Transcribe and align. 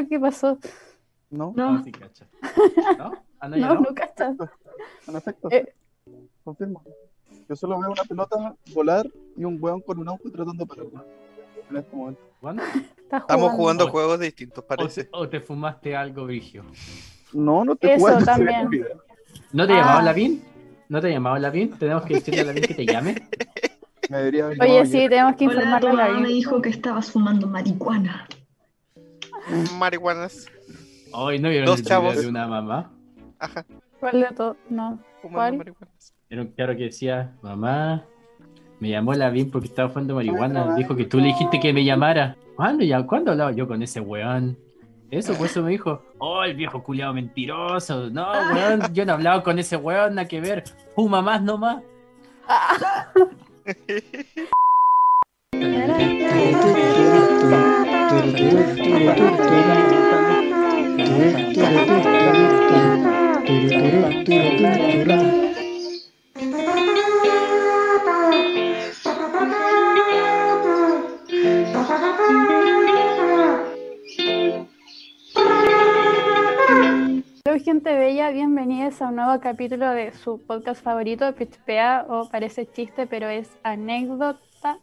lo 0.00 0.08
que 0.08 0.18
pasó. 0.20 0.58
No, 1.30 1.52
No. 1.56 1.70
Ah, 1.70 1.82
sí, 1.84 1.92
cacha. 1.92 2.26
¿No? 2.98 3.12
Ah, 3.40 3.48
no, 3.48 3.56
No, 3.56 3.74
no. 3.74 3.80
no 3.80 3.94
cachas. 3.94 4.36
en 5.08 5.16
efecto. 5.16 5.48
Eh. 5.50 5.74
Confirmo. 6.44 6.82
Yo 7.48 7.56
solo 7.56 7.78
veo 7.80 7.90
una 7.90 8.04
pelota 8.04 8.54
volar 8.74 9.06
y 9.36 9.44
un 9.44 9.58
weón 9.60 9.80
con 9.80 9.98
un 9.98 10.08
auto 10.08 10.30
tratando 10.30 10.64
de 10.64 10.66
pararla. 10.66 11.04
En 11.70 11.76
este 11.76 11.96
momento. 11.96 12.20
Estamos 13.10 13.52
jugando 13.52 13.86
Oh. 13.86 13.90
juegos 13.90 14.20
distintos, 14.20 14.62
O 14.64 14.66
parece. 14.66 15.04
te, 15.04 15.10
o 15.12 15.28
te 15.28 15.40
fumaste 15.40 15.96
algo, 15.96 16.24
Brigio. 16.26 16.64
No, 17.32 17.64
no 17.64 17.74
te 17.76 17.94
Eso 17.94 18.18
también. 18.24 18.68
¿No 19.52 19.66
te 19.66 19.72
Ah. 19.72 19.76
llamaba 19.76 20.02
Lavín? 20.02 20.42
¿No 20.88 21.00
te 21.00 21.10
llamaba 21.10 21.38
Lavín? 21.38 21.76
Tenemos 21.78 22.04
que 22.04 22.14
decirle 22.14 22.40
a 22.40 22.44
Lavín 22.44 22.62
que 22.64 22.74
te 22.74 22.86
llame. 22.86 23.28
Me 24.08 24.18
debería 24.18 24.44
haber 24.46 24.62
Oye, 24.62 24.86
sí, 24.86 24.98
ayer. 24.98 25.10
tenemos 25.10 25.36
que 25.36 25.44
informarle 25.44 25.90
a 25.90 25.92
la 25.92 26.06
mamá 26.08 26.20
me 26.20 26.28
dijo 26.28 26.62
que 26.62 26.68
estabas 26.68 27.10
fumando 27.10 27.48
marihuana. 27.48 28.28
Marihuanas. 29.78 30.46
Hoy 31.12 31.38
no 31.38 31.48
vieron 31.48 31.66
Dos 31.66 31.78
el 31.78 31.84
video 31.84 32.00
chavos. 32.00 32.20
de 32.20 32.28
una 32.28 32.46
mamá. 32.46 32.90
Ajá. 33.38 33.64
¿Cuál 34.00 34.20
de 34.20 34.26
todo? 34.34 34.56
No. 34.68 34.98
¿Cuál? 35.22 35.56
marihuanas. 35.56 36.14
Era 36.28 36.42
un 36.42 36.48
claro 36.48 36.76
que 36.76 36.84
decía, 36.84 37.32
mamá, 37.42 38.04
me 38.80 38.90
llamó 38.90 39.14
Lavín 39.14 39.50
porque 39.50 39.68
estaba 39.68 39.88
fumando 39.88 40.14
marihuana. 40.14 40.74
Dijo 40.74 40.96
que 40.96 41.04
tú 41.04 41.18
le 41.18 41.28
dijiste 41.28 41.60
que 41.60 41.72
me 41.72 41.84
llamara. 41.84 42.36
¿Cuándo, 42.56 42.84
ya, 42.84 43.06
¿cuándo 43.06 43.32
hablaba 43.32 43.52
yo 43.52 43.68
con 43.68 43.82
ese 43.82 44.00
weón? 44.00 44.58
Eso, 45.10 45.34
pues 45.34 45.52
eso 45.52 45.62
me 45.62 45.70
dijo. 45.70 46.02
Oh, 46.18 46.42
el 46.42 46.56
viejo 46.56 46.82
culiado 46.82 47.14
mentiroso. 47.14 48.10
No, 48.10 48.26
weón, 48.52 48.92
yo 48.92 49.06
no 49.06 49.12
hablaba 49.12 49.42
con 49.42 49.58
ese 49.58 49.76
weón, 49.76 50.16
nada 50.16 50.26
que 50.26 50.40
ver. 50.40 50.64
Fuma 50.94 51.22
más 51.22 51.42
nomás. 51.42 51.82
Hola 58.08 58.22
gente 77.64 77.96
bella, 77.96 78.30
bienvenidos 78.30 79.02
a 79.02 79.08
un 79.08 79.16
nuevo 79.16 79.40
capítulo 79.40 79.90
de 79.90 80.12
su 80.12 80.40
podcast 80.46 80.80
favorito, 80.80 81.34
Pichpea 81.34 82.06
o 82.08 82.28
parece 82.28 82.70
chiste, 82.70 83.08
pero 83.08 83.28
es 83.28 83.50
anécdota. 83.64 84.78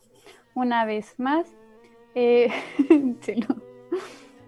Una 0.56 0.84
vez 0.84 1.18
más, 1.18 1.48
Eh, 2.16 2.50
sí, 3.22 3.36
no. 3.48 3.56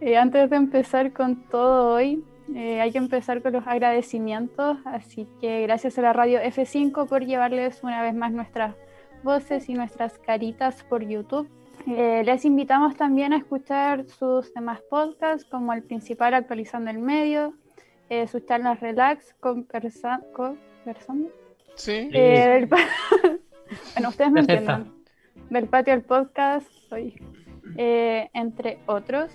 Eh, 0.01 0.17
antes 0.17 0.49
de 0.49 0.55
empezar 0.55 1.13
con 1.13 1.47
todo 1.49 1.93
hoy, 1.95 2.23
eh, 2.53 2.79
hay 2.81 2.91
que 2.91 2.97
empezar 2.97 3.41
con 3.41 3.53
los 3.53 3.65
agradecimientos, 3.65 4.77
así 4.85 5.27
que 5.41 5.61
gracias 5.63 5.97
a 5.97 6.01
la 6.01 6.13
radio 6.13 6.39
F5 6.39 7.07
por 7.07 7.25
llevarles 7.25 7.81
una 7.83 8.01
vez 8.03 8.13
más 8.13 8.31
nuestras 8.31 8.75
voces 9.23 9.67
y 9.69 9.73
nuestras 9.73 10.17
caritas 10.19 10.83
por 10.83 11.07
YouTube. 11.07 11.49
Eh, 11.87 12.23
les 12.25 12.45
invitamos 12.45 12.95
también 12.95 13.33
a 13.33 13.37
escuchar 13.37 14.05
sus 14.05 14.53
demás 14.53 14.81
podcasts, 14.89 15.45
como 15.45 15.73
el 15.73 15.83
principal 15.83 16.33
Actualizando 16.33 16.91
el 16.91 16.99
Medio, 16.99 17.53
eh, 18.09 18.27
sus 18.27 18.45
charlas 18.45 18.79
relax 18.81 19.33
conversa 19.39 20.21
conversando. 20.33 21.29
Sí. 21.75 22.09
Eh, 22.13 22.67
pa- 22.69 22.77
bueno, 23.95 24.09
ustedes 24.09 24.31
me 24.31 24.41
entienden. 24.41 24.91
Del 25.49 25.67
patio 25.67 25.93
al 25.93 26.01
podcast, 26.01 26.67
soy, 26.89 27.15
eh, 27.77 28.29
entre 28.33 28.79
otros. 28.85 29.31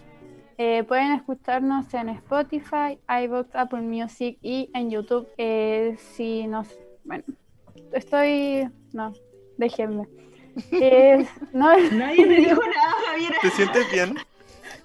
Eh, 0.59 0.85
pueden 0.85 1.13
escucharnos 1.13 1.93
en 1.95 2.11
Spotify, 2.11 2.99
iVoox, 3.25 3.49
Apple 3.55 3.81
Music 3.81 4.39
y 4.43 4.71
en 4.75 4.91
YouTube. 4.91 5.27
Eh, 5.39 5.97
si 5.99 6.47
nos. 6.47 6.69
Bueno, 7.05 7.25
estoy. 7.93 8.69
No, 8.93 9.13
déjenme. 9.57 10.07
Eh, 10.73 11.25
no, 11.53 11.69
Nadie 11.93 12.27
me 12.27 12.35
dijo 12.35 12.61
nada, 12.77 12.93
Javier. 13.07 13.33
¿Te 13.41 13.51
sientes 13.51 13.93
bien? 13.93 14.15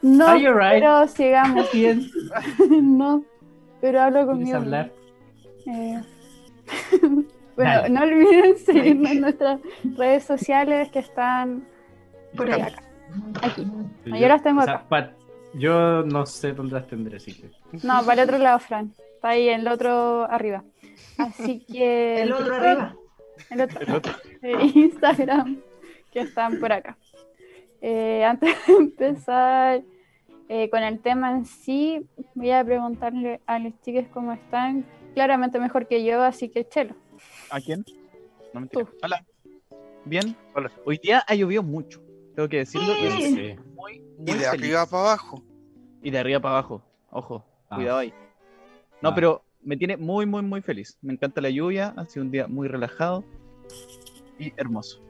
no 0.04 0.36
right? 0.38 0.74
pero 0.74 1.08
sigamos. 1.08 1.72
Bien, 1.74 2.08
no, 2.70 3.24
pero 3.82 4.02
hablo 4.02 4.20
¿quieres 4.20 4.38
conmigo. 4.38 4.58
hablar? 4.58 4.92
Eh, 5.66 6.02
bueno, 7.56 7.90
no 7.90 8.02
olviden 8.04 8.58
seguirnos 8.58 9.12
en 9.12 9.22
nuestras 9.22 9.60
redes 9.98 10.24
sociales 10.24 10.90
que 10.92 11.00
están 11.00 11.68
Por 12.38 12.52
ahí. 12.52 12.62
acá, 12.62 12.84
aquí. 13.42 13.68
Yo 14.06 14.28
las 14.28 14.44
tengo 14.44 14.62
o 14.62 14.64
sea, 14.66 14.76
acá. 14.76 14.86
pa- 14.90 15.12
yo 15.54 16.04
no 16.04 16.26
sé 16.26 16.52
dónde 16.54 16.76
las 16.76 16.88
tendré, 16.88 17.18
así 17.18 17.34
que. 17.34 17.50
No, 17.86 18.04
para 18.06 18.24
el 18.24 18.30
otro 18.30 18.38
lado, 18.40 18.60
Fran. 18.60 18.94
Está 19.16 19.30
ahí 19.30 19.50
en 19.50 19.62
el 19.62 19.68
otro 19.68 20.26
arriba. 20.30 20.64
Así 21.18 21.60
que. 21.72 22.22
El 22.24 22.34
otro 22.34 22.56
arriba. 22.56 22.96
El 23.50 23.62
otro. 23.62 24.14
eh, 24.42 24.72
Instagram, 24.76 25.62
que 26.12 26.20
están 26.22 26.60
por 26.60 26.72
acá. 26.72 26.98
Eh, 27.82 28.24
antes 28.30 28.56
de 28.68 28.74
empezar 28.74 29.82
eh, 30.50 30.70
con 30.70 30.84
el 30.84 31.00
tema 31.00 31.32
en 31.32 31.46
sí, 31.46 32.06
voy 32.34 32.52
a 32.52 32.64
preguntarle 32.64 33.42
a 33.46 33.60
los 33.60 33.74
chicos 33.82 34.06
cómo 34.14 34.34
están. 34.34 34.86
Claramente 35.14 35.60
mejor 35.60 35.88
que 35.88 36.04
yo, 36.04 36.22
así 36.22 36.50
que 36.50 36.68
chelo. 36.68 36.94
¿A 37.50 37.62
quién? 37.62 37.86
No 38.54 38.60
mentira. 38.60 38.84
Tú. 38.84 38.92
Hola. 39.02 39.24
Bien. 40.04 40.36
Hola. 40.54 40.70
Hoy 40.84 40.98
día 41.02 41.24
ha 41.26 41.34
llovido 41.36 41.64
mucho. 41.64 42.02
Tengo 42.36 42.50
que 42.50 42.58
decirlo. 42.58 42.94
Sí. 42.96 43.56
muy, 43.76 44.00
muy 44.00 44.02
Y 44.20 44.26
de 44.26 44.32
feliz. 44.34 44.48
arriba 44.48 44.86
para 44.86 45.04
abajo. 45.04 45.44
Y 46.02 46.12
de 46.12 46.20
arriba 46.20 46.40
para 46.40 46.56
abajo. 46.60 46.82
Ojo, 47.10 47.46
Ah. 47.70 47.76
cuidado 47.78 47.98
ahí. 48.00 48.14
No, 49.02 49.10
Ah. 49.10 49.16
pero 49.16 49.44
me 49.64 49.78
tiene 49.78 49.98
muy, 49.98 50.26
muy, 50.26 50.42
muy 50.44 50.62
feliz. 50.62 50.98
Me 51.02 51.14
encanta 51.14 51.42
la 51.42 51.50
lluvia. 51.50 51.94
Ha 51.98 52.06
sido 52.06 52.26
un 52.26 52.32
día 52.32 52.48
muy 52.48 52.68
relajado 52.68 53.24
y 54.38 54.54
hermoso. 54.58 55.02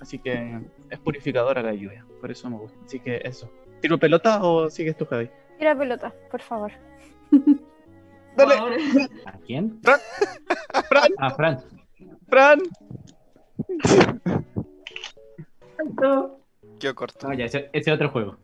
Así 0.00 0.18
que 0.18 0.60
es 0.88 0.98
purificadora 1.00 1.62
la 1.62 1.72
lluvia. 1.74 2.06
Por 2.20 2.30
eso 2.30 2.48
me 2.50 2.56
gusta. 2.58 2.78
Así 2.84 3.00
que 3.00 3.20
eso. 3.24 3.50
¿Tiro 3.80 3.98
pelota 3.98 4.42
o 4.42 4.68
sigues 4.70 4.96
tú, 4.96 5.04
Javi? 5.06 5.30
Tira 5.58 5.76
pelota, 5.76 6.14
por 6.30 6.40
favor. 6.42 6.72
Dale. 8.36 8.54
¿A 9.26 9.32
quién? 9.46 9.80
Fran. 9.82 10.00
Ah, 11.18 11.30
Fran. 11.30 11.58
¡Fran! 12.28 12.58
Qué 16.80 16.92
corto. 16.94 17.28
No, 17.28 17.34
ya, 17.34 17.44
ese, 17.44 17.68
ese 17.72 17.90
es 17.90 17.94
otro 17.94 18.08
juego. 18.10 18.36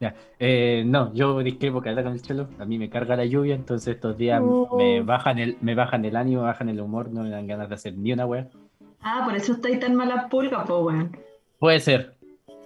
Ya. 0.00 0.14
Eh, 0.38 0.82
no, 0.84 1.14
yo 1.14 1.38
discrepo 1.38 1.80
caleta 1.80 2.02
con 2.02 2.12
el 2.12 2.20
chelo. 2.22 2.48
A 2.58 2.64
mí 2.64 2.78
me 2.78 2.90
carga 2.90 3.16
la 3.16 3.24
lluvia, 3.24 3.54
entonces 3.54 3.94
estos 3.94 4.18
días 4.18 4.42
Uh. 4.44 4.76
me 4.76 5.00
bajan 5.02 5.38
el, 5.38 5.56
me 5.60 5.74
bajan 5.74 6.04
el 6.04 6.16
ánimo, 6.16 6.42
bajan 6.42 6.68
el 6.68 6.80
humor, 6.80 7.10
no 7.10 7.22
me 7.22 7.30
dan 7.30 7.46
ganas 7.46 7.68
de 7.68 7.76
hacer 7.76 7.96
ni 7.96 8.12
una 8.12 8.26
wea. 8.26 8.48
Ah, 9.00 9.22
por 9.24 9.34
eso 9.36 9.52
estáis 9.52 9.78
tan 9.80 9.94
mala 9.94 10.28
pulga, 10.28 10.64
po, 10.64 10.80
weón. 10.80 11.16
Puede 11.58 11.78
ser. 11.80 12.14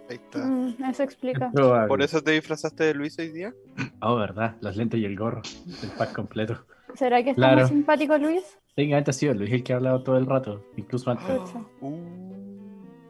Ahí 0.08 0.16
está. 0.16 0.38
Mm, 0.38 0.74
eso 0.90 1.02
explica. 1.02 1.50
Probable. 1.52 1.88
¿Por 1.88 2.02
eso 2.02 2.22
te 2.22 2.30
disfrazaste 2.32 2.84
de 2.84 2.94
Luis 2.94 3.18
hoy 3.18 3.28
día? 3.28 3.52
Oh, 4.00 4.16
verdad, 4.16 4.56
los 4.62 4.74
lentes 4.76 4.98
y 4.98 5.04
el 5.04 5.16
gorro. 5.16 5.42
El 5.82 5.90
pack 5.98 6.12
completo. 6.14 6.56
¿Será 6.94 7.22
que 7.22 7.30
está 7.30 7.42
Claro. 7.42 7.60
muy 7.60 7.68
simpático 7.68 8.16
Luis? 8.16 8.58
Técnicamente 8.74 9.10
ha 9.10 9.14
sido 9.14 9.34
Luis 9.34 9.52
el 9.52 9.62
que 9.62 9.74
ha 9.74 9.76
hablado 9.76 10.02
todo 10.02 10.16
el 10.16 10.24
rato, 10.24 10.64
incluso 10.76 11.10
antes. 11.10 11.26
Chucha. 11.26 11.60
Uh, 11.82 11.96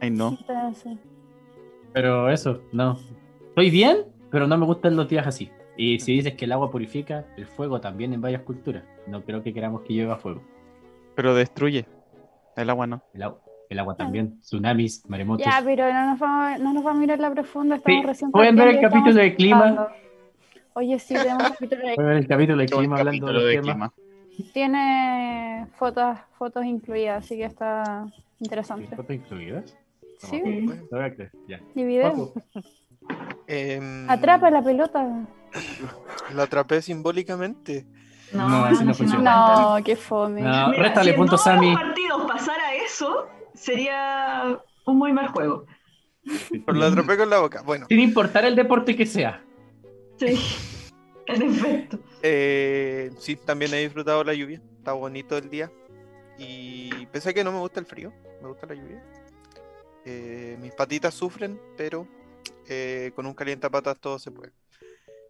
Ay, 0.01 0.11
no. 0.11 0.37
Entonces, 0.41 0.99
Pero 1.93 2.31
eso, 2.31 2.63
no. 2.73 2.99
Estoy 3.49 3.71
bien, 3.71 3.99
pero 4.31 4.47
no 4.47 4.57
me 4.57 4.67
gustan 4.67 4.97
los 4.97 5.09
días 5.09 5.27
así. 5.27 5.51
Y 5.77 6.01
si 6.01 6.13
dices 6.15 6.35
que 6.35 6.45
el 6.45 6.53
agua 6.53 6.71
purifica, 6.71 7.25
el 7.37 7.47
fuego 7.47 7.81
también 7.81 8.13
en 8.13 8.21
varias 8.21 8.43
culturas. 8.43 8.85
No 9.07 9.23
creo 9.25 9.43
que 9.43 9.53
queramos 9.55 9.83
que 9.83 9.95
llueva 9.95 10.17
fuego. 10.19 10.43
Pero 11.15 11.35
destruye. 11.35 11.87
El 12.57 12.71
agua 12.71 12.87
no. 12.87 13.03
El, 13.15 13.23
agua- 13.23 13.41
el 13.71 13.79
agua 13.79 13.97
también, 13.97 14.41
tsunamis, 14.41 15.05
maremotos. 15.09 15.47
ya, 15.47 15.61
pero 15.65 15.93
no 15.93 16.07
nos 16.11 16.19
vamos, 16.19 16.45
a- 16.45 16.59
no 16.59 16.73
nos 16.73 16.83
vamos 16.83 16.99
a 16.99 17.01
mirar 17.01 17.21
la 17.21 17.31
profunda. 17.33 17.77
Estamos 17.77 18.01
Sí, 18.03 18.07
recién 18.07 18.31
pueden 18.33 18.57
ver 18.57 18.69
el 18.69 18.81
capítulo 18.81 19.15
de 19.15 19.35
clima. 19.35 19.69
empezando. 19.69 19.91
Oye, 20.75 20.99
sí, 20.99 21.15
tenemos 21.15 21.43
un 21.45 21.51
capítulo 21.51 21.83
de 21.87 21.95
Voy 21.97 22.05
a 22.05 22.09
ver 22.09 22.17
el 22.19 22.27
capítulo 22.29 22.59
de 22.59 22.65
el 22.65 22.71
clima 22.71 22.97
hablando 22.99 23.27
de 23.27 23.33
capítulo 23.33 23.45
de 23.45 23.55
temas. 23.61 23.93
clima. 24.37 24.53
Tiene 24.53 25.67
fotos, 25.77 26.19
fotos 26.39 26.65
incluidas, 26.65 27.25
así 27.25 27.37
que 27.37 27.45
está 27.45 28.07
interesante. 28.41 28.95
¿Fotos 28.97 29.17
incluidas? 29.17 29.77
Sí, 30.19 30.41
Sí. 30.45 30.61
No 30.67 30.77
voy 30.91 31.01
a 31.05 31.15
creer, 31.15 31.33
ya. 31.47 31.61
em, 33.47 34.11
Atrapa 34.11 34.51
la 34.51 34.63
pelota. 34.63 35.27
La 36.35 36.43
atrapé 36.43 36.83
simbólicamente. 36.83 37.87
No, 38.33 38.49
No, 38.49 38.65
así 38.65 38.85
no 38.85 38.93
funciona. 38.95 39.77
No, 39.79 39.85
qué 39.85 39.97
fome. 39.97 40.43
No, 40.43 40.69
Mira, 40.69 40.83
réstale 40.83 41.05
si 41.05 41.11
en 41.11 41.17
puntos 41.17 41.43
todos 41.45 41.65
los 41.65 41.75
partidos 41.75 42.23
pasara 42.31 42.75
eso, 42.75 43.27
sería 43.55 44.59
un 44.85 44.99
muy 44.99 45.13
mal 45.13 45.29
juego. 45.29 45.65
Pero 46.67 46.79
la 46.79 46.89
atrapé 46.89 47.17
con 47.17 47.31
la 47.31 47.39
boca. 47.39 47.63
Bueno, 47.63 47.87
Sin 47.89 48.01
importar 48.01 48.45
el 48.45 48.55
deporte 48.55 48.95
que 48.95 49.07
sea. 49.07 49.43
Sí, 50.19 50.37
en 51.27 51.43
efecto. 51.43 51.99
eh, 52.23 53.11
sí, 53.19 53.37
también 53.37 53.73
he 53.73 53.79
disfrutado 53.79 54.23
la 54.25 54.35
lluvia. 54.35 54.61
Está 54.79 54.93
bonito 54.93 55.39
el 55.39 55.49
día. 55.49 55.71
Y 56.37 57.07
pensé 57.07 57.33
que 57.33 57.43
no 57.45 57.51
me 57.53 57.59
gusta 57.61 57.81
el 57.81 57.87
frío, 57.87 58.13
me 58.43 58.49
gusta 58.49 58.67
la 58.67 58.75
lluvia. 58.75 59.03
Eh, 60.11 60.57
mis 60.59 60.73
patitas 60.73 61.13
sufren, 61.13 61.61
pero 61.77 62.09
eh, 62.67 63.13
con 63.15 63.27
un 63.27 63.35
calientapatas 63.35 64.01
todo 64.01 64.19
se 64.19 64.31
puede. 64.31 64.53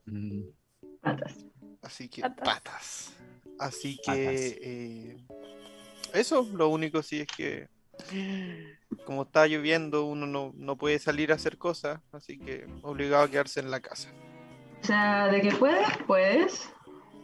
Mm, 0.06 0.42
Patas. 1.00 1.34
Así 1.82 2.08
que 2.08 2.22
Patas. 2.22 2.44
patas. 2.44 3.12
Así 3.58 3.96
que 3.96 4.04
Patas. 4.04 4.40
eh, 4.62 5.16
eso, 6.14 6.48
lo 6.54 6.68
único 6.68 7.02
sí 7.02 7.20
es 7.20 7.26
que 7.26 7.68
como 9.04 9.22
está 9.22 9.48
lloviendo 9.48 10.04
uno 10.04 10.28
no, 10.28 10.52
no 10.54 10.76
puede 10.76 11.00
salir 11.00 11.32
a 11.32 11.34
hacer 11.34 11.58
cosas, 11.58 12.00
así 12.12 12.38
que 12.38 12.64
obligado 12.82 13.24
a 13.24 13.28
quedarse 13.28 13.58
en 13.58 13.72
la 13.72 13.80
casa. 13.80 14.12
O 14.80 14.86
sea, 14.86 15.26
de 15.26 15.40
que 15.40 15.50
puedes, 15.56 15.88
puedes. 16.06 16.70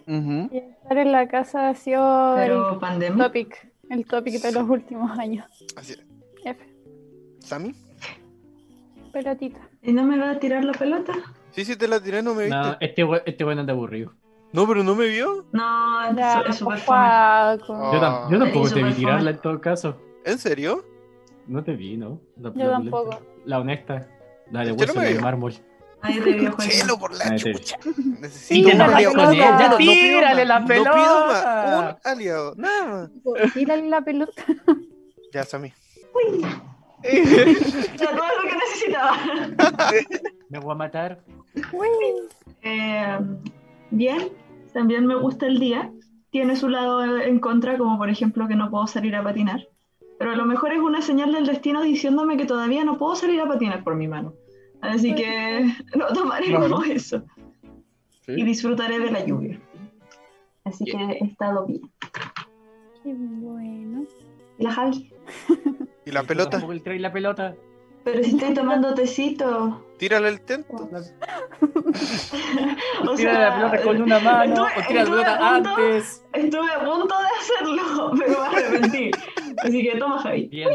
Y 0.08 0.56
estar 0.58 0.98
en 0.98 1.12
la 1.12 1.28
casa 1.28 1.68
ha 1.68 1.74
sido 1.76 2.34
pero 2.34 2.72
el 2.74 2.78
pandemia. 2.80 3.26
topic, 3.26 3.72
el 3.90 4.04
topic 4.06 4.42
de 4.42 4.50
los 4.50 4.68
últimos 4.68 5.16
años. 5.16 5.46
Así 5.76 5.92
es. 5.92 6.04
F, 6.44 6.73
¿Sammy? 7.44 7.74
pelotita. 9.12 9.60
¿Y 9.82 9.92
no 9.92 10.02
me 10.04 10.18
va 10.18 10.30
a 10.30 10.38
tirar 10.40 10.64
la 10.64 10.72
pelota? 10.72 11.12
Sí, 11.52 11.64
sí 11.64 11.76
te 11.76 11.86
la 11.86 12.00
tiré, 12.00 12.20
no 12.22 12.34
me 12.34 12.44
viste. 12.44 12.56
No, 12.56 12.62
No, 12.72 12.76
este 12.80 13.06
este 13.26 13.44
bueno 13.44 13.60
anda 13.60 13.72
aburrido. 13.72 14.12
pero 14.52 14.82
no 14.82 14.96
me 14.96 15.06
vio. 15.06 15.46
No, 15.52 16.16
Ya, 16.16 16.40
es 16.48 16.56
súper. 16.56 16.80
Oh. 16.86 17.92
Yo, 17.92 18.00
tam- 18.00 18.30
yo 18.30 18.38
tampoco 18.40 18.70
te 18.70 18.82
vi 18.82 18.92
tirarla 18.92 19.30
en 19.30 19.38
todo 19.38 19.60
caso. 19.60 19.96
¿En 20.24 20.38
serio? 20.38 20.84
No 21.46 21.62
te 21.62 21.74
vi, 21.76 21.96
¿no? 21.96 22.20
La, 22.40 22.52
Yo 22.54 22.64
la 22.64 22.70
tampoco. 22.72 23.20
La 23.44 23.60
honesta. 23.60 24.08
La 24.50 24.60
de 24.64 24.70
no 24.72 24.74
hueso 24.78 24.98
de 25.00 25.14
mármol. 25.20 25.54
Ahí 26.00 26.18
revió 26.20 26.54
Chelo 26.58 26.98
por 26.98 27.14
la 27.16 27.24
Ahí 27.26 27.38
te- 27.40 27.52
chucha. 27.54 27.76
Necesito 28.20 28.68
Tírale 28.70 28.72
un 28.72 28.78
la 28.90 28.96
aliado. 28.96 29.14
pelota. 29.14 29.26
No, 29.52 29.58
Ya, 29.60 29.68
no 29.68 29.76
tírale 29.76 30.44
la 30.44 30.60
No 30.60 30.66
pido 30.66 30.82
pelota. 30.84 31.26
más. 31.26 31.94
Un 32.04 32.10
aliado, 32.12 32.54
nada 32.56 32.84
más. 32.86 33.52
Tírale 33.54 33.88
la 33.88 34.00
pelota. 34.02 34.42
Ya, 35.32 35.44
Sammy. 35.44 35.72
Ya, 37.04 38.10
todo 38.10 38.28
lo 38.42 38.48
que 38.48 38.56
necesitaba. 38.56 39.18
Me 40.48 40.58
voy 40.58 40.72
a 40.72 40.74
matar. 40.74 41.20
Eh, 42.62 43.18
bien, 43.90 44.28
también 44.72 45.06
me 45.06 45.14
gusta 45.16 45.46
el 45.46 45.58
día. 45.58 45.92
Tiene 46.30 46.56
su 46.56 46.68
lado 46.68 47.04
en 47.04 47.38
contra, 47.38 47.78
como 47.78 47.98
por 47.98 48.08
ejemplo 48.08 48.48
que 48.48 48.56
no 48.56 48.70
puedo 48.70 48.86
salir 48.86 49.14
a 49.16 49.22
patinar. 49.22 49.68
Pero 50.18 50.32
a 50.32 50.36
lo 50.36 50.46
mejor 50.46 50.72
es 50.72 50.80
una 50.80 51.02
señal 51.02 51.32
del 51.32 51.46
destino 51.46 51.82
diciéndome 51.82 52.36
que 52.36 52.46
todavía 52.46 52.84
no 52.84 52.98
puedo 52.98 53.14
salir 53.16 53.40
a 53.40 53.48
patinar 53.48 53.84
por 53.84 53.94
mi 53.96 54.08
mano. 54.08 54.34
Así 54.80 55.14
que 55.14 55.72
lo 55.94 56.08
tomaré 56.08 56.52
como 56.52 56.82
eso. 56.84 57.22
Y 58.26 58.44
disfrutaré 58.44 58.98
de 58.98 59.10
la 59.10 59.24
lluvia. 59.24 59.60
Así 60.64 60.84
que 60.84 60.96
he 60.96 61.24
estado 61.24 61.66
bien. 61.66 61.82
Qué 63.02 63.12
bueno. 63.14 64.04
¿Y 64.58 64.64
la 64.64 64.70
Javi? 64.72 65.13
¿Y 66.06 66.10
la 66.10 66.22
pelota? 66.22 66.60
Trae 66.82 66.98
la 66.98 67.12
pelota. 67.12 67.54
Pero 68.04 68.22
si 68.22 68.30
estoy 68.36 68.52
tomando 68.52 68.92
tecito. 68.94 69.82
Tírale 69.98 70.28
el 70.28 70.40
tento. 70.42 70.74
O 73.06 73.14
Tira 73.14 73.32
sea, 73.32 73.48
la 73.60 73.70
pelota 73.70 73.82
con 73.82 74.02
una 74.02 74.18
mano 74.18 74.66
estuve- 74.66 74.82
o 74.82 74.86
tira 74.88 75.04
la 75.04 75.10
pelota 75.10 75.34
a 75.34 75.54
punto- 75.54 75.70
antes. 75.76 76.24
Estuve 76.32 76.72
a 76.72 76.84
punto 76.84 77.14
de 77.18 77.26
hacerlo, 77.40 78.12
pero 78.18 78.40
me 78.40 78.46
arrepentí. 78.46 79.10
Así 79.62 79.82
que 79.82 79.96
toma, 79.98 80.18
Javi. 80.18 80.46
Bien. 80.48 80.68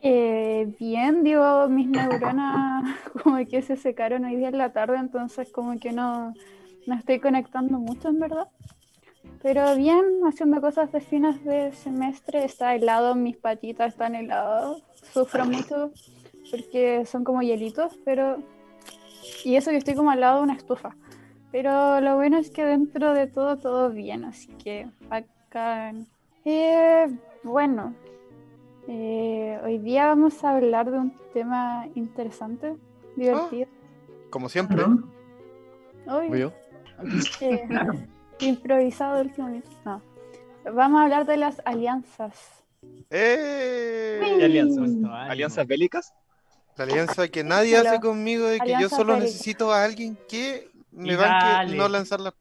Eh, 0.00 0.74
bien, 0.78 1.24
digo, 1.24 1.68
mis 1.68 1.88
neuronas 1.88 2.84
como 3.22 3.36
que 3.46 3.62
se 3.62 3.76
secaron 3.76 4.24
hoy 4.24 4.36
día 4.36 4.48
en 4.48 4.58
la 4.58 4.72
tarde, 4.72 4.96
entonces 4.96 5.50
como 5.52 5.78
que 5.78 5.92
no, 5.92 6.32
no 6.86 6.94
estoy 6.94 7.18
conectando 7.20 7.78
mucho 7.78 8.08
en 8.08 8.20
verdad. 8.20 8.48
Pero 9.42 9.76
bien, 9.76 10.04
haciendo 10.26 10.60
cosas 10.60 10.90
de 10.92 11.00
fines 11.00 11.44
de 11.44 11.72
semestre, 11.72 12.44
está 12.44 12.74
helado, 12.74 13.14
mis 13.14 13.36
patitas 13.36 13.92
están 13.92 14.14
heladas, 14.14 14.82
sufro 15.12 15.44
mucho 15.44 15.92
porque 16.50 17.04
son 17.04 17.24
como 17.24 17.42
hielitos, 17.42 17.98
pero... 18.04 18.38
Y 19.44 19.56
eso 19.56 19.70
que 19.70 19.76
estoy 19.76 19.94
como 19.94 20.10
al 20.10 20.20
lado 20.20 20.38
de 20.38 20.44
una 20.44 20.54
estufa. 20.54 20.96
Pero 21.52 22.00
lo 22.00 22.16
bueno 22.16 22.38
es 22.38 22.50
que 22.50 22.64
dentro 22.64 23.14
de 23.14 23.26
todo, 23.26 23.56
todo 23.56 23.90
bien, 23.90 24.24
así 24.24 24.48
que 24.62 24.88
bacán. 25.08 26.06
Eh, 26.44 27.06
bueno, 27.42 27.94
eh, 28.86 29.58
hoy 29.64 29.78
día 29.78 30.06
vamos 30.06 30.42
a 30.44 30.56
hablar 30.56 30.90
de 30.90 30.98
un 30.98 31.14
tema 31.32 31.86
interesante, 31.94 32.74
divertido. 33.16 33.68
Como 34.30 34.48
siempre. 34.48 34.82
Obvio, 36.06 36.28
¿Voy 36.28 36.40
yo? 36.40 36.52
eh, 37.40 37.68
improvisado 38.40 39.16
de 39.16 39.22
último. 39.22 39.62
No. 39.84 40.02
Vamos 40.74 41.00
a 41.00 41.04
hablar 41.04 41.26
de 41.26 41.36
las 41.36 41.60
alianzas. 41.64 42.34
¡Eh! 43.10 44.20
¿Qué 44.38 44.44
alianzas? 44.44 44.90
¿Alianzas 45.30 45.66
bélicas? 45.66 46.14
La 46.76 46.84
alianza 46.84 47.26
que 47.28 47.42
nadie 47.42 47.76
Pero- 47.76 47.88
hace 47.90 48.00
conmigo 48.00 48.46
de 48.46 48.60
que 48.60 48.76
yo 48.80 48.88
solo 48.88 49.14
bélica. 49.14 49.24
necesito 49.26 49.72
a 49.72 49.82
alguien 49.84 50.16
que 50.28 50.70
me 50.92 51.12
Y 51.12 51.16
banque 51.16 51.44
dale. 51.44 51.76
no 51.76 51.88
lanzar 51.88 52.20
la... 52.20 52.34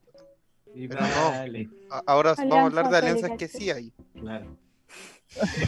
Y 0.75 0.87
Pero 0.87 1.01
no. 1.01 1.97
Ahora 2.05 2.35
vamos 2.37 2.53
a 2.55 2.65
hablar 2.65 2.89
de 2.89 2.97
Alianza 2.97 3.25
alianzas 3.25 3.29
bélica, 3.29 3.37
que 3.37 3.47
sí. 3.47 3.71
hay. 3.71 3.91
Claro. 4.19 4.45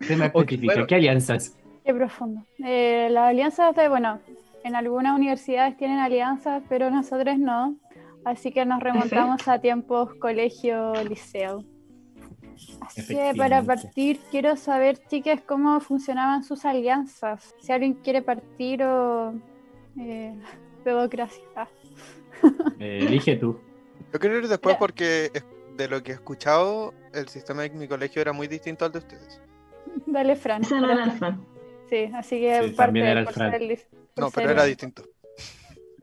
Se 0.00 0.16
me 0.16 0.26
Ok, 0.26 0.34
especifica, 0.36 0.72
bueno. 0.74 0.86
¿qué 0.86 0.94
alianzas? 0.96 1.56
Qué 1.84 1.94
profundo. 1.94 2.42
Eh, 2.64 3.08
las 3.10 3.28
alianzas 3.30 3.74
de, 3.76 3.88
bueno, 3.88 4.18
en 4.64 4.74
algunas 4.74 5.16
universidades 5.16 5.76
tienen 5.76 5.98
alianzas, 5.98 6.62
pero 6.68 6.90
nosotros 6.90 7.38
no. 7.38 7.76
Así 8.24 8.52
que 8.52 8.64
nos 8.66 8.80
remontamos 8.80 9.46
a 9.48 9.60
tiempos 9.60 10.14
colegio, 10.14 10.92
liceo. 11.04 11.64
Así 12.82 13.06
que 13.06 13.32
para 13.36 13.62
partir, 13.62 14.20
quiero 14.30 14.56
saber, 14.56 14.98
chicas, 15.08 15.40
cómo 15.46 15.80
funcionaban 15.80 16.44
sus 16.44 16.64
alianzas. 16.64 17.54
Si 17.60 17.72
alguien 17.72 17.94
quiere 17.94 18.22
partir 18.22 18.82
o... 18.82 19.34
Eh, 19.98 20.34
democracia. 20.84 21.42
Ah, 21.56 21.68
Eh, 22.78 23.00
elige 23.02 23.36
tú. 23.36 23.58
Yo 24.12 24.18
quiero 24.18 24.38
ir 24.38 24.48
después 24.48 24.76
porque 24.76 25.30
de 25.76 25.88
lo 25.88 26.02
que 26.02 26.12
he 26.12 26.14
escuchado, 26.14 26.92
el 27.12 27.28
sistema 27.28 27.62
de 27.62 27.70
mi 27.70 27.86
colegio 27.88 28.20
era 28.22 28.32
muy 28.32 28.48
distinto 28.48 28.84
al 28.84 28.92
de 28.92 28.98
ustedes. 28.98 29.40
Dale, 30.06 30.36
Fran. 30.36 30.62
Ese 30.62 30.80
no 30.80 30.90
era 30.90 31.04
el 31.04 31.10
Fran. 31.12 31.44
Sí, 31.88 32.10
así 32.14 32.40
que 32.40 32.62
Sí, 32.62 32.70
parte 32.70 32.76
también 32.76 33.06
era 33.06 33.20
el 33.20 33.28
Fran. 33.28 33.50
ser 33.52 33.62
el 33.62 33.78
No, 34.16 34.30
ser 34.30 34.32
pero 34.34 34.50
era 34.50 34.64
distinto. 34.64 35.04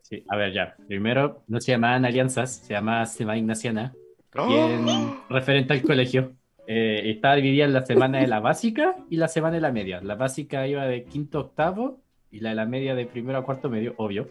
Sí, 0.10 0.24
a 0.30 0.38
ver, 0.38 0.54
ya. 0.54 0.78
Primero, 0.88 1.44
no 1.48 1.60
se 1.60 1.74
llamaban 1.74 2.06
alianzas, 2.06 2.64
se 2.66 2.74
llamaba 2.74 3.06
Semana 3.06 3.40
Ignaciana. 3.40 3.94
¡Oh! 4.38 5.18
Referente 5.30 5.74
al 5.74 5.82
colegio, 5.82 6.34
eh, 6.66 7.02
estaba 7.10 7.36
dividida 7.36 7.66
en 7.66 7.74
la 7.74 7.86
semana 7.86 8.20
de 8.20 8.28
la 8.28 8.40
básica 8.40 8.96
y 9.10 9.18
la 9.18 9.28
semana 9.28 9.56
de 9.56 9.62
la 9.62 9.74
media. 9.74 10.00
La 10.00 10.16
básica 10.16 10.66
iba 10.66 10.86
de 10.86 11.04
quinto 11.04 11.40
a 11.40 11.42
octavo 11.42 12.00
y 12.32 12.40
la 12.40 12.52
de 12.52 12.56
la 12.56 12.66
media 12.66 12.96
de 12.96 13.06
primero 13.06 13.38
a 13.38 13.44
cuarto 13.44 13.70
medio, 13.70 13.96
obvio. 13.98 14.30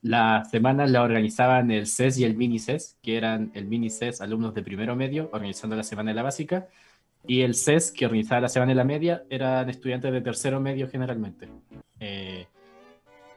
Las 0.00 0.50
semanas 0.50 0.90
la 0.90 1.02
organizaban 1.02 1.70
el 1.70 1.86
CES 1.86 2.18
y 2.18 2.24
el 2.24 2.34
mini 2.34 2.58
CES, 2.58 2.98
que 3.00 3.16
eran 3.16 3.52
el 3.54 3.66
mini 3.66 3.90
CES 3.90 4.22
alumnos 4.22 4.54
de 4.54 4.64
primero 4.64 4.96
medio 4.96 5.30
organizando 5.32 5.76
la 5.76 5.84
semana 5.84 6.10
de 6.10 6.16
la 6.16 6.24
básica. 6.24 6.66
Y 7.28 7.42
el 7.42 7.54
CES, 7.54 7.92
que 7.92 8.06
organizaba 8.06 8.40
la 8.40 8.48
semana 8.48 8.70
de 8.70 8.76
la 8.76 8.82
media, 8.82 9.22
eran 9.30 9.70
estudiantes 9.70 10.12
de 10.12 10.20
tercero 10.20 10.58
medio 10.58 10.88
generalmente. 10.88 11.48
Eh, 12.00 12.48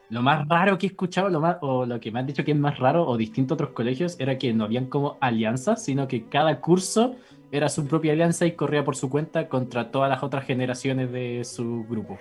lo 0.10 0.22
más 0.22 0.48
raro 0.48 0.78
que 0.78 0.86
he 0.88 0.90
escuchado, 0.90 1.30
lo 1.30 1.40
más, 1.42 1.58
o 1.62 1.86
lo 1.86 2.00
que 2.00 2.12
me 2.12 2.20
han 2.20 2.28
dicho 2.28 2.44
que 2.44 2.52
es 2.52 2.58
más 2.58 2.78
raro 2.80 3.06
o 3.08 3.18
distinto 3.18 3.54
a 3.54 3.56
otros 3.56 3.70
colegios, 3.72 4.16
era 4.20 4.38
que 4.38 4.54
no 4.54 4.66
habían 4.66 4.86
como 4.86 5.18
alianzas, 5.20 5.84
sino 5.84 6.08
que 6.08 6.26
cada 6.26 6.62
curso 6.62 7.16
era 7.52 7.70
su 7.70 7.88
propia 7.88 8.14
alianza 8.14 8.46
y 8.46 8.52
corría 8.52 8.84
por 8.86 8.96
su 8.96 9.10
cuenta 9.10 9.48
contra 9.50 9.90
todas 9.92 10.10
las 10.10 10.22
otras 10.24 10.46
generaciones 10.46 11.12
de 11.12 11.44
su 11.44 11.86
grupo. 11.90 12.18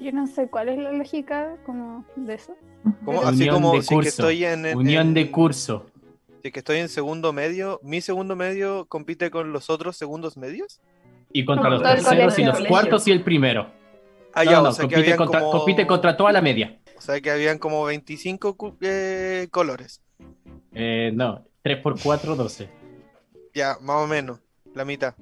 Yo 0.00 0.12
no 0.12 0.26
sé 0.26 0.48
cuál 0.48 0.68
es 0.68 0.78
la 0.78 0.92
lógica 0.92 1.56
como 1.64 2.04
de 2.16 2.34
eso. 2.34 2.54
Unión 3.06 3.24
así 3.26 3.48
como 3.48 3.72
de 3.74 3.82
si 3.82 3.98
que 3.98 4.08
estoy 4.08 4.44
en, 4.44 4.66
en- 4.66 4.76
Unión 4.76 5.08
en- 5.08 5.14
de 5.14 5.30
curso. 5.30 5.86
si 6.42 6.50
que 6.52 6.58
estoy 6.58 6.78
en 6.78 6.88
segundo 6.88 7.32
medio, 7.32 7.80
mi 7.82 8.00
segundo 8.00 8.36
medio 8.36 8.86
compite 8.86 9.30
con 9.30 9.52
los 9.52 9.70
otros 9.70 9.96
segundos 9.96 10.36
medios. 10.36 10.80
Y 11.32 11.44
contra 11.44 11.70
Como 11.70 11.76
los 11.76 11.82
terceros 11.82 12.38
y 12.38 12.42
colegio. 12.42 12.60
los 12.60 12.68
cuartos 12.68 13.08
y 13.08 13.12
el 13.12 13.22
primero. 13.22 13.68
Ah, 14.34 14.44
No, 14.44 14.50
ya, 14.50 14.60
no, 14.62 14.68
o 14.68 14.72
sea 14.72 14.88
que 14.88 14.94
compite, 14.96 15.16
contra, 15.16 15.40
como... 15.40 15.52
compite 15.52 15.86
contra 15.86 16.16
toda 16.16 16.32
la 16.32 16.42
media. 16.42 16.76
O 16.96 17.00
sea 17.00 17.20
que 17.20 17.30
habían 17.30 17.58
como 17.58 17.84
25 17.84 18.56
cu- 18.56 18.76
eh, 18.80 19.48
colores. 19.50 20.00
Eh, 20.72 21.10
no, 21.14 21.44
3 21.62 21.78
por 21.82 22.00
4, 22.00 22.36
12. 22.36 22.68
Ya, 23.54 23.76
más 23.80 23.96
o 24.02 24.06
menos, 24.06 24.40
la 24.74 24.84
mitad. 24.84 25.14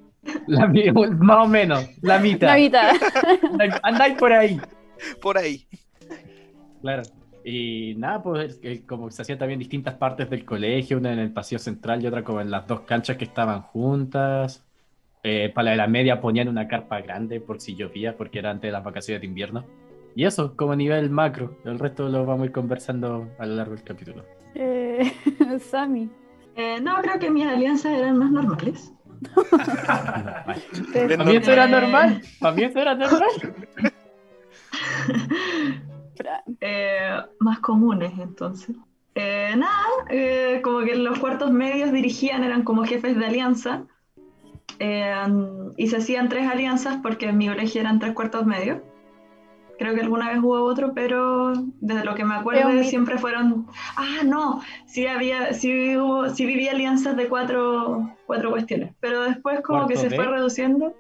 La, 0.47 0.67
más 1.19 1.45
o 1.45 1.49
menos, 1.49 1.87
la 2.00 2.19
mitad. 2.19 2.49
La 2.49 2.57
mitad. 2.57 2.93
Andáis- 3.83 4.17
por 4.19 4.33
ahí. 4.33 4.61
Por 5.21 5.37
ahí. 5.38 5.67
Claro. 6.81 7.02
Y 7.45 7.95
nada, 7.97 8.23
pues 8.23 8.61
como 8.87 9.11
se 9.11 9.23
hacían 9.23 9.38
también 9.38 9.59
distintas 9.59 9.95
partes 9.95 10.31
del 10.31 10.45
colegio, 10.45 10.99
una 10.99 11.12
en 11.12 11.19
el 11.19 11.33
pasillo 11.33 11.59
central 11.59 12.00
y 12.02 12.07
otra 12.07 12.23
como 12.23 12.41
en 12.41 12.50
las 12.52 12.67
dos 12.69 12.81
canchas 12.83 13.17
que 13.17 13.25
estaban 13.25 13.62
juntas. 13.62 14.64
Eh, 15.25 15.50
para 15.55 15.64
la 15.67 15.71
de 15.73 15.76
la 15.79 15.87
media 15.88 16.21
ponían 16.21 16.49
una 16.49 16.67
carpa 16.69 17.00
grande 17.00 17.41
por 17.41 17.61
si 17.61 17.75
llovía, 17.75 18.17
porque 18.17 18.38
era 18.41 18.50
antes 18.50 18.69
de 18.69 18.73
las 18.73 18.85
vacaciones 18.85 19.21
de 19.21 19.26
invierno. 19.26 19.64
Y 20.14 20.25
eso, 20.25 20.54
como 20.57 20.75
nivel 20.76 21.11
macro. 21.11 21.59
El 21.64 21.78
resto 21.78 22.09
lo 22.09 22.25
vamos 22.26 22.42
a 22.42 22.47
ir 22.47 22.52
conversando 22.52 23.28
a 23.38 23.47
lo 23.47 23.54
largo 23.54 23.75
del 23.75 23.85
capítulo. 23.85 24.25
Eh, 24.54 25.12
Sammy. 25.71 26.11
Eh, 26.54 26.81
no, 26.83 26.97
creo 27.00 27.19
que 27.19 27.31
mis 27.31 27.47
alianzas 27.47 27.92
eran 27.92 28.19
más 28.19 28.31
normales. 28.31 28.92
¿Para 29.50 31.25
mí 31.25 31.37
eso 31.37 31.52
era 31.52 31.66
normal? 31.66 32.23
¿Para 32.40 32.54
mí 32.57 32.64
eso 32.64 32.78
era 32.78 32.95
normal? 32.95 33.31
Eh, 36.61 37.16
más 37.40 37.59
comunes, 37.61 38.12
entonces. 38.19 38.76
Eh, 39.14 39.54
nada, 39.57 39.85
eh, 40.11 40.61
como 40.62 40.81
que 40.81 40.95
los 40.95 41.19
cuartos 41.19 41.50
medios 41.50 41.92
dirigían, 41.92 42.45
eran 42.45 42.62
como 42.62 42.85
jefes 42.85 43.16
de 43.19 43.26
alianza. 43.26 43.85
eh, 44.78 45.14
y 45.76 45.88
se 45.88 45.97
hacían 45.97 46.28
tres 46.28 46.49
alianzas 46.49 46.99
porque 47.02 47.28
en 47.28 47.38
mi 47.38 47.49
colegio 47.49 47.81
eran 47.81 47.99
tres 47.99 48.14
cuartos 48.14 48.47
medios. 48.47 48.81
Creo 49.79 49.95
que 49.95 50.00
alguna 50.02 50.29
vez 50.31 50.38
hubo 50.38 50.62
otro, 50.62 50.93
pero 50.95 51.52
desde 51.81 52.05
lo 52.05 52.14
que 52.14 52.25
me 52.25 52.35
acuerdo 52.35 52.83
siempre 52.85 53.19
fueron. 53.19 53.67
Ah, 53.97 54.23
no, 54.25 54.61
sí 54.87 55.07
había, 55.07 55.52
sí 55.55 55.97
hubo, 55.97 56.29
sí 56.29 56.47
viví 56.47 56.69
alianzas 56.69 57.17
de 57.17 57.29
cuatro, 57.29 58.17
cuatro 58.26 58.50
cuestiones, 58.50 58.95
pero 59.00 59.23
después 59.23 59.61
como 59.62 59.87
que 59.88 59.95
¿Cuarto 59.95 60.11
se 60.11 60.17
D? 60.17 60.17
fue 60.17 60.26
reduciendo, 60.33 60.95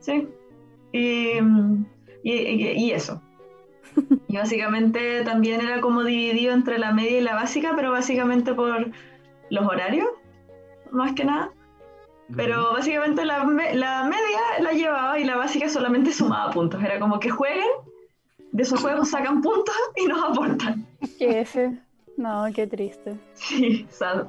sí. 0.00 0.28
Y, 0.92 1.38
y, 2.22 2.32
y- 2.32 2.72
y 2.72 2.90
eso. 2.92 3.22
Y 4.30 4.36
básicamente 4.36 5.22
también 5.24 5.60
era 5.62 5.80
como 5.80 6.04
dividido 6.04 6.52
entre 6.52 6.78
la 6.78 6.92
media 6.92 7.18
y 7.18 7.22
la 7.22 7.34
básica, 7.34 7.72
pero 7.74 7.92
básicamente 7.92 8.52
por 8.52 8.90
los 9.48 9.66
horarios, 9.66 10.08
más 10.90 11.12
que 11.14 11.24
nada. 11.24 11.50
Pero 12.36 12.72
básicamente 12.74 13.24
la, 13.24 13.44
me- 13.44 13.74
la 13.74 14.04
media 14.04 14.60
la 14.60 14.72
llevaba 14.72 15.18
y 15.18 15.24
la 15.24 15.36
básica 15.36 15.70
solamente 15.70 16.12
sumaba 16.12 16.50
puntos. 16.52 16.82
Era 16.82 17.00
como 17.00 17.18
que 17.20 17.30
jueguen, 17.30 17.64
de 18.52 18.62
esos 18.62 18.80
juegos 18.80 19.10
sacan 19.10 19.40
puntos 19.42 19.74
y 19.96 20.06
nos 20.06 20.22
aportan. 20.24 20.86
¿Qué 21.18 21.40
ese? 21.40 21.78
No, 22.16 22.46
qué 22.54 22.66
triste. 22.66 23.18
Sí, 23.34 23.86
sad. 23.90 24.26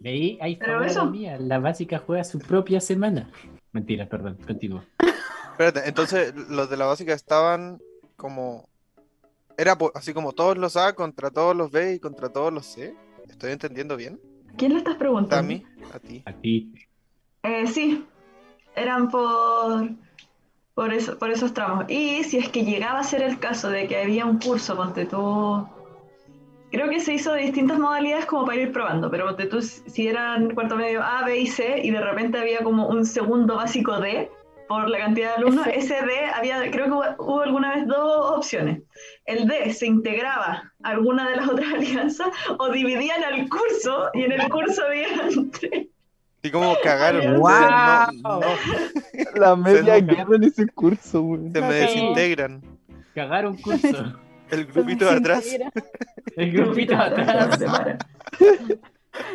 De 0.00 0.10
ahí 0.10 0.38
hay 0.40 0.56
Pero 0.56 0.84
eso- 0.84 1.06
mía. 1.06 1.36
La 1.38 1.58
básica 1.58 1.98
juega 2.04 2.24
su 2.24 2.38
propia 2.38 2.80
semana. 2.80 3.30
Mentira, 3.72 4.06
perdón, 4.08 4.38
continúo. 4.46 4.82
Espérate, 5.52 5.88
entonces 5.88 6.34
los 6.50 6.68
de 6.70 6.76
la 6.76 6.86
básica 6.86 7.12
estaban 7.14 7.80
como. 8.16 8.68
Era 9.58 9.76
así 9.94 10.12
como 10.12 10.32
todos 10.32 10.58
los 10.58 10.76
A 10.76 10.94
contra 10.94 11.30
todos 11.30 11.56
los 11.56 11.70
B 11.70 11.94
y 11.94 11.98
contra 11.98 12.28
todos 12.28 12.52
los 12.52 12.66
C. 12.66 12.94
¿Estoy 13.28 13.52
entendiendo 13.52 13.96
bien? 13.96 14.20
¿A 14.52 14.56
quién 14.56 14.72
le 14.72 14.78
estás 14.78 14.96
preguntando? 14.96 15.36
¿A 15.38 15.42
mí? 15.42 15.64
A 15.94 15.98
ti. 15.98 16.22
A 16.26 16.32
ti. 16.32 16.72
Eh, 17.42 17.66
sí, 17.66 18.04
eran 18.74 19.08
por, 19.08 19.88
por, 20.76 20.92
eso, 20.92 21.18
por 21.18 21.30
esos 21.32 21.52
tramos. 21.52 21.86
Y 21.88 22.22
si 22.24 22.36
es 22.38 22.48
que 22.50 22.62
llegaba 22.64 23.00
a 23.00 23.04
ser 23.04 23.22
el 23.22 23.38
caso 23.40 23.68
de 23.70 23.88
que 23.88 23.96
había 23.96 24.26
un 24.26 24.38
curso, 24.38 24.76
ponte 24.76 25.06
tú. 25.06 25.66
Creo 26.70 26.88
que 26.90 27.00
se 27.00 27.14
hizo 27.14 27.32
de 27.32 27.42
distintas 27.42 27.78
modalidades 27.78 28.26
como 28.26 28.44
para 28.44 28.60
ir 28.60 28.70
probando, 28.72 29.10
pero 29.10 29.26
ponte 29.26 29.46
tú, 29.46 29.62
si 29.62 30.06
eran 30.06 30.54
cuarto 30.54 30.76
medio 30.76 31.02
A, 31.02 31.24
B 31.24 31.38
y 31.38 31.46
C, 31.46 31.80
y 31.82 31.90
de 31.90 32.00
repente 32.00 32.38
había 32.38 32.62
como 32.62 32.88
un 32.88 33.06
segundo 33.06 33.56
básico 33.56 33.98
D 34.00 34.30
por 34.68 34.88
la 34.90 34.98
cantidad 34.98 35.30
de 35.30 35.34
alumnos, 35.36 35.66
Ese- 35.68 35.94
ese 35.94 36.06
D 36.06 36.12
había, 36.34 36.70
creo 36.72 36.86
que 36.86 36.90
hubo, 36.90 37.04
hubo 37.18 37.40
alguna 37.42 37.76
vez 37.76 37.86
dos 37.86 38.32
opciones. 38.38 38.82
El 39.24 39.46
D 39.46 39.72
se 39.72 39.86
integraba 39.86 40.72
a 40.82 40.88
alguna 40.90 41.30
de 41.30 41.36
las 41.36 41.48
otras 41.52 41.72
alianzas 41.72 42.28
o 42.58 42.68
dividían 42.70 43.22
el 43.32 43.48
curso 43.48 44.10
y 44.12 44.24
en 44.24 44.32
el 44.32 44.48
curso 44.50 44.82
había 44.84 45.06
tres. 45.60 45.86
Y 46.46 46.50
como 46.50 46.74
cagaron. 46.82 47.22
Se- 47.22 47.28
no- 47.28 47.38
no, 48.22 48.40
La 49.34 49.56
media 49.56 49.98
guerra 50.00 50.36
en 50.36 50.44
ese 50.44 50.66
curso, 50.68 51.22
weón. 51.22 51.52
se 51.52 51.60
me 51.60 51.74
desintegran. 51.74 52.62
Cagaron 53.14 53.56
curso. 53.56 54.14
El 54.50 54.66
grupito 54.66 55.06
de 55.06 55.10
atrás. 55.16 55.44
El 56.36 56.52
grupito 56.52 56.94
de 56.94 57.02
atrás. 57.02 57.58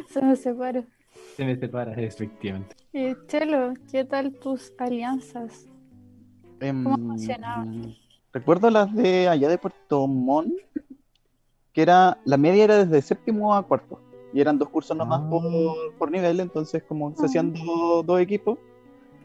Se 0.09 0.21
me 0.21 0.35
separa. 0.35 0.83
Se 1.35 1.43
me 1.45 1.55
separa, 1.57 1.93
efectivamente. 1.93 2.75
Y 2.93 3.13
Chelo, 3.27 3.73
¿qué 3.91 4.05
tal 4.05 4.31
tus 4.33 4.71
alianzas? 4.77 5.65
Em, 6.59 6.83
¿Cómo 6.83 6.97
funcionaba? 6.97 7.65
Recuerdo 8.33 8.69
las 8.69 8.93
de 8.95 9.27
allá 9.27 9.49
de 9.49 9.57
Puerto 9.57 10.07
Montt, 10.07 10.53
que 11.73 11.81
era, 11.81 12.17
la 12.25 12.37
media 12.37 12.63
era 12.65 12.85
desde 12.85 13.01
séptimo 13.01 13.53
a 13.55 13.63
cuarto, 13.67 13.99
y 14.33 14.39
eran 14.41 14.57
dos 14.57 14.69
cursos 14.69 14.95
nomás 14.95 15.21
Ah. 15.23 15.29
por, 15.29 15.93
por 15.97 16.11
nivel, 16.11 16.39
entonces 16.39 16.83
como 16.83 17.15
se 17.15 17.25
hacían 17.25 17.53
dos, 17.53 18.05
dos 18.05 18.19
equipos, 18.19 18.57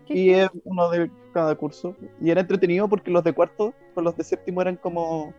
¿Qué- 0.07 0.15
y 0.19 0.31
es 0.31 0.49
uno 0.65 0.89
de 0.91 1.11
cada 1.33 1.55
curso, 1.57 1.95
y 2.21 2.31
era 2.31 2.41
entretenido 2.41 2.89
porque 2.89 3.11
los 3.11 3.23
de 3.25 3.33
cuarto 3.33 3.75
con 3.95 4.05
los 4.05 4.17
de 4.17 4.25
séptimo 4.25 4.61
eran 4.63 4.77
como, 4.77 5.33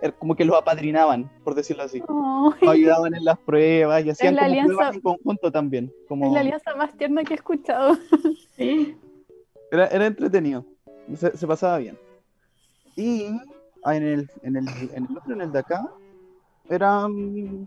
er- 0.00 0.14
como 0.18 0.34
que 0.36 0.44
los 0.44 0.56
apadrinaban, 0.56 1.30
por 1.44 1.54
decirlo 1.54 1.82
así, 1.82 2.02
ayudaban 2.68 3.14
en 3.14 3.24
las 3.24 3.38
pruebas 3.38 4.04
y 4.04 4.10
hacían 4.10 4.34
como 4.34 4.46
alianza- 4.46 4.66
pruebas 4.74 4.94
en 4.96 5.00
conjunto 5.02 5.50
también, 5.52 5.92
como 6.08 6.26
es 6.26 6.32
la 6.32 6.40
alianza 6.40 6.74
más 6.76 6.96
tierna 6.96 7.24
que 7.24 7.34
he 7.34 7.36
escuchado. 7.36 7.96
Sí. 8.56 8.96
Era, 9.70 9.86
era 9.88 10.06
entretenido, 10.06 10.64
se, 11.14 11.36
se 11.36 11.46
pasaba 11.46 11.78
bien. 11.78 11.98
Y 12.96 13.26
ah, 13.84 13.96
en 13.96 14.02
el, 14.02 14.30
en, 14.42 14.56
el, 14.56 14.68
en 14.94 15.06
el 15.10 15.16
otro, 15.16 15.32
en 15.34 15.40
el 15.40 15.50
de 15.52 15.58
acá, 15.60 15.90
eran, 16.68 17.66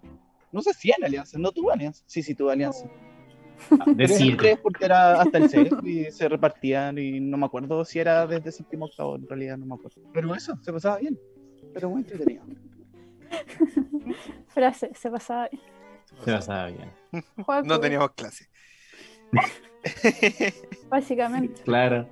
no 0.56 0.62
sé 0.62 0.74
si 0.74 0.90
eran 0.90 1.04
alianzas, 1.04 1.38
no 1.38 1.52
tuve 1.52 1.74
alianza, 1.74 2.02
sí, 2.08 2.24
sí 2.24 2.34
tuve 2.34 2.54
alianza. 2.54 2.90
De 3.88 4.36
Tres, 4.38 4.58
porque 4.64 4.86
era 4.86 5.20
hasta 5.22 5.38
el 5.38 5.50
C 5.50 5.70
y 5.84 6.10
se 6.12 6.30
repartían 6.30 6.98
y 6.98 7.20
no 7.20 7.36
me 7.36 7.46
acuerdo 7.46 7.84
si 7.84 8.00
era 8.00 8.26
desde 8.26 8.54
séptimo 8.54 8.86
octavo, 8.86 9.18
en 9.18 9.28
realidad 9.28 9.58
no 9.58 9.66
me 9.66 9.76
acuerdo. 9.76 10.02
Pero 10.14 10.34
eso, 10.34 10.58
se 10.62 10.72
pasaba 10.72 10.98
bien, 11.00 11.20
pero 11.74 11.90
muy 11.90 12.04
entretenido. 12.04 12.46
Frase, 14.48 14.92
se 14.96 15.12
pasaba 15.12 15.50
bien. 15.52 15.62
Se 16.24 16.32
pasaba 16.32 16.68
bien. 16.68 16.94
No 17.66 17.78
teníamos 17.82 18.12
clase. 18.12 18.48
Básicamente. 20.90 21.64
Claro. 21.64 22.10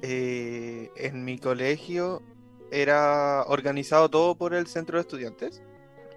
Eh, 0.00 0.90
en 0.96 1.24
mi 1.26 1.38
colegio 1.38 2.22
era 2.70 3.42
organizado 3.48 4.08
todo 4.08 4.34
por 4.34 4.54
el 4.54 4.66
centro 4.66 4.96
de 4.96 5.02
estudiantes 5.02 5.62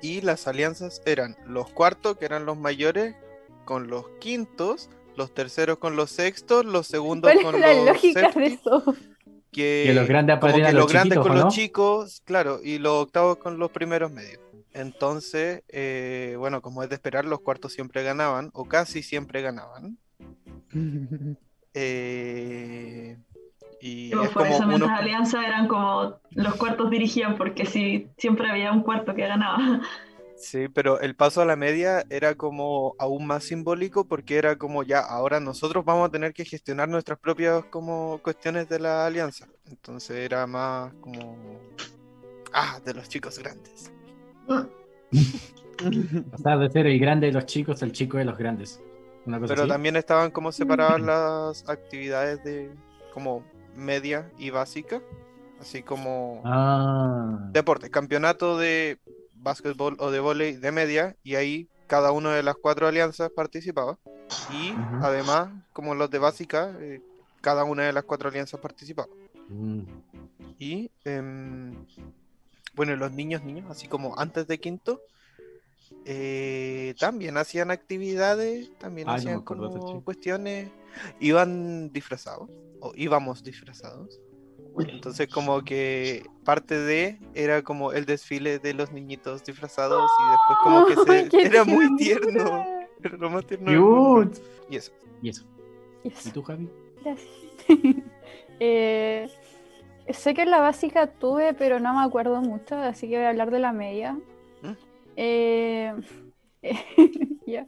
y 0.04 0.20
las 0.20 0.48
alianzas 0.48 1.02
eran 1.06 1.38
los 1.48 1.72
cuartos, 1.72 2.18
que 2.18 2.26
eran 2.26 2.46
los 2.46 2.58
mayores, 2.58 3.16
con 3.64 3.88
los 3.88 4.06
quintos, 4.20 4.90
los 5.16 5.34
terceros 5.34 5.78
con 5.78 5.96
los 5.96 6.12
sextos, 6.12 6.66
los 6.66 6.88
segundos 6.88 7.32
¿Cuál 7.32 7.44
con 7.46 7.56
es 7.56 7.62
la 7.62 7.74
los 7.74 7.86
lógica 7.86 8.30
de 8.32 8.46
eso? 8.48 8.84
que, 9.50 9.86
Que 9.88 9.94
los 9.94 10.06
grandes 10.06 10.40
como 10.40 10.54
que 10.54 10.60
los 10.60 10.74
los 10.74 10.92
grandes 10.92 11.20
con 11.20 11.36
los 11.38 11.54
chicos, 11.54 12.22
claro, 12.26 12.60
y 12.62 12.80
los 12.80 13.02
octavos 13.02 13.38
con 13.38 13.58
los 13.58 13.72
primeros 13.72 14.12
medios. 14.12 14.42
Entonces, 14.74 15.64
eh, 15.70 16.36
bueno, 16.38 16.62
como 16.62 16.84
es 16.84 16.90
de 16.90 16.96
esperar, 16.96 17.24
los 17.24 17.40
cuartos 17.40 17.72
siempre 17.72 18.04
ganaban, 18.04 18.50
o 18.54 18.66
casi 18.66 19.04
siempre 19.04 19.42
ganaban. 19.42 19.98
Eh, 21.76 23.18
y 23.86 24.12
pues 24.12 24.28
es 24.28 24.34
por 24.34 24.44
como 24.44 24.56
eso 24.56 24.63
uno, 24.63 24.78
nuestras 24.78 25.00
alianzas 25.02 25.44
eran 25.44 25.68
como 25.68 26.18
los 26.32 26.56
cuartos 26.56 26.90
dirigían, 26.90 27.36
porque 27.36 27.66
sí, 27.66 28.08
siempre 28.18 28.50
había 28.50 28.72
un 28.72 28.82
cuarto 28.82 29.13
que 29.13 29.28
ganaba. 29.28 29.82
Sí, 30.38 30.70
pero 30.70 31.02
el 31.02 31.18
paso 31.18 31.42
a 31.42 31.46
la 31.46 31.58
media 31.58 32.06
era 32.10 32.36
como 32.36 32.96
aún 32.98 33.28
más 33.28 33.44
simbólico 33.44 34.06
porque 34.06 34.38
era 34.38 34.58
como 34.58 34.84
ya, 34.84 35.02
ahora 35.02 35.42
nosotros 35.42 35.84
vamos 35.84 36.08
a 36.08 36.12
tener 36.12 36.34
que 36.34 36.46
gestionar 36.46 36.88
nuestras 36.88 37.20
propias 37.20 37.66
como 37.66 38.20
cuestiones 38.24 38.70
de 38.70 38.80
la 38.80 39.06
alianza. 39.06 39.50
Entonces 39.66 40.16
era 40.18 40.48
más 40.48 40.94
como, 41.02 41.38
ah, 42.54 42.80
de 42.86 42.94
los 42.94 43.10
chicos 43.10 43.38
grandes. 43.38 43.92
Pasar 46.32 46.60
de 46.60 46.70
ser 46.70 46.88
el 46.88 47.00
grande 47.00 47.28
de 47.28 47.34
los 47.34 47.46
chicos 47.46 47.84
al 47.84 47.92
chico 47.92 48.18
de 48.18 48.24
los 48.24 48.38
grandes. 48.38 48.82
Una 49.25 49.42
cosa 49.42 49.54
Pero 49.54 49.63
así. 49.63 49.72
también 49.72 49.98
estaban 49.98 50.32
como 50.32 50.54
separadas 50.54 51.02
las 51.66 51.70
actividades 51.70 52.42
de 52.46 52.72
como 53.13 53.44
media 53.75 54.32
y 54.38 54.50
básica, 54.50 55.01
así 55.60 55.84
como 55.84 56.42
Ah. 56.46 57.50
deporte, 57.51 57.89
campeonato 57.89 58.58
de 58.58 59.00
básquetbol 59.34 59.98
o 60.00 60.12
de 60.12 60.20
vóley 60.20 60.53
de 60.56 60.72
media 60.72 61.15
y 61.24 61.36
ahí 61.36 61.68
cada 61.88 62.12
una 62.12 62.34
de 62.34 62.44
las 62.44 62.56
cuatro 62.56 62.88
alianzas 62.88 63.30
participaba 63.32 63.98
y 64.51 64.74
además 65.01 65.50
como 65.74 65.96
los 65.96 66.10
de 66.10 66.18
básica 66.20 66.75
eh, 66.80 67.01
cada 67.42 67.65
una 67.65 67.84
de 67.84 67.94
las 67.94 68.03
cuatro 68.06 68.30
alianzas 68.30 68.60
participaba 68.60 69.10
Mm. 69.50 69.82
y 70.58 70.89
em, 71.03 71.75
bueno 72.74 72.96
los 72.96 73.12
niños 73.12 73.44
niños 73.44 73.70
así 73.70 73.89
como 73.89 74.18
antes 74.18 74.48
de 74.48 74.58
quinto 74.60 75.01
eh, 76.06 76.94
también 77.00 77.38
hacían 77.38 77.72
actividades 77.72 78.72
también 78.78 79.08
Ay, 79.10 79.14
me 79.14 79.20
hacían 79.20 79.42
como 79.42 80.04
cuestiones 80.04 80.70
iban 81.20 81.92
disfrazados 81.92 82.50
o 82.80 82.92
íbamos 82.96 83.44
disfrazados 83.44 84.20
entonces 84.80 85.28
como 85.28 85.64
que 85.64 86.26
parte 86.44 86.78
de 86.78 87.20
era 87.36 87.62
como 87.62 87.92
el 87.92 88.06
desfile 88.06 88.60
de 88.60 88.74
los 88.74 88.92
niñitos 88.92 89.44
disfrazados 89.44 90.10
y 90.20 90.32
después 90.32 90.60
como 90.64 90.86
que 90.86 91.30
se 91.32 91.46
era 91.46 91.64
muy 91.64 91.96
tierno. 91.96 92.66
era 93.04 93.18
lo 93.18 93.30
más 93.30 93.46
tierno. 93.46 94.32
Y 94.70 94.78
eso. 94.78 94.92
Y 95.22 95.30
eso. 95.30 95.44
Yes, 96.04 96.26
¿Y 96.26 96.32
tú, 96.32 96.42
Javi? 96.44 96.70
gracias. 97.04 97.30
Eh, 98.60 99.28
sé 100.10 100.34
que 100.34 100.44
en 100.44 100.52
la 100.52 100.60
básica 100.60 101.08
tuve, 101.08 101.54
pero 101.54 101.80
no 101.80 101.94
me 101.94 102.06
acuerdo 102.06 102.40
mucho, 102.40 102.76
así 102.76 103.10
que 103.10 103.18
voy 103.18 103.26
a 103.26 103.30
hablar 103.30 103.52
de 103.52 103.60
la 103.60 103.74
media. 103.74 104.18
Eh, 105.15 105.93
ya. 107.48 107.65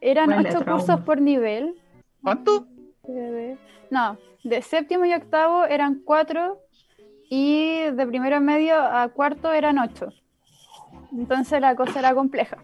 Eran 0.00 0.28
Huele 0.30 0.48
ocho 0.50 0.58
trauma. 0.60 0.80
cursos 0.82 1.00
por 1.02 1.20
nivel. 1.20 1.74
¿Cuánto? 2.22 2.66
No, 3.90 4.18
de 4.42 4.62
séptimo 4.62 5.04
y 5.04 5.12
octavo 5.14 5.64
eran 5.64 6.02
cuatro 6.04 6.60
y 7.30 7.82
de 7.90 8.06
primero 8.06 8.40
medio 8.40 8.74
a 8.76 9.08
cuarto 9.08 9.52
eran 9.52 9.78
ocho. 9.78 10.08
Entonces 11.12 11.60
la 11.60 11.76
cosa 11.76 12.00
era 12.00 12.14
compleja. 12.14 12.58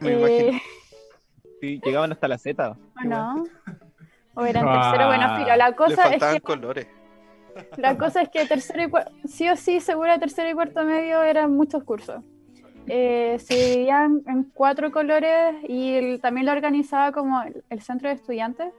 Me 0.00 0.12
Eh, 0.12 0.18
imagino. 0.48 0.60
Sí, 1.60 1.80
llegaban 1.84 2.12
hasta 2.12 2.28
la 2.28 2.36
Z. 2.38 2.70
¿O 2.70 3.04
no? 3.06 3.44
O 4.34 4.44
eran 4.44 4.66
Ah. 4.68 4.90
tercero, 4.90 5.06
bueno, 5.08 5.36
filo. 5.36 5.56
La 5.56 5.70
Le 5.70 5.76
cosa 5.76 5.92
es 6.02 6.10
faltaban 6.10 6.34
que 6.34 6.40
colores. 6.42 6.86
La 7.76 7.96
cosa 7.96 8.22
es 8.22 8.28
que 8.28 8.44
tercero 8.46 8.82
y 8.82 8.90
cuarto, 8.90 9.12
sí 9.26 9.48
o 9.48 9.56
sí, 9.56 9.80
seguro 9.80 10.18
tercero 10.18 10.50
y 10.50 10.54
cuarto 10.54 10.82
medio 10.84 11.22
eran 11.22 11.52
muchos 11.52 11.84
cursos. 11.84 12.22
Eh, 12.86 13.38
se 13.40 13.54
dividían 13.54 14.22
en 14.26 14.44
cuatro 14.54 14.92
colores 14.92 15.56
y 15.68 15.94
el- 15.94 16.20
también 16.20 16.46
lo 16.46 16.52
organizaba 16.52 17.12
como 17.12 17.40
el, 17.42 17.64
el 17.70 17.80
centro 17.80 18.08
de 18.08 18.14
estudiantes, 18.16 18.72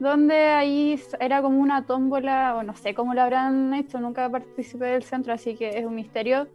donde 0.00 0.48
ahí 0.48 1.00
era 1.20 1.40
como 1.42 1.60
una 1.60 1.86
tómbola, 1.86 2.56
o 2.56 2.62
no 2.62 2.74
sé 2.74 2.94
cómo 2.94 3.14
lo 3.14 3.22
habrán 3.22 3.72
hecho, 3.74 3.98
nunca 4.00 4.28
participé 4.28 4.86
del 4.86 5.04
centro, 5.04 5.32
así 5.32 5.54
que 5.54 5.78
es 5.78 5.84
un 5.86 5.94
misterio. 5.94 6.48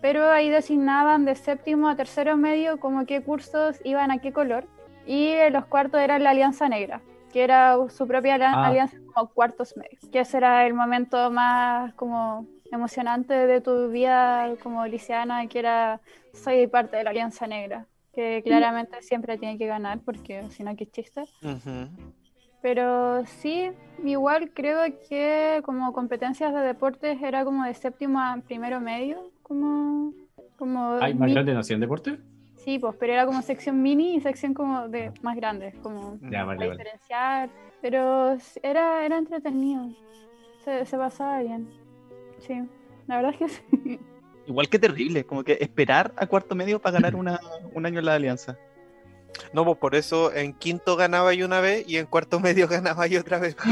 Pero 0.00 0.30
ahí 0.30 0.48
designaban 0.48 1.24
de 1.24 1.34
séptimo 1.34 1.88
a 1.88 1.96
tercero 1.96 2.36
medio 2.36 2.78
como 2.78 3.04
qué 3.04 3.20
cursos 3.22 3.80
iban 3.84 4.10
a 4.10 4.18
qué 4.18 4.32
color. 4.32 4.64
Y 5.06 5.28
en 5.28 5.52
los 5.52 5.66
cuartos 5.66 6.00
era 6.00 6.18
la 6.18 6.30
Alianza 6.30 6.68
Negra, 6.68 7.00
que 7.32 7.42
era 7.42 7.76
su 7.88 8.06
propia 8.06 8.36
Ah. 8.40 8.66
alianza 8.68 8.96
como 9.12 9.28
cuartos 9.30 9.76
medios. 9.76 10.08
Que 10.12 10.20
ese 10.20 10.36
era 10.36 10.66
el 10.66 10.74
momento 10.74 11.30
más 11.32 11.92
como 11.94 12.46
emocionante 12.70 13.34
de 13.34 13.60
tu 13.60 13.88
vida 13.90 14.54
como 14.62 14.86
liceana, 14.86 15.46
que 15.46 15.58
era 15.58 16.00
soy 16.32 16.66
parte 16.66 16.96
de 16.96 17.04
la 17.04 17.10
Alianza 17.10 17.46
Negra, 17.46 17.86
que 18.12 18.42
claramente 18.44 19.00
siempre 19.02 19.38
tiene 19.38 19.58
que 19.58 19.66
ganar, 19.66 20.00
porque 20.04 20.44
si 20.50 20.62
no, 20.62 20.76
qué 20.76 20.86
chiste. 20.86 21.22
Ujú. 21.42 21.88
Pero 22.60 23.24
sí, 23.26 23.70
igual 24.04 24.50
creo 24.52 24.82
que 25.08 25.62
como 25.64 25.92
competencias 25.92 26.52
de 26.52 26.60
deportes 26.60 27.22
era 27.22 27.44
como 27.44 27.64
de 27.64 27.74
séptimo 27.74 28.20
a 28.20 28.40
primero 28.46 28.80
medio, 28.80 29.30
como... 29.42 30.12
como 30.56 30.94
¿Hay 31.00 31.14
más 31.14 31.30
grande 31.30 31.54
no 31.54 31.60
hacían 31.60 31.80
deporte? 31.80 32.18
Sí, 32.56 32.78
pues, 32.78 32.96
pero 32.98 33.12
era 33.12 33.24
como 33.24 33.40
sección 33.42 33.80
mini 33.80 34.16
y 34.16 34.20
sección 34.20 34.52
como 34.52 34.88
de 34.88 35.12
más 35.22 35.36
grandes, 35.36 35.74
como 35.76 36.18
Ya, 36.28 36.44
vale, 36.44 36.58
para 36.58 36.68
vale. 36.68 36.70
diferenciar. 36.70 37.50
Pero 37.80 38.36
era, 38.62 39.06
era 39.06 39.18
entretenido. 39.18 39.88
Se, 40.64 40.84
se 40.84 40.96
pasaba 40.98 41.40
bien. 41.40 41.68
Sí, 42.46 42.54
la 43.06 43.16
verdad 43.16 43.32
es 43.32 43.38
que 43.38 43.48
sí. 43.48 44.00
Igual 44.46 44.68
que 44.68 44.78
terrible, 44.78 45.24
como 45.24 45.44
que 45.44 45.58
esperar 45.60 46.12
a 46.16 46.26
cuarto 46.26 46.54
medio 46.54 46.80
para 46.80 46.94
ganar 46.94 47.14
una, 47.16 47.38
un 47.74 47.84
año 47.84 47.98
en 47.98 48.04
la 48.06 48.14
alianza. 48.14 48.56
No, 49.52 49.64
pues 49.64 49.76
por 49.76 49.94
eso 49.94 50.32
en 50.34 50.54
quinto 50.54 50.96
ganaba 50.96 51.34
yo 51.34 51.44
una 51.46 51.60
vez 51.60 51.86
y 51.88 51.98
en 51.98 52.06
cuarto 52.06 52.40
medio 52.40 52.66
ganaba 52.66 53.06
yo 53.06 53.20
otra 53.20 53.38
vez. 53.38 53.56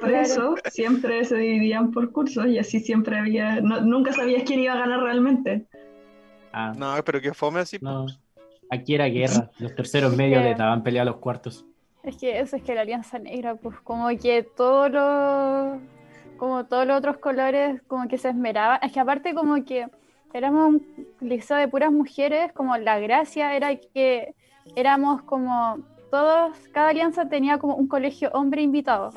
Por 0.00 0.12
eso 0.12 0.54
siempre 0.70 1.24
se 1.24 1.36
dividían 1.36 1.90
por 1.90 2.12
cursos 2.12 2.46
y 2.46 2.56
así 2.58 2.78
siempre 2.78 3.18
había, 3.18 3.60
no- 3.60 3.80
nunca 3.80 4.12
sabías 4.12 4.44
quién 4.44 4.60
iba 4.60 4.74
a 4.74 4.78
ganar 4.78 5.00
realmente. 5.00 5.66
Ah, 6.52 6.72
No, 6.76 6.94
pero 7.04 7.20
que 7.20 7.34
fome 7.34 7.60
así. 7.60 7.78
no. 7.80 8.06
Aquí 8.70 8.94
era 8.94 9.06
guerra. 9.06 9.50
Los 9.58 9.74
terceros 9.74 10.14
medios 10.16 10.42
le 10.44 10.54
daban 10.54 10.82
pelea 10.84 11.02
a 11.02 11.04
los 11.04 11.16
cuartos. 11.16 11.64
Es 12.04 12.16
que 12.16 12.38
eso 12.38 12.54
es 12.56 12.62
que 12.62 12.74
la 12.76 12.82
Alianza 12.82 13.18
Negra, 13.18 13.56
pues 13.56 13.76
como 13.80 14.06
que 14.10 14.44
todos 14.56 14.90
los 14.92 15.78
como 16.38 16.64
todos 16.64 16.86
los 16.86 16.98
otros 16.98 17.18
colores 17.18 17.82
como 17.86 18.08
que 18.08 18.16
se 18.16 18.30
esmeraban. 18.30 18.78
Es 18.82 18.92
que 18.92 19.00
aparte 19.00 19.34
como 19.34 19.64
que 19.64 19.86
éramos 20.32 20.68
un 20.68 21.06
liceo 21.20 21.56
de 21.56 21.68
puras 21.68 21.92
mujeres, 21.92 22.52
como 22.52 22.76
la 22.76 22.98
gracia 22.98 23.54
era 23.54 23.76
que 23.76 24.34
éramos 24.76 25.22
como 25.22 25.78
todos, 26.10 26.56
cada 26.72 26.88
alianza 26.88 27.28
tenía 27.28 27.58
como 27.58 27.76
un 27.76 27.88
colegio 27.88 28.30
hombre 28.32 28.62
invitado. 28.62 29.12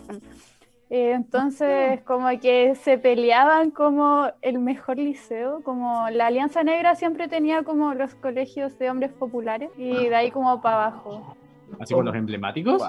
Eh, 0.89 1.13
entonces, 1.13 2.01
como 2.01 2.27
que 2.41 2.75
se 2.75 2.97
peleaban 2.97 3.71
como 3.71 4.29
el 4.41 4.59
mejor 4.59 4.97
liceo, 4.97 5.63
como 5.63 6.09
la 6.09 6.27
Alianza 6.27 6.63
Negra 6.65 6.95
siempre 6.95 7.29
tenía 7.29 7.63
como 7.63 7.93
los 7.93 8.13
colegios 8.15 8.77
de 8.77 8.89
hombres 8.89 9.13
populares 9.13 9.69
y 9.77 10.09
de 10.09 10.15
ahí 10.15 10.31
como 10.31 10.61
para 10.61 10.87
abajo. 10.87 11.37
Así 11.79 11.93
con 11.93 12.05
los 12.05 12.13
emblemáticos. 12.13 12.83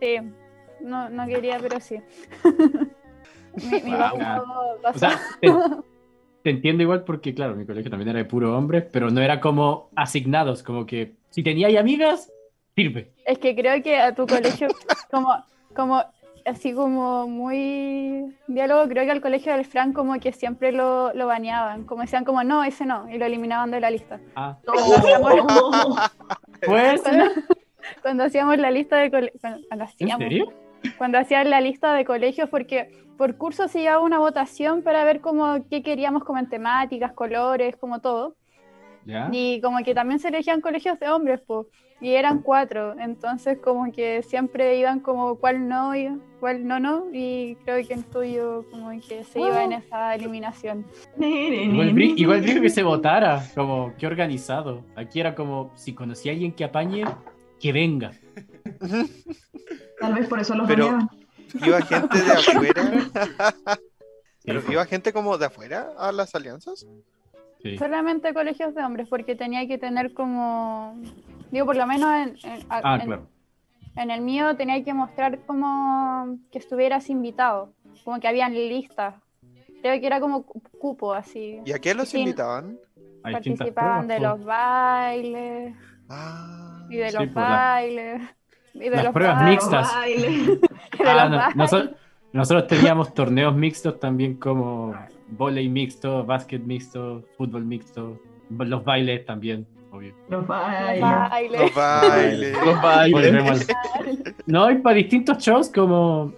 Sí, 0.00 0.16
no, 0.80 1.08
no 1.10 1.26
quería, 1.26 1.58
pero 1.60 1.78
sí. 1.78 2.00
pasado- 3.54 4.78
O 4.94 4.98
sea, 4.98 5.20
te, 5.40 5.48
te 6.42 6.50
entiendo 6.50 6.82
igual 6.82 7.04
porque, 7.04 7.34
claro, 7.34 7.54
mi 7.54 7.64
colegio 7.66 7.90
también 7.90 8.10
era 8.10 8.18
de 8.18 8.24
puro 8.24 8.56
hombres, 8.56 8.84
pero 8.92 9.10
no 9.10 9.20
era 9.20 9.40
como 9.40 9.88
asignados, 9.96 10.62
como 10.62 10.86
que 10.86 11.14
si 11.30 11.42
teníais 11.42 11.76
amigas, 11.78 12.30
sirve. 12.74 13.12
es 13.24 13.38
que 13.38 13.54
creo 13.54 13.82
que 13.82 13.98
a 13.98 14.14
tu 14.14 14.26
colegio, 14.26 14.68
como, 15.10 15.34
como 15.74 16.02
así 16.44 16.74
como 16.74 17.26
muy 17.26 18.36
diálogo, 18.46 18.86
creo 18.88 19.04
que 19.04 19.10
al 19.12 19.20
colegio 19.22 19.52
del 19.54 19.64
Fran 19.64 19.92
como 19.92 20.18
que 20.20 20.32
siempre 20.32 20.72
lo, 20.72 21.12
lo 21.14 21.26
baneaban, 21.26 21.84
como 21.84 22.02
decían 22.02 22.24
como 22.24 22.44
no, 22.44 22.62
ese 22.64 22.84
no, 22.84 23.08
y 23.08 23.16
lo 23.18 23.24
eliminaban 23.24 23.70
de 23.70 23.80
la 23.80 23.90
lista. 23.90 24.20
Ah, 24.36 24.58
pues, 26.66 27.02
Cuando, 27.02 27.24
cuando 28.02 28.24
hacíamos 28.24 28.58
la 28.58 28.70
lista 28.70 28.96
de 28.96 29.10
colegios, 29.10 29.40
cuando 29.68 29.84
¿en 29.98 30.18
serio? 30.18 30.52
Cuando 30.98 31.18
hacían 31.18 31.50
la 31.50 31.60
lista 31.60 31.94
de 31.94 32.04
colegios, 32.04 32.48
porque 32.48 32.90
por 33.16 33.36
curso 33.36 33.68
se 33.68 33.80
llevaba 33.80 34.02
una 34.02 34.18
votación 34.18 34.82
para 34.82 35.04
ver 35.04 35.20
como 35.20 35.66
qué 35.68 35.82
queríamos 35.82 36.24
como 36.24 36.38
en 36.38 36.48
temáticas, 36.48 37.12
colores, 37.12 37.76
como 37.76 38.00
todo. 38.00 38.36
¿Ya? 39.04 39.28
Y 39.32 39.60
como 39.60 39.78
que 39.84 39.94
también 39.94 40.18
se 40.18 40.28
elegían 40.28 40.62
colegios 40.62 40.98
de 40.98 41.10
hombres, 41.10 41.40
pues, 41.46 41.66
y 42.00 42.14
eran 42.14 42.42
cuatro, 42.42 42.98
entonces 42.98 43.58
como 43.58 43.90
que 43.92 44.22
siempre 44.22 44.78
iban 44.78 45.00
como 45.00 45.36
cuál 45.36 45.68
no 45.68 45.94
y 45.94 46.08
cuál 46.40 46.66
no 46.66 46.80
no, 46.80 47.06
y 47.12 47.56
creo 47.64 47.86
que 47.86 47.94
el 47.94 48.04
tuyo 48.04 48.64
como 48.70 48.90
que 49.00 49.24
se 49.24 49.40
iba 49.40 49.64
en 49.64 49.72
esa 49.72 50.14
eliminación. 50.14 50.84
Igual, 51.18 51.98
igual 51.98 52.42
brillo 52.42 52.60
que 52.60 52.70
se 52.70 52.82
votara, 52.82 53.42
como 53.54 53.94
que 53.96 54.06
organizado. 54.06 54.84
Aquí 54.96 55.20
era 55.20 55.34
como, 55.34 55.70
si 55.76 55.94
conocí 55.94 56.28
a 56.28 56.32
alguien 56.32 56.52
que 56.52 56.64
apañe, 56.64 57.04
que 57.60 57.72
venga. 57.72 58.12
Tal 60.04 60.14
vez 60.14 60.28
por 60.28 60.40
eso 60.40 60.54
los 60.54 60.66
Pero-. 60.68 60.98
Iba 61.64 61.80
gente 61.82 62.18
de 62.22 62.32
afuera. 62.32 63.08
Pero 64.44 64.62
iba 64.70 64.84
gente 64.86 65.12
como 65.12 65.38
de 65.38 65.46
afuera 65.46 65.88
a 65.98 66.12
las 66.12 66.34
alianzas. 66.34 66.86
sí. 67.62 67.78
Solamente 67.78 68.34
colegios 68.34 68.74
de 68.74 68.82
hombres, 68.82 69.08
porque 69.08 69.34
tenía 69.36 69.66
que 69.66 69.78
tener 69.78 70.12
como, 70.12 71.00
digo, 71.50 71.64
por 71.66 71.76
lo 71.76 71.86
menos 71.86 72.12
en, 72.14 72.50
en- 72.50 72.66
Ah, 72.68 72.98
en- 73.00 73.06
claro. 73.06 73.26
en 73.96 74.10
el 74.10 74.20
mío 74.20 74.54
tenía 74.56 74.82
que 74.84 74.92
mostrar 74.92 75.38
como 75.46 76.38
que 76.52 76.58
estuvieras 76.58 77.08
invitado, 77.08 77.72
como 78.04 78.20
que 78.20 78.28
habían 78.28 78.52
listas. 78.52 79.14
Creo 79.80 79.98
que 80.00 80.06
era 80.06 80.20
como 80.20 80.44
cu- 80.44 80.60
cupo 80.78 81.14
así. 81.14 81.60
¿Y 81.64 81.72
a 81.72 81.78
qué 81.78 81.94
los 81.94 82.08
Sí. 82.10 82.18
invitaban? 82.20 82.78
Participaban 83.22 84.06
de 84.08 84.20
los 84.20 84.44
bailes 84.44 85.74
Ah, 86.10 86.86
y 86.90 86.96
de 86.96 87.08
Sí, 87.10 87.16
los 87.16 87.24
pues, 87.24 87.34
la- 87.36 87.48
bailes. 87.48 88.22
Y 88.84 88.88
de 88.88 88.90
las 88.90 89.04
los 89.04 89.12
pruebas 89.12 89.36
bailes, 89.40 89.50
mixtas. 89.62 89.94
De 90.04 90.60
Ah, 91.06 91.28
los 91.28 91.30
no, 91.30 91.48
nosotros, 91.54 91.90
nosotros 92.32 92.66
teníamos 92.66 93.14
torneos 93.14 93.54
mixtos 93.54 93.98
también 94.00 94.36
como 94.36 94.94
volei 95.28 95.68
mixto, 95.68 96.24
básquet 96.24 96.62
mixto, 96.62 97.22
fútbol 97.36 97.64
mixto, 97.64 98.20
los 98.50 98.84
bailes 98.84 99.24
también, 99.24 99.66
obvio. 99.90 100.14
Los 100.28 100.40
Los 100.40 100.46
bailes. 100.46 101.60
los 101.60 101.74
bailes. 101.74 102.56
Los 102.64 102.82
bailes. 102.82 103.68
No, 104.46 104.70
y 104.70 104.76
para 104.76 104.96
distintos 104.96 105.38
shows 105.38 105.70
como 105.70 106.32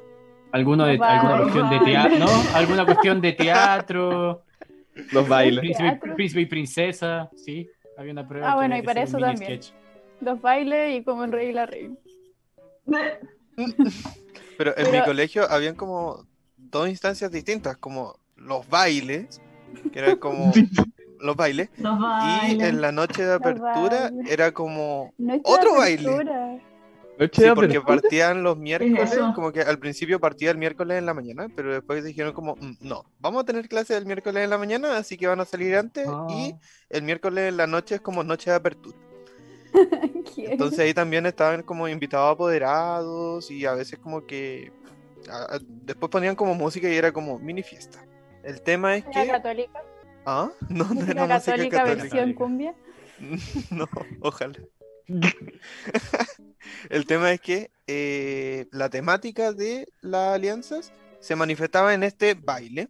alguno 0.52 0.84
de, 0.86 0.98
alguna 1.02 1.38
cuestión 1.42 1.70
de 1.70 1.78
teatro, 1.80 2.18
¿no? 2.18 2.26
Alguna 2.54 2.84
cuestión 2.84 3.20
de 3.20 3.32
teatro, 3.32 4.42
Los 5.12 5.28
bailes. 5.28 5.76
príncipe, 6.14 6.40
y 6.42 6.46
princesa, 6.46 7.28
sí, 7.34 7.68
había 7.98 8.12
una 8.12 8.26
prueba. 8.26 8.52
Ah, 8.52 8.54
bueno, 8.54 8.76
y 8.76 8.82
para 8.82 9.02
eso 9.02 9.18
también. 9.18 9.62
sketch. 9.62 9.74
Los 10.20 10.40
bailes 10.40 10.98
y 11.00 11.04
como 11.04 11.24
el 11.24 11.32
rey 11.32 11.48
y 11.48 11.52
la 11.52 11.66
reina. 11.66 11.96
Pero 14.58 14.76
en 14.76 14.90
mi 14.92 15.02
colegio 15.04 15.50
habían 15.50 15.74
como 15.74 16.26
dos 16.56 16.88
instancias 16.88 17.30
distintas, 17.30 17.76
como 17.76 18.18
los 18.36 18.68
bailes, 18.68 19.40
que 19.92 19.98
eran 19.98 20.16
como 20.16 20.52
los 21.20 21.36
bailes, 21.36 21.70
Los 21.78 21.98
y 22.48 22.60
en 22.62 22.80
la 22.80 22.92
noche 22.92 23.24
de 23.24 23.34
apertura 23.34 24.10
era 24.28 24.52
como 24.52 25.12
Noche 25.18 25.42
Otro 25.44 25.76
baile. 25.76 26.02
Noche 27.18 27.32
Sí, 27.32 27.44
porque 27.54 27.80
partían 27.80 28.42
los 28.42 28.58
miércoles, 28.58 29.18
como 29.34 29.50
que 29.50 29.62
al 29.62 29.78
principio 29.78 30.20
partía 30.20 30.50
el 30.50 30.58
miércoles 30.58 30.98
en 30.98 31.06
la 31.06 31.14
mañana, 31.14 31.46
pero 31.56 31.72
después 31.72 32.04
dijeron 32.04 32.34
como, 32.34 32.56
"Mm, 32.56 32.72
no, 32.82 33.06
vamos 33.20 33.42
a 33.42 33.46
tener 33.46 33.68
clase 33.70 33.96
el 33.96 34.04
miércoles 34.04 34.44
en 34.44 34.50
la 34.50 34.58
mañana, 34.58 34.98
así 34.98 35.16
que 35.16 35.26
van 35.26 35.40
a 35.40 35.46
salir 35.46 35.76
antes, 35.76 36.06
Ah. 36.06 36.26
y 36.28 36.54
el 36.90 37.02
miércoles 37.04 37.48
en 37.48 37.56
la 37.56 37.66
noche 37.66 37.94
es 37.94 38.00
como 38.02 38.22
noche 38.22 38.50
de 38.50 38.56
apertura. 38.56 38.98
Entonces 40.36 40.78
ahí 40.78 40.94
también 40.94 41.26
estaban 41.26 41.62
como 41.62 41.88
invitados 41.88 42.32
apoderados 42.34 43.50
y 43.50 43.64
a 43.66 43.72
veces 43.74 43.98
como 43.98 44.26
que 44.26 44.72
a- 45.30 45.58
después 45.62 46.10
ponían 46.10 46.36
como 46.36 46.54
música 46.54 46.88
y 46.88 46.94
era 46.96 47.12
como 47.12 47.38
mini 47.38 47.62
fiesta. 47.62 48.04
El 48.44 48.62
tema 48.62 48.96
es 48.96 49.04
¿Era 49.06 49.22
que... 49.24 49.28
católica? 49.28 49.82
¿Ah? 50.24 50.50
No, 50.68 50.84
no 50.84 50.94
¿Música 50.94 51.12
era 51.12 51.26
música 51.26 51.52
católica 51.52 51.76
católica. 51.78 52.02
versión 52.04 52.32
cumbia? 52.34 52.74
No, 53.70 53.88
ojalá. 54.20 54.54
El 56.90 57.06
tema 57.06 57.32
es 57.32 57.40
que 57.40 57.70
eh, 57.86 58.66
la 58.72 58.90
temática 58.90 59.52
de 59.52 59.88
las 60.00 60.34
alianzas 60.34 60.92
se 61.20 61.36
manifestaba 61.36 61.94
en 61.94 62.02
este 62.02 62.34
baile, 62.34 62.88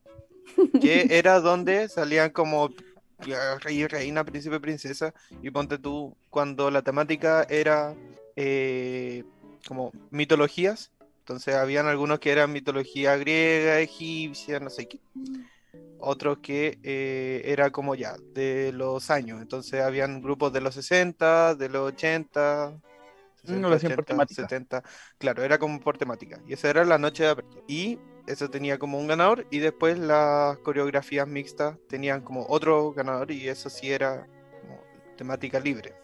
que 0.81 1.07
era 1.11 1.41
donde 1.41 1.89
salían 1.89 2.31
como 2.31 2.71
rey, 3.19 3.87
reina, 3.87 4.25
príncipe, 4.25 4.61
princesa. 4.61 5.15
Y 5.43 5.51
ponte 5.51 5.79
tú, 5.79 6.17
cuando 6.31 6.71
la 6.71 6.83
temática 6.83 7.47
era 7.49 7.95
eh, 8.37 9.25
como 9.67 9.93
mitologías, 10.11 10.93
entonces 11.21 11.57
habían 11.57 11.87
algunos 11.87 12.21
que 12.21 12.31
eran 12.31 12.53
mitología 12.53 13.17
griega, 13.17 13.81
egipcia, 13.81 14.61
no 14.61 14.71
sé 14.71 14.87
qué. 14.87 15.01
Otros 15.99 16.39
que 16.39 16.79
eh, 16.83 17.43
era 17.47 17.71
como 17.71 17.95
ya, 17.95 18.15
de 18.33 18.73
los 18.73 19.11
años. 19.11 19.43
Entonces 19.43 19.81
habían 19.81 20.23
grupos 20.23 20.53
de 20.53 20.61
los 20.61 20.75
60, 20.75 21.57
de 21.57 21.69
los 21.69 21.89
80, 21.89 22.79
No, 23.49 23.69
lo 23.69 23.75
hacían 23.75 23.97
por 23.97 24.05
temática. 24.05 24.43
70. 24.43 24.85
Claro, 25.19 25.43
era 25.43 25.59
como 25.59 25.81
por 25.81 25.99
temática. 25.99 26.41
Y 26.47 26.53
esa 26.53 26.71
era 26.71 26.85
la 26.85 26.99
noche 26.99 27.25
de 27.25 27.31
apertura. 27.31 27.63
Y 27.67 27.99
eso 28.27 28.51
tenía 28.51 28.79
como 28.79 28.99
un 28.99 29.07
ganador. 29.07 29.47
Y 29.51 29.59
después 29.59 29.99
las 29.99 30.59
coreografías 30.59 31.27
mixtas 31.29 31.77
tenían 31.89 32.21
como 32.23 32.47
otro 32.49 32.93
ganador. 32.93 33.31
Y 33.31 33.49
eso 33.49 33.69
sí 33.71 33.91
era 33.91 34.27
como 34.63 34.81
temática 35.17 35.61
libre. 35.61 35.95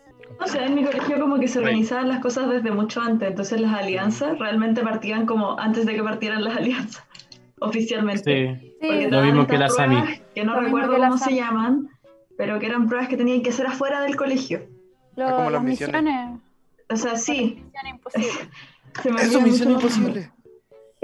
O 0.41 0.47
sea, 0.47 0.65
en 0.67 0.75
mi 0.75 0.85
colegio 0.85 1.21
como 1.21 1.39
que 1.39 1.47
se 1.49 1.59
organizaban 1.59 2.09
las 2.09 2.21
cosas 2.21 2.49
desde 2.49 2.71
mucho 2.71 3.03
antes, 3.03 3.29
entonces 3.29 3.61
las 3.61 3.75
alianzas 3.75 4.39
realmente 4.39 4.81
partían 4.83 5.27
como 5.27 5.59
antes 5.59 5.85
de 5.85 5.95
que 5.95 6.03
partieran 6.03 6.43
las 6.43 6.57
alianzas, 6.59 7.05
oficialmente. 7.61 8.59
Sí. 8.59 8.77
Sí, 8.81 9.07
Lo 9.11 9.23
mismo 9.23 9.47
que 9.47 9.55
estas 9.57 9.77
la 9.77 9.85
pruebas 9.87 10.05
Sami. 10.09 10.21
Que 10.35 10.45
no 10.45 10.55
Lo 10.55 10.61
recuerdo 10.63 10.97
cómo 10.97 11.19
se 11.19 11.35
llaman, 11.35 11.89
pero 12.39 12.59
que 12.59 12.67
eran 12.67 12.89
pruebas 12.89 13.09
que 13.09 13.17
tenían 13.17 13.43
que 13.43 13.51
hacer 13.51 13.67
afuera 13.67 14.01
del 14.01 14.17
colegio. 14.17 14.67
lo- 15.17 15.27
como 15.31 15.43
las 15.45 15.53
las 15.53 15.63
misiones. 15.65 16.03
misiones. 16.03 16.41
O 16.89 16.97
sea, 16.97 17.17
sí, 17.17 17.63
Misión 17.65 17.87
imposible. 17.91 18.49
se 19.03 19.13
me 19.13 19.21
Eso, 19.23 19.41
misión 19.41 19.71
imposible. 19.73 20.31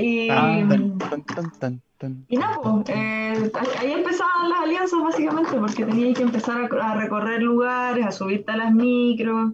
Y, 0.00 0.30
Ah. 0.30 0.64
Tan, 0.68 1.24
tan, 1.24 1.50
tan, 1.58 1.82
tan. 1.98 2.24
y 2.28 2.36
nada, 2.36 2.56
pues, 2.62 2.88
eh, 2.90 3.50
ahí- 3.80 3.92
empezaban 3.92 4.48
las 4.48 4.60
alianzas 4.60 5.00
básicamente, 5.02 5.50
porque 5.58 5.84
tenías 5.84 6.16
que 6.16 6.22
empezar 6.22 6.68
a, 6.72 6.92
a 6.92 6.94
recorrer 6.94 7.42
lugares, 7.42 8.06
a 8.06 8.12
subirte 8.12 8.52
a 8.52 8.56
las 8.58 8.72
micros, 8.72 9.52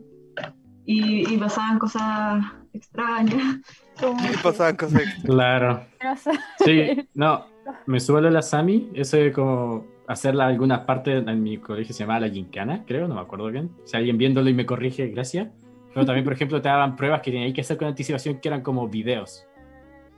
y, 0.85 1.33
y 1.33 1.39
pasaban 1.39 1.79
cosas 1.79 2.45
extrañas. 2.73 3.57
Y 4.03 4.37
pasaban 4.43 4.77
cosas 4.77 5.03
extrañas. 5.03 5.25
Claro. 5.25 5.81
no. 6.03 6.33
Sí, 6.65 7.09
no, 7.15 7.47
me 7.87 8.01
subo 8.01 8.19
a 8.19 8.23
la 8.23 8.43
Sami, 8.43 8.91
eso 8.93 9.17
de 9.17 9.33
como 9.33 9.87
hacerla 10.09 10.49
algunas 10.49 10.81
partes 10.81 11.25
en 11.27 11.43
mi 11.43 11.57
colegio 11.59 11.95
se 11.95 12.01
llamaba 12.03 12.21
la 12.27 12.29
gincana, 12.29 12.83
creo, 12.87 13.07
no 13.09 13.15
me 13.15 13.21
acuerdo 13.21 13.47
bien. 13.53 13.71
Si 13.85 13.97
alguien 13.97 14.19
viéndolo 14.19 14.51
y 14.51 14.55
me 14.55 14.67
corrige, 14.67 15.07
gracias. 15.09 15.49
Pero 15.95 16.05
también, 16.05 16.25
por 16.25 16.33
ejemplo, 16.35 16.61
te 16.61 16.69
daban 16.69 16.97
pruebas 16.97 17.23
que 17.23 17.31
tenías 17.31 17.55
que 17.55 17.61
hacer 17.61 17.77
con 17.79 17.87
anticipación 17.87 18.41
que 18.41 18.49
eran 18.49 18.63
como 18.63 18.89
videos. 18.89 19.47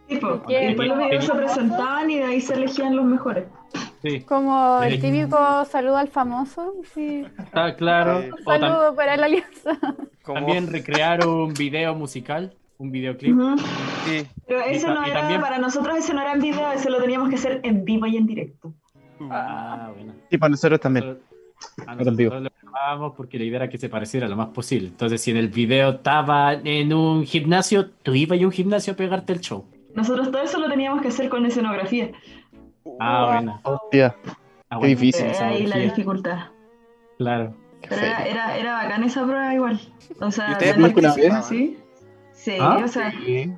Sí, 0.08 0.20
¿Qué? 0.48 0.62
y 0.62 0.66
después 0.68 0.88
los 0.88 0.98
videos 0.98 1.24
se 1.24 1.34
presentaban 1.34 2.10
y 2.10 2.16
de 2.18 2.24
ahí 2.24 2.40
se 2.40 2.54
elegían 2.54 2.94
los 2.96 3.04
mejores. 3.04 3.44
Sí, 4.02 4.20
Como 4.20 4.80
el 4.82 5.00
típico 5.00 5.64
saludo 5.64 5.96
al 5.96 6.08
famoso. 6.08 6.74
Sí. 6.94 7.24
está 7.38 7.74
claro. 7.74 8.22
Sí. 8.22 8.28
Un 8.30 8.44
saludo 8.44 8.94
para 8.94 9.16
la 9.16 9.26
alianza. 9.26 9.78
Como- 10.22 10.38
también 10.38 10.70
recrear 10.70 11.26
un 11.26 11.52
video 11.54 11.94
musical, 11.94 12.54
un 12.78 12.90
videoclip. 12.92 13.34
Ujú. 13.36 13.56
Sí. 14.06 14.26
Pero 14.46 14.60
Y 14.70 14.78
ta- 14.80 14.94
no 14.94 15.06
y 15.06 15.10
era, 15.10 15.20
también- 15.20 15.40
para 15.40 15.58
nosotros 15.58 15.96
ese 15.98 16.14
no 16.14 16.22
era 16.22 16.32
en 16.34 16.40
video, 16.40 16.70
ese 16.72 16.88
lo 16.90 16.98
teníamos 17.00 17.28
que 17.28 17.34
hacer 17.34 17.60
en 17.64 17.84
vivo 17.84 18.06
y 18.06 18.16
en 18.16 18.26
directo. 18.26 18.72
Ah, 19.30 19.90
bueno. 19.94 20.12
Sí, 20.30 20.38
para 20.38 20.50
nosotros 20.50 20.78
también. 20.80 21.06
Nosotros- 21.06 21.26
a 21.86 21.94
nosotros 21.94 22.42
lo 22.42 22.50
grabábamos 22.62 23.14
porque 23.16 23.38
la 23.38 23.44
idea 23.44 23.56
era 23.56 23.68
que 23.70 23.78
se 23.78 23.88
pareciera 23.88 24.28
lo 24.28 24.36
más 24.36 24.48
posible. 24.48 24.88
Entonces, 24.88 25.20
si 25.22 25.30
en 25.30 25.38
el 25.38 25.48
video 25.48 25.90
estaba 25.90 26.52
en 26.52 26.92
un 26.92 27.24
gimnasio, 27.24 27.88
tú 28.02 28.14
ibas 28.14 28.40
a 28.40 28.44
un 28.44 28.52
gimnasio 28.52 28.92
a 28.92 28.96
pegarte 28.96 29.32
el 29.32 29.40
show. 29.40 29.64
Nosotros 29.96 30.30
todo 30.30 30.42
eso 30.42 30.58
lo 30.60 30.68
teníamos 30.68 31.02
que 31.02 31.08
hacer 31.08 31.28
con 31.28 31.44
escenografía. 31.46 32.12
Ah, 33.00 33.32
bueno. 33.32 33.60
Hostia, 33.64 34.14
Ah, 34.68 34.78
Qué 34.80 34.88
difícil. 34.88 35.26
Ahí 35.40 35.66
la 35.66 35.76
dificultad. 35.78 36.38
Claro. 37.18 37.54
qué 37.80 37.88
Pero 37.88 38.02
era, 38.02 38.26
era, 38.26 38.56
era 38.58 38.72
bacán 38.74 39.04
esa 39.04 39.22
prueba 39.24 39.54
igual. 39.54 39.80
O 40.20 40.26
¿Y 40.28 40.32
sea, 40.32 40.50
ustedes 40.52 40.74
que- 40.74 40.80
participaban? 40.80 41.42
¿sí? 41.44 41.78
Sí, 42.32 42.56
¿Ah? 42.60 42.80
o 42.84 42.88
sea, 42.88 43.12
Sí, 43.12 43.52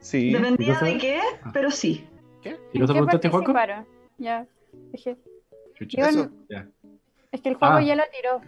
sí. 0.00 0.32
dependía 0.32 0.78
¿Y 0.80 0.84
de 0.84 0.98
qué, 0.98 1.20
pero 1.52 1.70
sí. 1.70 2.06
¿Y 2.42 2.48
no 2.48 2.54
¿En 2.54 2.56
te 2.72 2.78
qué 2.80 2.86
preguntaste, 2.86 3.28
Juaco? 3.28 3.52
Ya. 4.18 4.46
Chucha. 5.74 6.08
Eso. 6.08 6.30
Ya. 6.48 6.66
es 7.32 7.40
que 7.42 7.48
el 7.50 7.54
juego 7.56 7.74
Ah. 7.74 7.82
ya 7.82 7.94
la 7.96 8.04
tiró. 8.10 8.40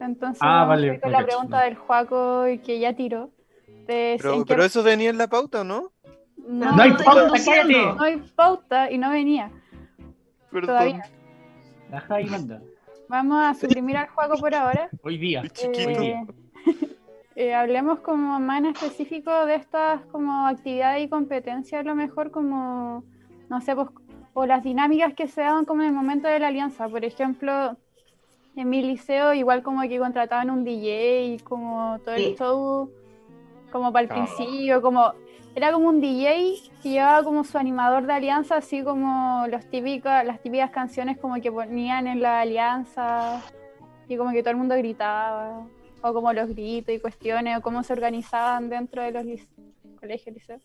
Entonces, 0.00 0.40
Ah, 0.42 0.64
vale, 0.64 1.00
con 1.00 1.12
la 1.12 1.24
pregunta 1.24 1.58
no. 1.58 1.64
del 1.64 1.76
Juaco 1.76 2.48
y 2.48 2.58
que 2.58 2.80
ya 2.80 2.92
tiró. 2.94 3.30
Qué- 3.86 4.18
pero 4.48 4.64
eso 4.64 4.82
venía 4.82 5.10
en 5.10 5.18
la 5.18 5.28
pauta, 5.28 5.62
¿no? 5.62 5.92
No, 6.46 6.72
No 6.76 6.82
hay 6.82 6.90
no 6.90 6.96
pauta, 6.98 7.20
conduciendo. 7.28 7.96
hay 8.00 8.16
pauta 8.34 8.90
y 8.90 8.98
no 8.98 9.10
venía 9.10 9.50
Perdón. 10.50 10.66
todavía. 10.66 11.02
Ajá, 11.92 12.20
y 12.20 12.26
manda. 12.26 12.60
Vamos 13.08 13.42
a 13.42 13.54
suprimir 13.54 13.96
al 13.96 14.08
juego 14.08 14.36
por 14.36 14.54
ahora. 14.54 14.88
Hoy 15.02 15.18
día. 15.18 15.42
Chiquito. 15.52 15.90
Eh, 16.02 16.26
eh, 17.36 17.54
hablemos 17.54 18.00
como 18.00 18.40
más 18.40 18.58
en 18.60 18.66
específico 18.66 19.46
de 19.46 19.56
estas 19.56 20.00
como 20.06 20.46
actividades 20.46 21.04
y 21.04 21.08
competencias, 21.08 21.80
a 21.80 21.84
lo 21.84 21.94
mejor 21.94 22.30
como, 22.30 23.04
no 23.48 23.60
sé, 23.60 23.74
pues, 23.74 23.88
o 24.34 24.46
las 24.46 24.62
dinámicas 24.62 25.12
que 25.14 25.28
se 25.28 25.42
daban 25.42 25.64
como 25.66 25.82
en 25.82 25.88
el 25.88 25.94
momento 25.94 26.26
de 26.28 26.38
la 26.38 26.48
alianza. 26.48 26.88
Por 26.88 27.04
ejemplo, 27.04 27.76
en 28.56 28.68
mi 28.70 28.82
liceo 28.82 29.34
igual 29.34 29.62
como 29.62 29.82
que 29.82 29.98
contrataban 29.98 30.50
un 30.50 30.64
DJ 30.64 31.24
y 31.34 31.38
como 31.40 31.98
todo 32.04 32.14
el 32.14 32.22
Sí. 32.24 32.34
show, 32.38 32.90
como 33.70 33.92
para 33.92 34.04
el 34.06 34.10
Ah. 34.10 34.14
principio, 34.14 34.80
como 34.80 35.12
era 35.54 35.72
como 35.72 35.88
un 35.88 36.00
DJ 36.00 36.54
que 36.82 36.88
llevaba 36.90 37.22
como 37.24 37.44
su 37.44 37.58
animador 37.58 38.06
de 38.06 38.12
alianza, 38.14 38.56
así 38.56 38.82
como 38.82 39.46
los 39.48 39.64
típicas, 39.70 40.24
las 40.24 40.40
típicas 40.40 40.70
canciones 40.70 41.18
como 41.18 41.34
que 41.40 41.52
ponían 41.52 42.06
en 42.06 42.22
la 42.22 42.40
alianza 42.40 43.42
y 44.08 44.16
como 44.16 44.30
que 44.32 44.42
todo 44.42 44.50
el 44.52 44.56
mundo 44.56 44.76
gritaba, 44.76 45.66
o 46.02 46.12
como 46.14 46.32
los 46.32 46.48
gritos 46.48 46.94
y 46.94 46.98
cuestiones, 46.98 47.58
o 47.58 47.60
cómo 47.62 47.82
se 47.82 47.92
organizaban 47.92 48.68
dentro 48.68 49.02
de 49.02 49.12
los 49.12 49.24
lic- 49.24 49.46
colegios, 50.00 50.34
liceos. 50.34 50.62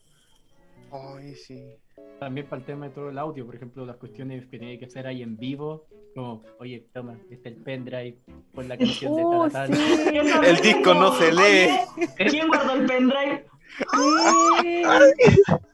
Ay, 0.92 1.36
sí. 1.36 1.76
También 2.20 2.48
para 2.48 2.60
el 2.62 2.66
tema 2.66 2.88
de 2.88 2.94
todo 2.94 3.10
el 3.10 3.18
audio, 3.18 3.46
por 3.46 3.56
ejemplo, 3.56 3.86
las 3.86 3.98
cuestiones 3.98 4.46
que 4.48 4.58
tenía 4.58 4.80
que 4.80 4.86
hacer 4.86 5.06
ahí 5.06 5.22
en 5.22 5.38
vivo, 5.38 5.86
como, 6.16 6.42
oye, 6.60 6.86
toma, 6.94 7.18
este 7.30 7.50
es 7.50 7.56
el 7.58 7.62
pendrive, 7.64 8.18
pon 8.54 8.68
la 8.68 8.78
canción 8.78 9.16
de 9.16 9.24
Uh, 9.26 9.50
tal, 9.50 9.52
tal. 9.70 9.76
sí. 9.76 10.18
El 10.44 10.56
disco 10.58 10.94
no 10.94 11.12
se 11.12 11.32
lee. 11.32 11.70
¿Quién 12.16 12.48
guardó 12.48 12.74
el 12.74 12.86
pendrive? 12.86 13.46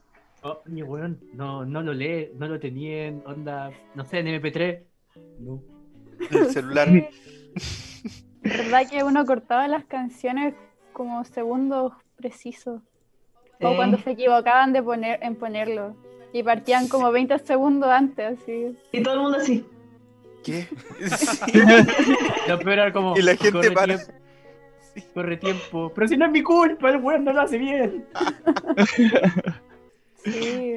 Oh, 0.46 0.60
mi 0.66 0.82
weón, 0.82 1.18
no, 1.32 1.64
no 1.64 1.80
lo 1.80 1.94
lee, 1.94 2.30
no 2.36 2.46
lo 2.46 2.60
tenía 2.60 3.06
en 3.06 3.22
onda, 3.24 3.70
no 3.94 4.04
sé, 4.04 4.18
en 4.18 4.26
MP3. 4.26 4.82
No. 5.38 5.62
El 6.30 6.50
celular. 6.50 6.88
¿Verdad 8.42 8.82
que 8.90 9.02
uno 9.04 9.24
cortaba 9.24 9.66
las 9.68 9.86
canciones 9.86 10.54
como 10.92 11.24
segundos 11.24 11.94
precisos? 12.16 12.82
O 13.62 13.74
cuando 13.74 13.96
se 13.96 14.10
equivocaban 14.10 14.74
de 14.74 14.82
poner, 14.82 15.18
en 15.22 15.34
ponerlo. 15.36 15.96
Y 16.34 16.42
partían 16.42 16.88
como 16.88 17.10
20 17.10 17.38
segundos 17.38 17.88
antes, 17.88 18.38
así. 18.38 18.76
Y 18.92 19.02
todo 19.02 19.14
el 19.14 19.20
mundo 19.20 19.38
así. 19.38 19.64
¿Qué? 20.42 20.68
Sí. 21.16 21.52
Lo 22.48 22.58
peor 22.58 22.72
era 22.72 22.92
como, 22.92 23.16
Y 23.16 23.22
la 23.22 23.34
gente 23.36 23.52
corre 23.52 23.70
para. 23.70 23.96
tiempo, 23.96 24.12
corre 25.12 25.36
tiempo, 25.36 25.92
pero 25.94 26.08
si 26.08 26.16
no 26.16 26.26
es 26.26 26.32
mi 26.32 26.42
culpa, 26.42 26.90
el 26.90 26.96
weón 26.98 27.24
no 27.24 27.32
lo 27.32 27.40
hace 27.42 27.58
bien. 27.58 28.06
Sí. 30.24 30.76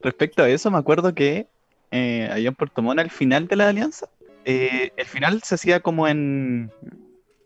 Respecto 0.00 0.42
a 0.42 0.48
eso, 0.48 0.70
me 0.70 0.78
acuerdo 0.78 1.14
que 1.14 1.46
eh, 1.90 2.30
allá 2.32 2.48
en 2.48 2.54
Puerto 2.54 2.80
Montt, 2.80 2.98
al 2.98 3.10
final 3.10 3.46
de 3.46 3.56
la 3.56 3.68
alianza, 3.68 4.08
eh, 4.46 4.90
el 4.96 5.04
final 5.06 5.42
se 5.42 5.56
hacía 5.56 5.80
como 5.80 6.08
en 6.08 6.72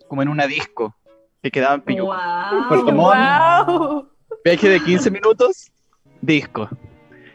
como 0.06 0.22
en 0.22 0.28
una 0.28 0.46
disco 0.46 0.94
que 1.42 1.50
quedaba 1.50 1.74
en. 1.74 1.82
Puerto 1.82 2.04
¡Wow! 2.06 2.92
Montt. 2.92 3.66
¡Wow! 3.66 4.08
Viaje 4.44 4.68
de 4.68 4.80
15 4.80 5.10
minutos, 5.10 5.70
disco. 6.20 6.68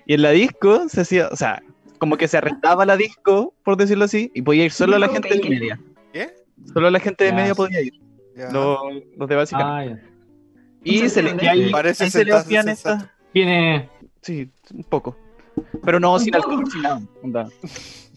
Y 0.06 0.16
en 0.16 0.22
la 0.22 0.32
disco 0.32 0.88
se 0.90 1.02
hacía, 1.02 1.30
o 1.30 1.36
sea, 1.36 1.62
como 2.00 2.18
que 2.18 2.28
se 2.28 2.38
arrestaba 2.38 2.86
la 2.86 2.98
disco, 2.98 3.54
por 3.64 3.78
decirlo 3.78 4.06
así, 4.06 4.32
y 4.34 4.42
podía 4.42 4.66
ir 4.66 4.72
solo 4.72 4.98
la 4.98 5.08
gente 5.08 5.30
de 5.30 5.50
media. 5.50 5.80
¿Qué? 6.12 6.34
Solo 6.74 6.90
la 6.90 7.00
gente 7.00 7.26
de 7.26 7.34
media 7.34 7.54
sí. 7.54 7.56
podía 7.56 7.82
ir, 7.82 7.94
Ya. 8.36 8.52
los, 8.52 8.80
los 9.18 9.30
de 9.30 9.36
básicamente. 9.36 10.02
Ah, 10.02 10.10
ya. 10.84 10.92
y 10.92 11.10
se 11.10 11.22
le, 11.22 11.50
ahí, 11.50 11.72
Parece 11.72 12.06
ahí 12.06 12.10
se 12.10 12.26
le 12.26 12.32
estas. 12.72 13.10
Sí, 14.22 14.50
un 14.74 14.84
poco. 14.86 15.18
Pero 15.84 16.00
no 16.00 16.18
sin 16.18 16.36
alcohol, 16.36 16.64
sin 16.72 16.82
nada. 16.82 17.02
onda. 17.22 17.50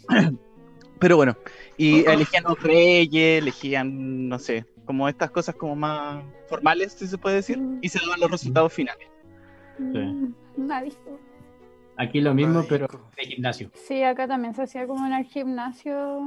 Pero 0.98 1.16
bueno, 1.16 1.36
y 1.76 2.06
elegían 2.06 2.44
los 2.44 2.62
reyes, 2.62 3.42
elegían, 3.42 4.28
no 4.28 4.38
sé, 4.38 4.64
como 4.86 5.08
estas 5.08 5.30
cosas 5.30 5.54
como 5.54 5.76
más 5.76 6.24
formales, 6.48 6.92
si 6.94 7.06
se 7.06 7.18
puede 7.18 7.36
decir, 7.36 7.60
y 7.82 7.88
se 7.88 7.98
daban 8.00 8.20
los 8.20 8.30
resultados 8.30 8.72
finales. 8.72 9.06
Mm, 9.78 10.28
Una 10.56 10.82
disco. 10.82 11.18
aquí 11.98 12.22
lo 12.22 12.32
mismo, 12.32 12.64
pero 12.66 12.88
de 13.14 13.24
gimnasio. 13.26 13.70
Sí, 13.74 14.02
acá 14.02 14.26
también 14.26 14.54
se 14.54 14.62
hacía 14.62 14.86
como 14.86 15.04
en 15.06 15.12
el 15.12 15.24
gimnasio, 15.24 16.22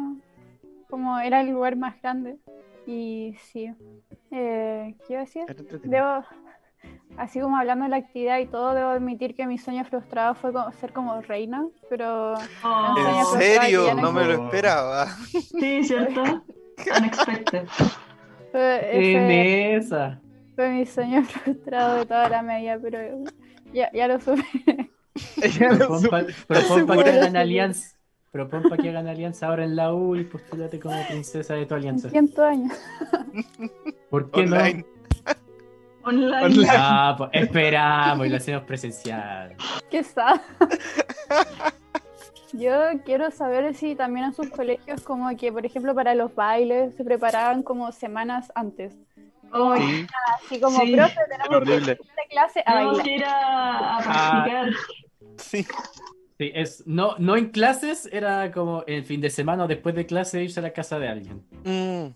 como 0.88 1.18
era 1.20 1.42
el 1.42 1.50
lugar 1.50 1.76
más 1.76 2.00
grande. 2.02 2.38
Y 2.90 3.36
sí. 3.52 3.72
Eh, 4.32 4.96
¿Qué 5.06 5.14
iba 5.14 5.22
a 5.22 5.26
decir? 5.26 5.44
Debo, 5.84 6.24
así 7.18 7.40
como 7.40 7.56
hablando 7.58 7.84
de 7.86 7.90
la 7.92 7.98
actividad 7.98 8.40
y 8.40 8.48
todo, 8.48 8.74
debo 8.74 8.90
admitir 8.90 9.36
que 9.36 9.46
mi 9.46 9.60
sueño 9.60 9.86
frustrado 9.86 10.34
fue 10.34 10.52
como- 10.52 10.72
ser 10.72 10.92
como 10.92 11.22
reina, 11.22 11.68
pero 11.88 12.34
Oh, 12.64 12.96
¿En 12.98 13.06
ya 13.16 13.26
serio? 13.26 13.94
No 13.94 14.12
me 14.12 14.26
lo 14.26 14.46
esperaba. 14.46 15.06
Sí, 15.28 15.84
¿cierto? 15.84 16.24
Unexpected. 16.98 17.68
fue, 18.52 18.90
En 18.92 19.26
fue- 19.28 19.76
esa. 19.76 20.20
fue 20.56 20.70
mi 20.72 20.86
sueño 20.88 21.24
frustrado 21.26 21.98
de 21.98 22.06
toda 22.08 22.28
la 22.30 22.42
media, 22.42 22.80
pero 22.82 22.98
ya, 23.72 23.92
ya 23.94 24.08
lo 24.08 24.20
supe. 24.20 24.44
Ella 25.44 25.74
lo 25.74 25.78
propon 25.78 26.10
pa 26.10 26.24
Propon 28.32 28.64
para 28.64 28.78
que 28.78 28.90
hagan 28.90 29.08
alianza 29.08 29.48
ahora 29.48 29.64
en 29.64 29.76
la 29.76 29.94
U 29.94 30.16
y 30.16 30.24
postúlate 30.24 30.80
como 30.80 30.96
princesa 31.08 31.56
de 31.56 31.66
tu 31.66 31.74
alianza. 31.76 32.10
100 32.10 32.30
años. 32.40 32.74
¿Por 34.10 34.30
qué 34.32 34.42
Online. 34.42 34.86
Online. 36.04 36.46
Online. 36.46 36.66
no? 36.68 36.72
Ah, 36.76 37.16
pues 37.18 37.30
esperamos 37.34 38.28
y 38.28 38.30
lo 38.30 38.38
hacemos 38.38 38.64
presencial. 38.64 39.56
¿Qué 39.90 40.04
sabe? 40.04 40.40
Yo 42.54 42.72
quiero 43.06 43.30
saber 43.32 43.76
si 43.76 43.96
también 43.96 44.28
en 44.28 44.34
sus 44.34 44.50
colegios 44.50 45.02
como 45.02 45.30
que, 45.38 45.52
por 45.52 45.66
ejemplo, 45.66 45.94
para 45.94 46.16
los 46.16 46.34
bailes 46.34 46.96
se 46.96 47.04
preparaban 47.04 47.62
como 47.64 47.92
semanas 47.92 48.52
antes. 48.56 48.96
Oh, 49.52 49.76
Sí, 49.76 50.08
Así 50.46 50.60
como, 50.60 50.80
Sí. 50.82 50.96
profe, 50.96 51.16
tenemos 51.30 51.50
que 51.50 51.56
horrible. 51.56 51.92
ir 51.94 52.00
a 52.00 52.28
clase 52.30 52.64
a 52.66 52.74
Tenemos 52.74 52.98
bailar. 53.00 53.30
a, 53.30 53.98
a 53.98 54.04
practicar. 54.44 54.70
Sí. 55.38 55.66
Sí, 56.40 56.52
es, 56.56 56.84
no, 56.88 57.16
no 57.20 57.36
en 57.36 57.50
clases, 57.50 58.08
era 58.14 58.50
como 58.54 58.86
el 58.88 59.04
fin 59.04 59.20
de 59.20 59.30
semana 59.30 59.66
o 59.66 59.68
después 59.68 59.94
de 59.94 60.06
clase 60.06 60.42
irse 60.42 60.62
a 60.62 60.64
la 60.64 60.72
casa 60.72 60.98
de 60.98 61.10
alguien. 61.10 61.44
Mm. 61.66 62.14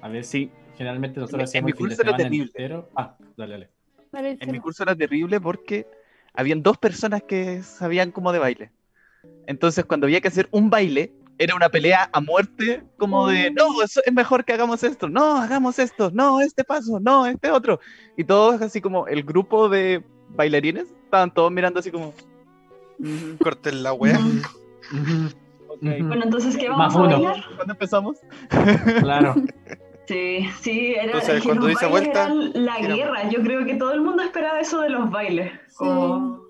A 0.00 0.08
ver 0.08 0.24
Sí. 0.24 0.50
generalmente 0.78 1.20
nosotros 1.20 1.40
En 1.40 1.44
hacíamos 1.44 1.66
mi 1.66 1.70
el 1.72 1.76
fin 1.76 1.88
de 1.88 1.88
curso 1.90 2.02
era 2.02 2.10
semana 2.12 2.24
terrible. 2.24 2.52
entero. 2.56 2.88
Ah, 2.96 3.16
dale, 3.36 3.52
dale. 3.52 3.70
Dale, 4.12 4.38
En 4.40 4.50
mi 4.50 4.60
curso 4.60 4.82
era 4.82 4.96
terrible 4.96 5.38
porque 5.42 5.86
habían 6.32 6.62
dos 6.62 6.78
personas 6.78 7.22
que 7.22 7.62
sabían 7.62 8.12
como 8.12 8.32
de 8.32 8.38
baile. 8.38 8.70
Entonces, 9.46 9.84
cuando 9.84 10.06
había 10.06 10.22
que 10.22 10.28
hacer 10.28 10.48
un 10.52 10.70
baile, 10.70 11.12
era 11.36 11.54
una 11.54 11.68
pelea 11.68 12.08
a 12.14 12.20
muerte, 12.22 12.82
como 12.96 13.28
de, 13.28 13.50
no, 13.50 13.82
eso 13.82 14.00
es 14.06 14.12
mejor 14.12 14.44
que 14.46 14.54
hagamos 14.54 14.82
esto, 14.84 15.08
no, 15.10 15.36
hagamos 15.36 15.78
esto, 15.78 16.10
no, 16.14 16.40
este 16.40 16.64
paso, 16.64 16.98
no, 16.98 17.26
este 17.26 17.50
otro. 17.50 17.78
Y 18.16 18.24
todos 18.24 18.62
así 18.62 18.80
como 18.80 19.06
el 19.06 19.22
grupo 19.22 19.68
de 19.68 20.02
bailarines, 20.30 20.88
estaban 21.04 21.32
todos 21.34 21.52
mirando 21.52 21.80
así 21.80 21.90
como... 21.90 22.14
"Ujú, 23.00 23.38
Corten 23.42 23.82
la 23.82 23.92
wea. 23.92 24.18
Ujú. 24.18 24.28
Ujú, 24.92 25.26
ok". 25.68 25.82
ujú. 25.82 26.06
Bueno, 26.08 26.24
entonces, 26.24 26.56
¿qué 26.56 26.68
Más 26.68 26.78
vamos 26.94 26.94
a 26.96 26.98
uno. 27.00 27.10
bailar? 27.10 27.44
¿Cuándo 27.56 27.72
empezamos? 27.74 28.16
Claro. 29.00 29.34
Sí, 30.06 30.44
sí, 30.60 30.94
era 30.94 31.04
Entonces, 31.04 31.40
cuando 31.44 31.68
los 31.68 31.70
dice 31.70 31.86
bailes 31.86 32.12
vuelta, 32.12 32.24
eran 32.24 32.64
la 32.64 32.78
guerra. 32.80 33.28
Yo 33.30 33.42
creo 33.42 33.64
que 33.64 33.76
todo 33.76 33.92
el 33.92 34.00
mundo 34.00 34.24
esperaba 34.24 34.58
eso 34.58 34.80
de 34.80 34.90
los 34.90 35.08
bailes. 35.08 35.52
Como- 35.76 36.40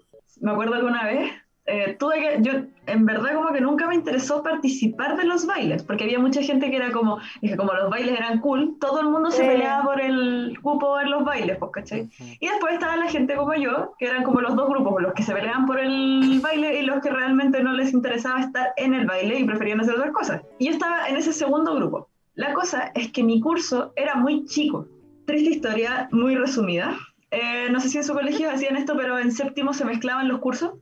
Me 0.40 0.52
acuerdo 0.52 0.76
que 0.80 0.86
una 0.86 1.04
vez 1.04 1.30
eh, 1.66 1.96
tuve 1.98 2.18
que, 2.20 2.38
yo 2.40 2.52
en 2.86 3.06
verdad 3.06 3.34
como 3.34 3.52
que 3.52 3.60
nunca 3.60 3.86
me 3.86 3.94
interesó 3.94 4.42
participar 4.42 5.16
de 5.16 5.24
los 5.24 5.46
bailes, 5.46 5.82
porque 5.84 6.04
había 6.04 6.18
mucha 6.18 6.42
gente 6.42 6.68
que 6.70 6.76
era 6.76 6.90
como, 6.90 7.18
dije, 7.42 7.56
como 7.56 7.72
los 7.74 7.88
bailes 7.90 8.18
eran 8.18 8.40
cool, 8.40 8.76
todo 8.80 9.00
el 9.00 9.08
mundo 9.08 9.30
se 9.30 9.42
Sí. 9.42 9.48
peleaba 9.48 9.84
por 9.84 10.00
el 10.00 10.58
cupo 10.62 10.98
en 11.00 11.10
los 11.10 11.24
bailes, 11.24 11.58
pues, 11.58 11.70
¿cachai? 11.72 12.08
Y 12.40 12.46
después 12.48 12.72
estaba 12.74 12.96
la 12.96 13.08
gente 13.08 13.36
como 13.36 13.54
yo, 13.54 13.92
que 13.98 14.06
eran 14.06 14.24
como 14.24 14.40
los 14.40 14.56
dos 14.56 14.68
grupos, 14.68 15.00
los 15.02 15.12
que 15.12 15.22
se 15.22 15.32
peleaban 15.32 15.66
por 15.66 15.78
el 15.78 16.40
baile 16.42 16.80
y 16.80 16.86
los 16.86 17.00
que 17.00 17.10
realmente 17.10 17.62
no 17.62 17.72
les 17.72 17.92
interesaba 17.92 18.40
estar 18.40 18.72
en 18.76 18.94
el 18.94 19.06
baile 19.06 19.38
y 19.38 19.44
preferían 19.44 19.80
hacer 19.80 19.94
otras 19.94 20.12
cosas. 20.12 20.42
Y 20.58 20.66
yo 20.66 20.72
estaba 20.72 21.08
en 21.08 21.16
ese 21.16 21.32
segundo 21.32 21.74
grupo. 21.76 22.08
La 22.34 22.52
cosa 22.54 22.90
es 22.94 23.12
que 23.12 23.22
mi 23.22 23.40
curso 23.40 23.92
era 23.96 24.14
muy 24.16 24.44
chico. 24.46 24.86
Triste 25.26 25.50
historia, 25.50 26.08
muy 26.10 26.34
resumida. 26.34 26.96
Eh, 27.30 27.68
no 27.70 27.78
sé 27.78 27.88
si 27.90 27.98
en 27.98 28.04
su 28.04 28.12
colegio 28.14 28.50
hacían 28.50 28.76
esto, 28.76 28.96
pero 28.96 29.18
en 29.18 29.30
séptimo 29.30 29.72
se 29.72 29.84
mezclaban 29.84 30.26
los 30.26 30.40
cursos, 30.40 30.72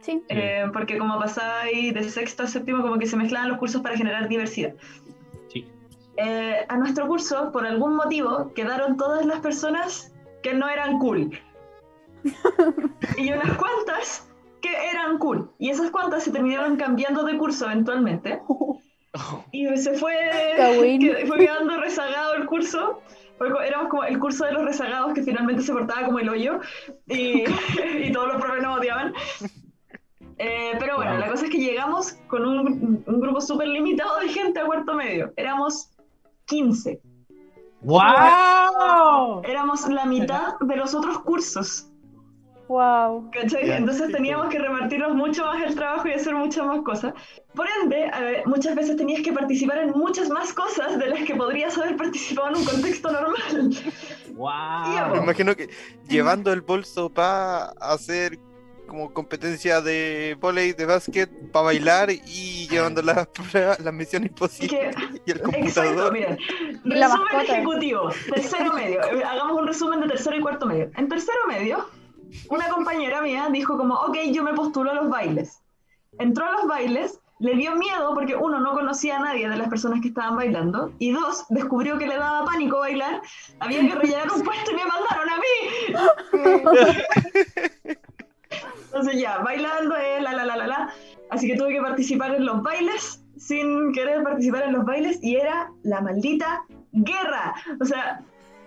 Sí. 0.00 0.22
eh, 0.28 0.64
porque 0.72 0.98
como 0.98 1.18
pasaba 1.18 1.62
ahí 1.62 1.90
de 1.90 2.04
sexto 2.08 2.44
a 2.44 2.46
séptimo, 2.46 2.82
como 2.82 2.98
que 2.98 3.06
se 3.06 3.16
mezclaban 3.16 3.48
los 3.48 3.58
cursos 3.58 3.82
para 3.82 3.96
generar 3.96 4.28
diversidad. 4.28 4.74
Sí. 5.48 5.66
Eh, 6.16 6.64
a 6.68 6.76
nuestro 6.76 7.06
curso, 7.08 7.50
por 7.52 7.66
algún 7.66 7.96
motivo, 7.96 8.52
quedaron 8.54 8.96
todas 8.96 9.26
las 9.26 9.40
personas 9.40 10.12
que 10.42 10.54
no 10.54 10.68
eran 10.68 10.98
cool. 10.98 11.38
y 13.18 13.32
unas 13.32 13.56
cuantas 13.56 14.28
que 14.60 14.70
eran 14.90 15.18
cool. 15.18 15.50
Y 15.58 15.70
esas 15.70 15.90
cuantas 15.90 16.24
se 16.24 16.30
terminaron 16.30 16.76
cambiando 16.76 17.24
de 17.24 17.36
curso 17.36 17.66
eventualmente. 17.66 18.40
Y 19.52 19.66
se 19.78 19.94
fue, 19.94 20.14
que- 21.00 21.24
fue 21.26 21.38
quedando 21.38 21.80
rezagado 21.80 22.34
el 22.34 22.46
curso. 22.46 23.00
Éramos 23.64 23.88
como 23.88 24.04
el 24.04 24.18
curso 24.18 24.44
de 24.46 24.52
los 24.52 24.64
rezagados 24.64 25.12
que 25.12 25.22
finalmente 25.22 25.62
se 25.62 25.72
portaba 25.72 26.06
como 26.06 26.18
el 26.18 26.28
hoyo 26.28 26.58
y, 27.06 27.44
y 28.02 28.12
todos 28.12 28.28
los 28.32 28.40
profes 28.40 28.62
nos 28.62 28.78
odiaban. 28.78 29.12
Eh, 30.38 30.72
pero 30.78 30.96
bueno, 30.96 31.12
Wow. 31.12 31.20
la 31.20 31.28
cosa 31.30 31.44
es 31.46 31.50
que 31.50 31.58
llegamos 31.58 32.12
con 32.28 32.44
un, 32.46 33.02
un 33.06 33.20
grupo 33.20 33.40
súper 33.40 33.68
limitado 33.68 34.18
de 34.20 34.28
gente 34.28 34.60
a 34.60 34.66
cuarto 34.66 34.94
medio. 34.94 35.32
Éramos 35.36 35.90
15. 36.46 37.00
¡Wow! 37.82 39.42
Éramos 39.44 39.88
la 39.88 40.04
mitad 40.06 40.54
de 40.60 40.76
los 40.76 40.94
otros 40.94 41.18
cursos. 41.20 41.88
Wow. 42.68 43.30
¿cachai? 43.30 43.70
Entonces 43.70 44.10
teníamos 44.10 44.48
que 44.48 44.58
repartirnos 44.58 45.14
mucho 45.14 45.44
más 45.46 45.62
el 45.62 45.74
trabajo 45.76 46.08
y 46.08 46.12
hacer 46.14 46.34
muchas 46.34 46.66
más 46.66 46.82
cosas. 46.82 47.14
Por 47.54 47.66
ende, 47.80 48.10
eh, 48.12 48.42
muchas 48.44 48.74
veces 48.74 48.96
tenías 48.96 49.22
que 49.22 49.32
participar 49.32 49.78
en 49.78 49.90
muchas 49.92 50.28
más 50.30 50.52
cosas 50.52 50.98
de 50.98 51.06
las 51.06 51.22
que 51.22 51.36
podrías 51.36 51.78
haber 51.78 51.96
participado 51.96 52.48
en 52.48 52.56
un 52.56 52.64
contexto 52.64 53.10
normal. 53.12 53.70
Me 54.26 54.34
¡Wow! 54.34 55.16
imagino 55.22 55.54
que 55.54 55.70
llevando 56.08 56.52
el 56.52 56.60
bolso 56.62 57.08
para 57.08 57.66
hacer 57.80 58.36
como 58.86 59.12
competencia 59.12 59.80
de 59.80 60.36
volei, 60.40 60.72
de 60.72 60.86
básquet, 60.86 61.30
para 61.52 61.66
bailar 61.66 62.10
y 62.10 62.68
llevando 62.68 63.02
las 63.02 63.28
las 63.80 63.92
misiones 63.92 64.30
imposibles 64.30 64.94
y 65.24 65.30
el 65.30 65.38
Exacto, 65.38 65.52
computador. 65.52 66.12
miren. 66.12 66.38
La 66.84 67.06
Resumen 67.08 67.24
mascota. 67.32 67.42
ejecutivo, 67.42 68.10
tercero 68.34 68.72
medio. 68.72 69.00
Hagamos 69.26 69.58
un 69.60 69.66
resumen 69.66 70.00
de 70.00 70.08
tercero 70.08 70.36
y 70.36 70.40
cuarto 70.40 70.66
medio. 70.66 70.90
En 70.96 71.08
tercero 71.08 71.38
medio, 71.48 71.88
una 72.48 72.68
compañera 72.68 73.20
mía 73.22 73.48
dijo 73.52 73.76
como, 73.76 73.94
ok, 73.94 74.16
yo 74.32 74.42
me 74.42 74.54
postulo 74.54 74.90
a 74.90 74.94
los 74.94 75.08
bailes. 75.08 75.60
Entró 76.18 76.46
a 76.46 76.52
los 76.52 76.66
bailes, 76.66 77.20
le 77.38 77.54
dio 77.54 77.74
miedo 77.76 78.14
porque 78.14 78.34
uno, 78.34 78.60
no 78.60 78.72
conocía 78.72 79.16
a 79.18 79.20
nadie 79.20 79.48
de 79.48 79.56
las 79.56 79.68
personas 79.68 80.00
que 80.00 80.08
estaban 80.08 80.36
bailando, 80.36 80.92
y 80.98 81.12
dos, 81.12 81.44
descubrió 81.50 81.98
que 81.98 82.06
le 82.06 82.16
daba 82.16 82.44
pánico 82.46 82.78
bailar, 82.78 83.20
había 83.60 83.80
que 83.80 83.94
rellenar 83.94 84.30
un 84.32 84.42
puesto 84.42 84.70
y 84.70 84.74
me 84.74 84.84
mandaron 84.86 85.28
a 85.30 85.36
mí. 85.36 85.46
Entonces 88.96 89.20
ya, 89.20 89.38
bailando, 89.40 89.94
eh, 89.94 90.22
la, 90.22 90.32
la, 90.32 90.46
la, 90.46 90.56
la, 90.56 90.66
la. 90.66 90.94
Así 91.28 91.46
que 91.46 91.54
tuve 91.56 91.74
que 91.74 91.82
participar 91.82 92.34
en 92.34 92.46
los 92.46 92.62
bailes 92.62 93.22
sin 93.36 93.92
querer 93.92 94.22
participar 94.22 94.62
en 94.62 94.72
los 94.72 94.86
bailes 94.86 95.22
y 95.22 95.36
era 95.36 95.70
la 95.82 96.00
maldita 96.00 96.64
guerra. 96.92 97.54
O 97.78 97.84
sea, 97.84 98.22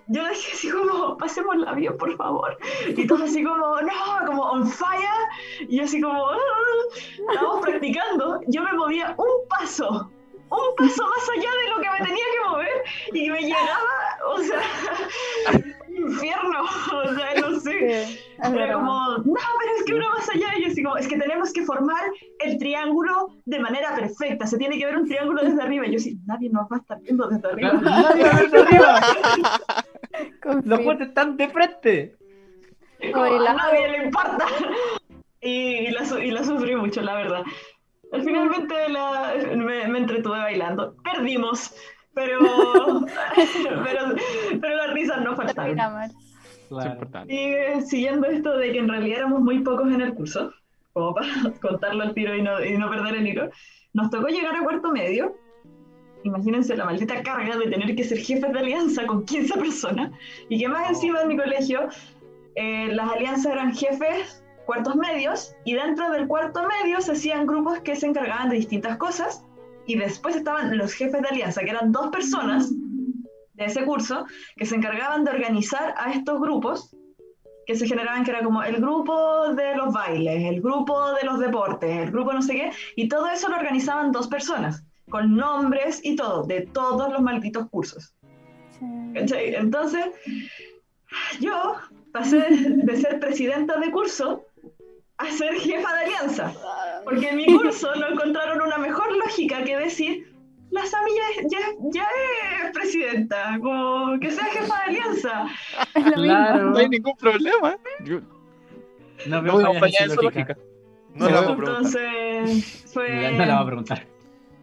yo 0.05 0.23
dije 0.29 0.51
así 0.53 0.69
como, 0.69 1.17
pasémosla 1.17 1.73
bien, 1.73 1.97
por 1.97 2.15
favor. 2.15 2.55
Y 2.95 3.07
todos 3.07 3.23
así 3.23 3.43
como, 3.43 3.81
no, 3.81 4.25
como 4.27 4.43
on 4.43 4.67
fire. 4.67 5.01
Y 5.67 5.79
así 5.79 5.99
como, 5.99 6.27
"Ah". 6.29 6.37
estábamos 7.31 7.61
practicando. 7.61 8.39
Yo 8.49 8.61
me 8.61 8.73
movía 8.73 9.15
un 9.17 9.47
paso, 9.49 10.11
un 10.51 10.75
paso 10.77 11.03
más 11.07 11.29
allá 11.37 11.49
de 11.63 11.69
lo 11.71 11.81
que 11.81 11.89
me 11.89 12.05
tenía 12.05 12.25
que 12.33 12.49
mover 12.51 12.83
y 13.13 13.29
me 13.31 13.41
llegaba, 13.41 14.17
o 14.27 14.37
sea, 14.43 14.61
infierno. 16.11 16.59
O 16.93 17.13
sea, 17.13 17.27
no 17.41 17.59
sé. 17.59 18.05
Sí, 18.05 18.19
Era 18.43 18.73
como, 18.73 18.93
no, 19.17 19.23
pero 19.23 19.71
es 19.77 19.83
que 19.85 19.93
uno 19.93 20.09
más 20.09 20.29
allá. 20.29 20.47
Y 20.57 20.61
yo 20.63 20.67
así 20.71 20.83
como, 20.83 20.97
es 20.97 21.07
que 21.07 21.17
tenemos 21.17 21.51
que 21.53 21.63
formar 21.63 22.01
el 22.39 22.57
triángulo 22.57 23.27
de 23.45 23.59
manera 23.59 23.95
perfecta. 23.95 24.45
Se 24.47 24.57
tiene 24.57 24.77
que 24.77 24.85
ver 24.85 24.97
un 24.97 25.07
triángulo 25.07 25.41
desde 25.43 25.61
arriba. 25.61 25.85
Y 25.87 25.93
yo 25.93 25.99
sí, 25.99 26.17
nadie 26.25 26.49
nos 26.49 26.63
va 26.71 26.77
a 26.77 26.79
estar 26.79 26.99
viendo 27.01 27.27
desde 27.27 27.47
arriba. 27.47 27.73
¡Nadie 27.73 28.23
va 28.23 28.29
a 28.31 28.39
ver 28.39 28.49
de 28.51 28.59
arriba! 28.63 28.99
¡Los 30.65 30.79
puentes 30.81 31.07
están 31.09 31.37
de 31.37 31.49
frente! 31.49 32.15
Como, 33.13 33.23
a 33.23 33.53
nadie 33.53 33.87
le 33.89 34.05
importa. 34.05 34.45
Y, 35.41 35.49
y 35.87 35.91
la, 35.91 36.03
y 36.23 36.31
la 36.31 36.43
sufrí 36.43 36.75
mucho, 36.75 37.01
la 37.01 37.15
verdad. 37.15 37.43
Finalmente 38.11 38.89
la- 38.89 39.35
me, 39.55 39.87
me 39.87 39.99
entretuve 39.99 40.37
bailando. 40.39 40.95
Perdimos, 41.03 41.73
pero, 42.13 42.39
pero, 43.83 44.15
pero 44.61 44.75
las 44.75 44.93
risas 44.93 45.21
no 45.21 45.35
faltaron. 45.35 45.75
Claro. 46.69 46.99
Y 47.27 47.37
eh, 47.37 47.81
siguiendo 47.81 48.27
esto 48.27 48.55
de 48.57 48.71
que 48.71 48.79
en 48.79 48.89
realidad 48.89 49.19
éramos 49.19 49.41
muy 49.41 49.59
pocos 49.59 49.91
en 49.91 50.01
el 50.01 50.13
curso, 50.13 50.51
como 50.93 51.15
para 51.15 51.27
contarlo 51.61 52.03
al 52.03 52.13
tiro 52.13 52.35
y 52.35 52.41
no, 52.41 52.63
y 52.63 52.77
no 52.77 52.89
perder 52.89 53.15
el 53.15 53.27
hilo, 53.27 53.49
nos 53.93 54.09
tocó 54.11 54.27
llegar 54.27 54.55
a 54.55 54.63
cuarto 54.63 54.91
medio. 54.91 55.35
Imagínense 56.23 56.75
la 56.75 56.85
maldita 56.85 57.23
carga 57.23 57.57
de 57.57 57.69
tener 57.69 57.95
que 57.95 58.03
ser 58.03 58.19
jefes 58.19 58.51
de 58.51 58.59
alianza 58.59 59.05
con 59.07 59.25
15 59.25 59.57
personas 59.57 60.11
y 60.49 60.59
que 60.59 60.67
más 60.67 60.89
encima 60.89 61.21
en 61.21 61.29
mi 61.29 61.37
colegio 61.37 61.87
eh, 62.55 62.89
las 62.91 63.09
alianzas 63.13 63.53
eran 63.53 63.73
jefes 63.73 64.43
cuartos 64.65 64.95
medios 64.97 65.55
y 65.63 65.73
dentro 65.73 66.11
del 66.11 66.27
cuarto 66.27 66.61
medio 66.67 66.99
se 67.01 67.13
hacían 67.13 67.47
grupos 67.47 67.79
que 67.79 67.95
se 67.95 68.05
encargaban 68.05 68.49
de 68.49 68.57
distintas 68.57 68.97
cosas 68.97 69.43
y 69.89 69.95
después 69.95 70.35
estaban 70.35 70.77
los 70.77 70.93
jefes 70.93 71.19
de 71.19 71.29
alianza, 71.29 71.61
que 71.61 71.71
eran 71.71 71.91
dos 71.91 72.09
personas 72.11 72.71
de 73.55 73.65
ese 73.65 73.83
curso 73.83 74.23
que 74.55 74.67
se 74.67 74.75
encargaban 74.75 75.23
de 75.23 75.31
organizar 75.31 75.95
a 75.97 76.11
estos 76.11 76.39
grupos 76.39 76.95
que 77.65 77.75
se 77.75 77.87
generaban, 77.87 78.23
que 78.23 78.29
era 78.29 78.43
como 78.43 78.61
el 78.61 78.75
grupo 78.75 79.51
de 79.55 79.75
los 79.75 79.91
bailes, 79.91 80.43
el 80.43 80.61
grupo 80.61 81.13
de 81.13 81.23
los 81.23 81.39
deportes, 81.39 81.89
el 81.89 82.11
grupo 82.11 82.33
no 82.33 82.43
sé 82.43 82.53
qué, 82.53 82.71
y 82.95 83.07
todo 83.07 83.27
eso 83.29 83.49
lo 83.49 83.57
organizaban 83.57 84.11
dos 84.11 84.27
personas, 84.27 84.83
con 85.09 85.35
nombres 85.35 86.01
y 86.03 86.15
todo, 86.15 86.43
de 86.43 86.61
todos 86.67 87.11
los 87.11 87.21
malditos 87.23 87.67
cursos. 87.69 88.13
Sí. 88.77 88.85
Entonces, 89.15 90.05
yo 91.39 91.77
pasé 92.13 92.45
de 92.51 92.95
ser 92.95 93.19
presidenta 93.19 93.79
de 93.79 93.89
curso 93.89 94.45
a 95.19 95.31
ser 95.31 95.53
jefa 95.55 95.93
de 95.93 95.99
alianza, 96.05 96.53
porque 97.03 97.29
en 97.29 97.35
mi 97.37 97.45
curso 97.45 97.93
no 97.95 98.07
encontraron 98.09 98.61
una 98.61 98.77
mejor 98.77 99.11
lógica 99.17 99.63
que 99.63 99.77
decir, 99.77 100.33
la 100.71 100.85
Sami 100.85 101.11
ya, 101.11 101.41
es- 101.41 101.47
ya, 101.51 101.59
ya 101.91 102.07
es 102.65 102.71
presidenta, 102.71 103.57
como 103.61 104.19
que 104.19 104.31
sea 104.31 104.45
jefa 104.45 104.75
de 104.77 104.83
alianza. 104.91 105.45
Claro. 106.13 106.69
No 106.71 106.77
hay 106.77 106.89
ningún 106.89 107.15
problema. 107.17 107.75
Yo 108.05 108.19
No 109.25 109.41
no 109.41 109.41
veo 109.41 109.53
voy 109.79 109.91
su 109.91 110.05
lógica. 110.05 110.21
lógica. 110.23 110.57
No 111.15 111.27
la 111.29 111.41
vamos 111.41 111.51
a 111.51 111.55
preguntar. 111.57 112.01
Entonces, 112.03 112.91
fue... 112.93 113.31
No 113.33 113.45
la 113.45 113.55
va 113.55 113.61
a 113.61 113.65
preguntar. 113.65 114.07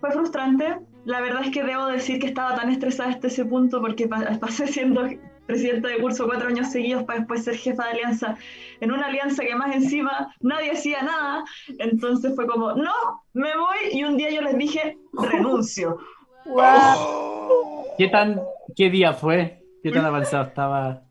Fue 0.01 0.11
frustrante. 0.12 0.77
La 1.05 1.21
verdad 1.21 1.42
es 1.45 1.51
que 1.51 1.62
debo 1.64 1.87
decir 1.87 2.19
que 2.21 2.29
estaba 2.29 2.55
tan 2.55 2.71
estresada 2.71 3.11
hasta 3.11 3.27
ese 3.27 3.45
punto 3.45 3.81
porque 3.81 4.09
pa- 4.09 4.38
pasé 4.40 4.66
siendo 4.69 5.07
presidenta 5.47 5.89
de 5.89 5.99
curso 5.99 6.27
cuatro 6.27 6.49
años 6.49 6.71
seguidos 6.71 7.05
para 7.05 7.21
después 7.21 7.45
ser 7.45 7.57
jefa 7.57 7.85
de 7.85 7.91
alianza 7.91 8.37
en 8.81 8.93
una 8.93 9.07
alianza 9.07 9.45
que 9.45 9.55
más 9.55 9.75
encima 9.75 10.35
nadie 10.41 10.73
hacía 10.73 11.03
nada. 11.03 11.45
Entonces 11.79 12.35
fue 12.35 12.47
como, 12.47 12.73
no, 12.73 12.93
me 13.33 13.57
voy 13.57 13.77
y 13.93 14.05
un 14.05 14.17
día 14.17 14.31
yo 14.31 14.43
les 14.43 14.57
dije, 14.59 14.99
renuncio. 15.13 15.99
¿Qué 17.99 18.09
tan, 18.09 18.41
qué 18.77 18.91
día 18.91 19.13
fue? 19.13 19.63
¿Qué 19.83 19.91
tan 19.91 20.05
avanzado 20.05 20.45
estaba 20.45 21.03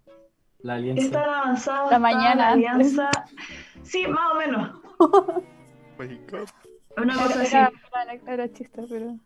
la 0.60 0.76
alianza? 0.76 1.04
Está 1.04 1.24
avanzada. 1.24 1.78
La 1.78 1.84
estaba 1.86 2.00
mañana 2.00 2.36
La 2.36 2.52
alianza. 2.52 3.10
Sí, 3.84 4.06
más 4.08 4.32
o 4.34 4.36
menos. 4.36 4.82
Una 6.98 7.14
cosa 7.16 7.42
así. 7.42 7.56
Era, 7.56 7.72
era, 8.04 8.34
era 8.34 8.54
chiste, 8.54 8.82
pero. 8.90 9.18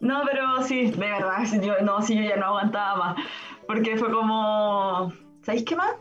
No, 0.00 0.22
pero 0.30 0.62
sí, 0.62 0.90
de 0.90 0.96
verdad, 0.96 1.44
yo, 1.62 1.74
no, 1.82 2.00
sí, 2.02 2.14
yo 2.16 2.22
ya 2.22 2.36
no 2.36 2.46
aguantaba 2.46 2.96
más. 2.96 3.16
Porque 3.66 3.96
fue 3.96 4.10
como, 4.10 5.12
¿sabéis 5.42 5.64
qué 5.64 5.76
más? 5.76 5.92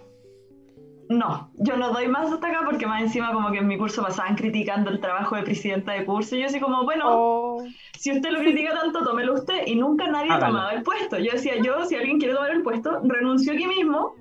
No, 1.10 1.50
yo 1.56 1.76
no 1.76 1.92
doy 1.92 2.08
más 2.08 2.32
hasta 2.32 2.48
acá 2.48 2.62
porque 2.64 2.86
más 2.86 3.02
encima 3.02 3.34
como 3.34 3.52
que 3.52 3.58
en 3.58 3.68
mi 3.68 3.78
curso 3.80 4.04
pasaban 4.04 4.36
criticando 4.36 4.92
el 4.92 5.00
trabajo 5.00 5.36
de 5.36 5.42
presidenta 5.42 5.94
de 5.94 6.06
curso. 6.06 6.36
Y 6.36 6.42
yo 6.42 6.46
así 6.46 6.60
como, 6.60 6.84
bueno, 6.84 7.04
Oh. 7.08 7.64
si 7.98 8.12
usted 8.12 8.30
lo 8.30 8.40
critica 8.40 8.74
tanto, 8.80 9.04
tómelo 9.04 9.34
usted. 9.34 9.64
Y 9.66 9.76
nunca 9.76 10.06
nadie 10.08 10.32
Hágalo. 10.32 10.54
tomaba 10.54 10.72
el 10.74 10.84
puesto. 10.84 11.18
Yo 11.18 11.32
decía, 11.32 11.54
yo, 11.64 11.84
si 11.86 11.96
alguien 11.96 12.20
quiere 12.20 12.36
tomar 12.36 12.52
el 12.52 12.62
puesto, 12.62 13.02
renuncio 13.04 13.54
aquí 13.54 13.66
mismo 13.66 14.14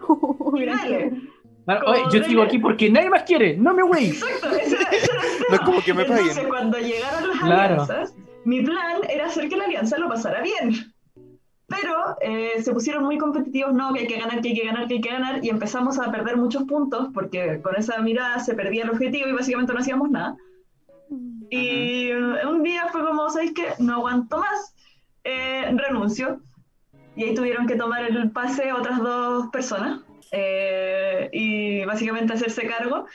y 0.56 0.64
dale. 0.66 1.12
Claro, 1.64 1.86
oye, 1.90 2.02
yo 2.12 2.22
sigo 2.24 2.42
aquí 2.42 2.58
porque 2.58 2.90
nadie 2.90 3.08
más 3.10 3.22
quiere. 3.22 3.56
No 3.56 3.72
me 3.72 3.82
voy. 3.84 4.06
Exacto, 4.06 4.48
ese 4.56 4.74
era 4.76 4.90
el 4.90 4.98
No 5.48 5.54
es 5.54 5.60
como 5.60 5.80
que 5.80 5.94
me 5.94 6.02
Entonces, 6.02 6.34
paguen. 6.34 6.48
cuando 6.48 6.78
llegaron 6.78 7.28
las 7.28 7.38
Claro. 7.38 7.82
alianzas, 7.82 8.14
mi 8.46 8.62
plan 8.62 9.00
era 9.08 9.26
hacer 9.26 9.48
que 9.48 9.56
la 9.56 9.64
alianza 9.64 9.98
lo 9.98 10.08
pasara 10.08 10.40
bien. 10.40 10.94
Pero 11.66 12.16
eh, 12.20 12.62
se 12.62 12.72
pusieron 12.72 13.02
muy 13.02 13.18
competitivos, 13.18 13.74
no, 13.74 13.92
que 13.92 14.00
hay 14.00 14.06
que 14.06 14.20
ganar, 14.20 14.40
que 14.40 14.50
hay 14.50 14.54
que 14.54 14.64
ganar, 14.64 14.86
que 14.86 14.94
hay 14.94 15.00
que 15.00 15.10
ganar, 15.10 15.44
y 15.44 15.48
empezamos 15.48 15.98
a 15.98 16.12
perder 16.12 16.36
muchos 16.36 16.62
puntos 16.62 17.08
porque 17.12 17.60
con 17.60 17.74
esa 17.74 17.98
mirada 18.02 18.38
se 18.38 18.54
perdía 18.54 18.84
el 18.84 18.90
objetivo 18.90 19.28
y 19.28 19.32
básicamente 19.32 19.72
no 19.72 19.80
hacíamos 19.80 20.10
nada. 20.10 20.36
Y 21.50 22.10
eh, 22.10 22.46
un 22.46 22.62
día 22.62 22.86
fue 22.92 23.04
como, 23.04 23.28
¿sabéis 23.30 23.52
qué? 23.52 23.66
No 23.80 23.94
aguanto 23.94 24.38
más, 24.38 24.76
eh, 25.24 25.64
renuncio. 25.74 26.40
Y 27.16 27.24
ahí 27.24 27.34
tuvieron 27.34 27.66
que 27.66 27.74
tomar 27.74 28.04
el 28.04 28.30
pase 28.30 28.72
otras 28.72 29.00
dos 29.00 29.48
personas 29.48 30.02
eh, 30.30 31.28
y 31.32 31.84
básicamente 31.84 32.34
hacerse 32.34 32.68
cargo. 32.68 33.06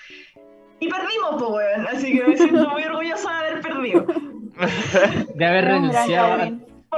Y 0.81 0.89
perdimos, 0.89 1.35
pues, 1.37 1.49
weón. 1.51 1.87
Así 1.87 2.11
que 2.11 2.23
me 2.27 2.35
siento 2.35 2.69
muy 2.69 2.83
orgullosa 2.83 3.31
de 3.31 3.37
haber 3.37 3.61
perdido. 3.61 4.05
De 5.35 5.45
haber 5.45 5.65
renunciado. 5.65 6.37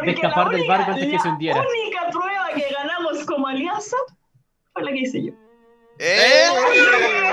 De 0.03 0.11
escapar 0.11 0.47
la 0.47 0.51
del 0.51 0.61
única, 0.61 0.77
barco 0.77 0.91
antes 0.91 1.07
que 1.07 1.19
se 1.19 1.27
la 1.27 1.33
hundiera. 1.33 1.61
única 1.61 2.09
prueba 2.09 2.47
que 2.55 2.65
ganamos 2.73 3.25
como 3.25 3.47
alianza 3.47 3.97
fue 4.73 4.83
la 4.83 4.91
que 4.91 4.99
hice 4.99 5.23
yo. 5.25 5.33
¡Eh! 5.99 6.47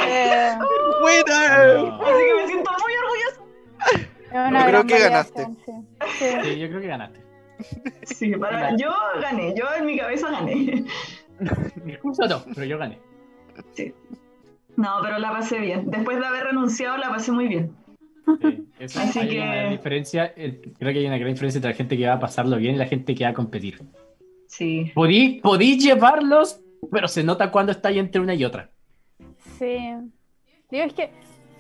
Eh. 0.07 0.53
Así 0.59 1.25
que 1.25 2.35
me 2.35 2.47
siento 2.47 2.71
muy 2.83 2.93
orgullosa. 3.03 3.41
Yo 4.61 4.67
creo 4.67 4.87
que 4.87 4.99
ganaste. 4.99 5.47
sí. 5.65 5.73
Sí. 6.19 6.27
Sí, 6.43 6.59
yo 6.59 6.69
creo 6.69 6.81
que 6.81 6.87
ganaste. 6.87 7.21
Sí, 8.03 8.31
para, 8.37 8.77
yo 8.77 8.93
gané, 9.21 9.55
yo 9.55 9.65
en 9.77 9.87
mi 9.87 9.99
cabeza 9.99 10.31
gané. 10.31 10.85
Mi 11.85 11.97
curso 11.97 12.27
no, 12.27 12.45
pero 12.55 12.67
yo 12.67 12.77
gané. 12.77 12.99
No, 14.77 14.89
pero 15.03 15.19
la 15.19 15.31
pasé 15.31 15.59
bien. 15.59 15.91
Después 15.91 16.19
de 16.19 16.27
haber 16.27 16.45
renunciado, 16.45 16.97
la 16.97 17.09
pasé 17.11 17.33
muy 17.33 17.49
bien. 17.49 17.73
Sí, 18.41 18.65
eso 18.79 19.01
Así 19.01 19.19
hay 19.19 19.29
que- 19.29 19.41
una 19.41 19.71
diferencia. 19.71 20.33
Creo 20.35 20.93
que 20.93 20.99
hay 21.01 21.07
una 21.07 21.19
gran 21.19 21.33
diferencia 21.33 21.59
entre 21.59 21.71
la 21.73 21.77
gente 21.77 21.97
que 21.97 22.07
va 22.07 22.15
a 22.15 22.21
pasarlo 22.21 22.57
bien 22.57 22.75
y 22.75 22.79
la 22.79 22.87
gente 22.87 23.15
que 23.15 23.25
va 23.25 23.31
a 23.31 23.35
competir. 23.35 23.81
Sí. 24.47 24.91
Podí, 24.95 25.41
podí 25.43 25.79
llevarlos, 25.79 26.61
pero 26.91 27.07
se 27.09 27.23
nota 27.23 27.51
cuando 27.51 27.73
está 27.73 27.89
ahí 27.89 27.99
entre 27.99 28.21
una 28.21 28.35
y 28.35 28.45
otra. 28.45 28.71
Sí. 29.59 29.79
Digo, 30.71 30.85
es 30.85 30.93
que 30.95 31.11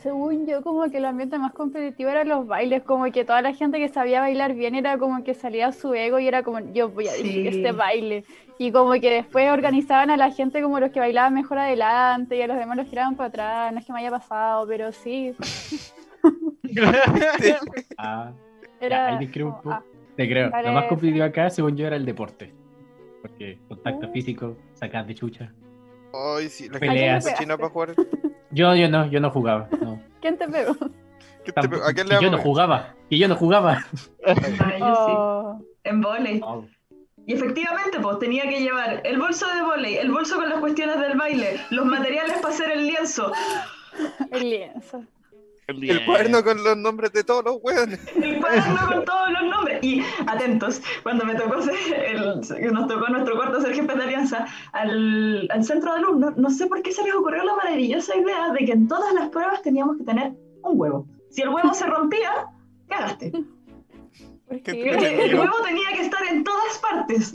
según 0.02 0.46
yo, 0.46 0.62
como 0.62 0.88
que 0.90 0.98
el 0.98 1.04
ambiente 1.04 1.38
más 1.38 1.52
competitivo 1.52 2.10
eran 2.10 2.28
los 2.28 2.46
bailes, 2.46 2.82
como 2.82 3.04
que 3.12 3.24
toda 3.24 3.42
la 3.42 3.52
gente 3.54 3.78
que 3.78 3.88
sabía 3.88 4.20
bailar 4.20 4.54
bien 4.54 4.74
era 4.74 4.98
como 4.98 5.22
que 5.24 5.34
salía 5.34 5.72
su 5.72 5.94
ego 5.94 6.18
y 6.18 6.26
era 6.28 6.42
como, 6.42 6.60
yo 6.72 6.88
voy 6.88 7.08
a 7.08 7.12
dirigir 7.14 7.52
Sí. 7.52 7.58
este 7.58 7.72
baile. 7.72 8.24
Y 8.58 8.72
como 8.72 8.92
que 8.92 9.10
después 9.10 9.50
organizaban 9.50 10.10
a 10.10 10.16
la 10.16 10.30
gente 10.30 10.60
como 10.62 10.80
los 10.80 10.90
que 10.90 11.00
bailaban 11.00 11.32
mejor 11.34 11.58
adelante 11.58 12.36
y 12.36 12.42
a 12.42 12.46
los 12.46 12.56
demás 12.58 12.76
los 12.76 12.88
tiraban 12.90 13.16
para 13.16 13.28
atrás. 13.28 13.72
No 13.72 13.78
es 13.78 13.86
que 13.86 13.92
me 13.92 14.00
haya 14.00 14.10
pasado, 14.10 14.66
pero 14.66 14.92
sí. 14.92 15.34
Ah, 17.98 18.32
Era. 18.80 19.08
ahí 19.18 19.26
te 19.26 19.32
creo 19.32 19.46
un 19.46 19.52
como, 19.52 19.62
poco. 19.62 19.74
ah, 19.76 19.82
te 20.16 20.28
creo. 20.28 20.50
Vale, 20.50 20.68
Lo 20.68 20.74
más 20.74 20.84
competitivo 20.86 21.24
acá, 21.24 21.50
según 21.50 21.76
yo, 21.76 21.86
era 21.86 21.96
el 21.96 22.04
deporte. 22.04 22.52
Porque 23.22 23.58
contacto 23.68 24.06
Uh. 24.08 24.12
físico, 24.12 24.56
sacar 24.74 25.06
de 25.06 25.14
chucha. 25.14 25.52
Ay, 26.12 26.48
sí, 26.48 26.68
la 26.68 26.78
Peleas. 26.78 27.24
gente 27.24 27.40
china 27.42 27.56
para 27.56 27.68
jugar. 27.70 27.94
Yo, 28.50 28.74
yo 28.74 28.88
no, 28.88 29.06
yo 29.06 29.20
no 29.20 29.30
jugaba. 29.30 29.68
No. 29.80 30.00
¿Quién 30.20 30.36
te 30.38 30.48
pegó? 30.48 30.74
¿Qué 31.44 31.52
te- 31.52 31.52
Tampoco- 31.52 31.84
¿A 31.86 31.92
quién 31.92 32.08
le 32.08 32.20
yo 32.20 32.30
no 32.30 32.38
jugaba. 32.38 32.94
Que 33.08 33.18
yo 33.18 33.28
no 33.28 33.36
jugaba. 33.36 33.84
Ah, 34.26 34.34
yo 34.34 34.42
sí. 34.44 35.12
Oh, 35.14 35.60
En 35.84 36.00
volei. 36.00 36.40
Oh. 36.44 36.64
Y 37.26 37.34
efectivamente, 37.34 37.98
pues 38.00 38.18
tenía 38.18 38.42
que 38.44 38.60
llevar 38.60 39.00
el 39.04 39.18
bolso 39.18 39.46
de 39.54 39.62
volei, 39.62 39.96
el 39.96 40.10
bolso 40.10 40.36
con 40.36 40.48
las 40.48 40.58
cuestiones 40.58 40.98
del 41.00 41.16
baile, 41.16 41.60
los 41.70 41.84
materiales 41.86 42.38
para 42.40 42.52
hacer 42.54 42.72
el 42.72 42.86
lienzo, 42.86 43.30
el 44.32 44.50
lienzo. 44.50 45.04
El 45.70 46.04
cuaderno 46.04 46.42
con 46.42 46.62
los 46.62 46.76
nombres 46.76 47.12
de 47.12 47.24
todos 47.24 47.44
los 47.44 47.58
hueones. 47.62 48.00
el 48.16 48.40
cuaderno 48.40 48.88
con 48.88 49.04
todos 49.04 49.30
los 49.30 49.42
nombres. 49.50 49.78
Y 49.82 50.02
atentos, 50.26 50.82
cuando 51.02 51.24
me 51.24 51.34
tocó 51.34 51.56
el, 51.56 52.72
nos 52.72 52.88
tocó 52.88 53.08
nuestro 53.08 53.36
cuarto 53.36 53.60
ser 53.60 53.74
jefe 53.74 53.94
de 53.94 54.02
alianza 54.02 54.46
al, 54.72 55.48
al 55.50 55.64
centro 55.64 55.92
de 55.92 55.98
alumnos, 55.98 56.36
no 56.36 56.50
sé 56.50 56.66
por 56.66 56.82
qué 56.82 56.92
se 56.92 57.02
les 57.02 57.14
ocurrió 57.14 57.44
la 57.44 57.54
maravillosa 57.56 58.16
idea 58.16 58.52
de 58.52 58.66
que 58.66 58.72
en 58.72 58.88
todas 58.88 59.12
las 59.14 59.28
pruebas 59.28 59.62
teníamos 59.62 59.96
que 59.98 60.04
tener 60.04 60.32
un 60.62 60.80
huevo. 60.80 61.06
Si 61.30 61.42
el 61.42 61.50
huevo 61.50 61.72
se 61.74 61.86
rompía, 61.86 62.46
cagaste. 62.88 63.32
El, 64.50 65.38
huevo 65.38 65.62
tenía 65.64 65.88
que 65.94 66.02
estar 66.02 66.26
en 66.28 66.42
todas 66.42 66.78
partes. 66.78 67.34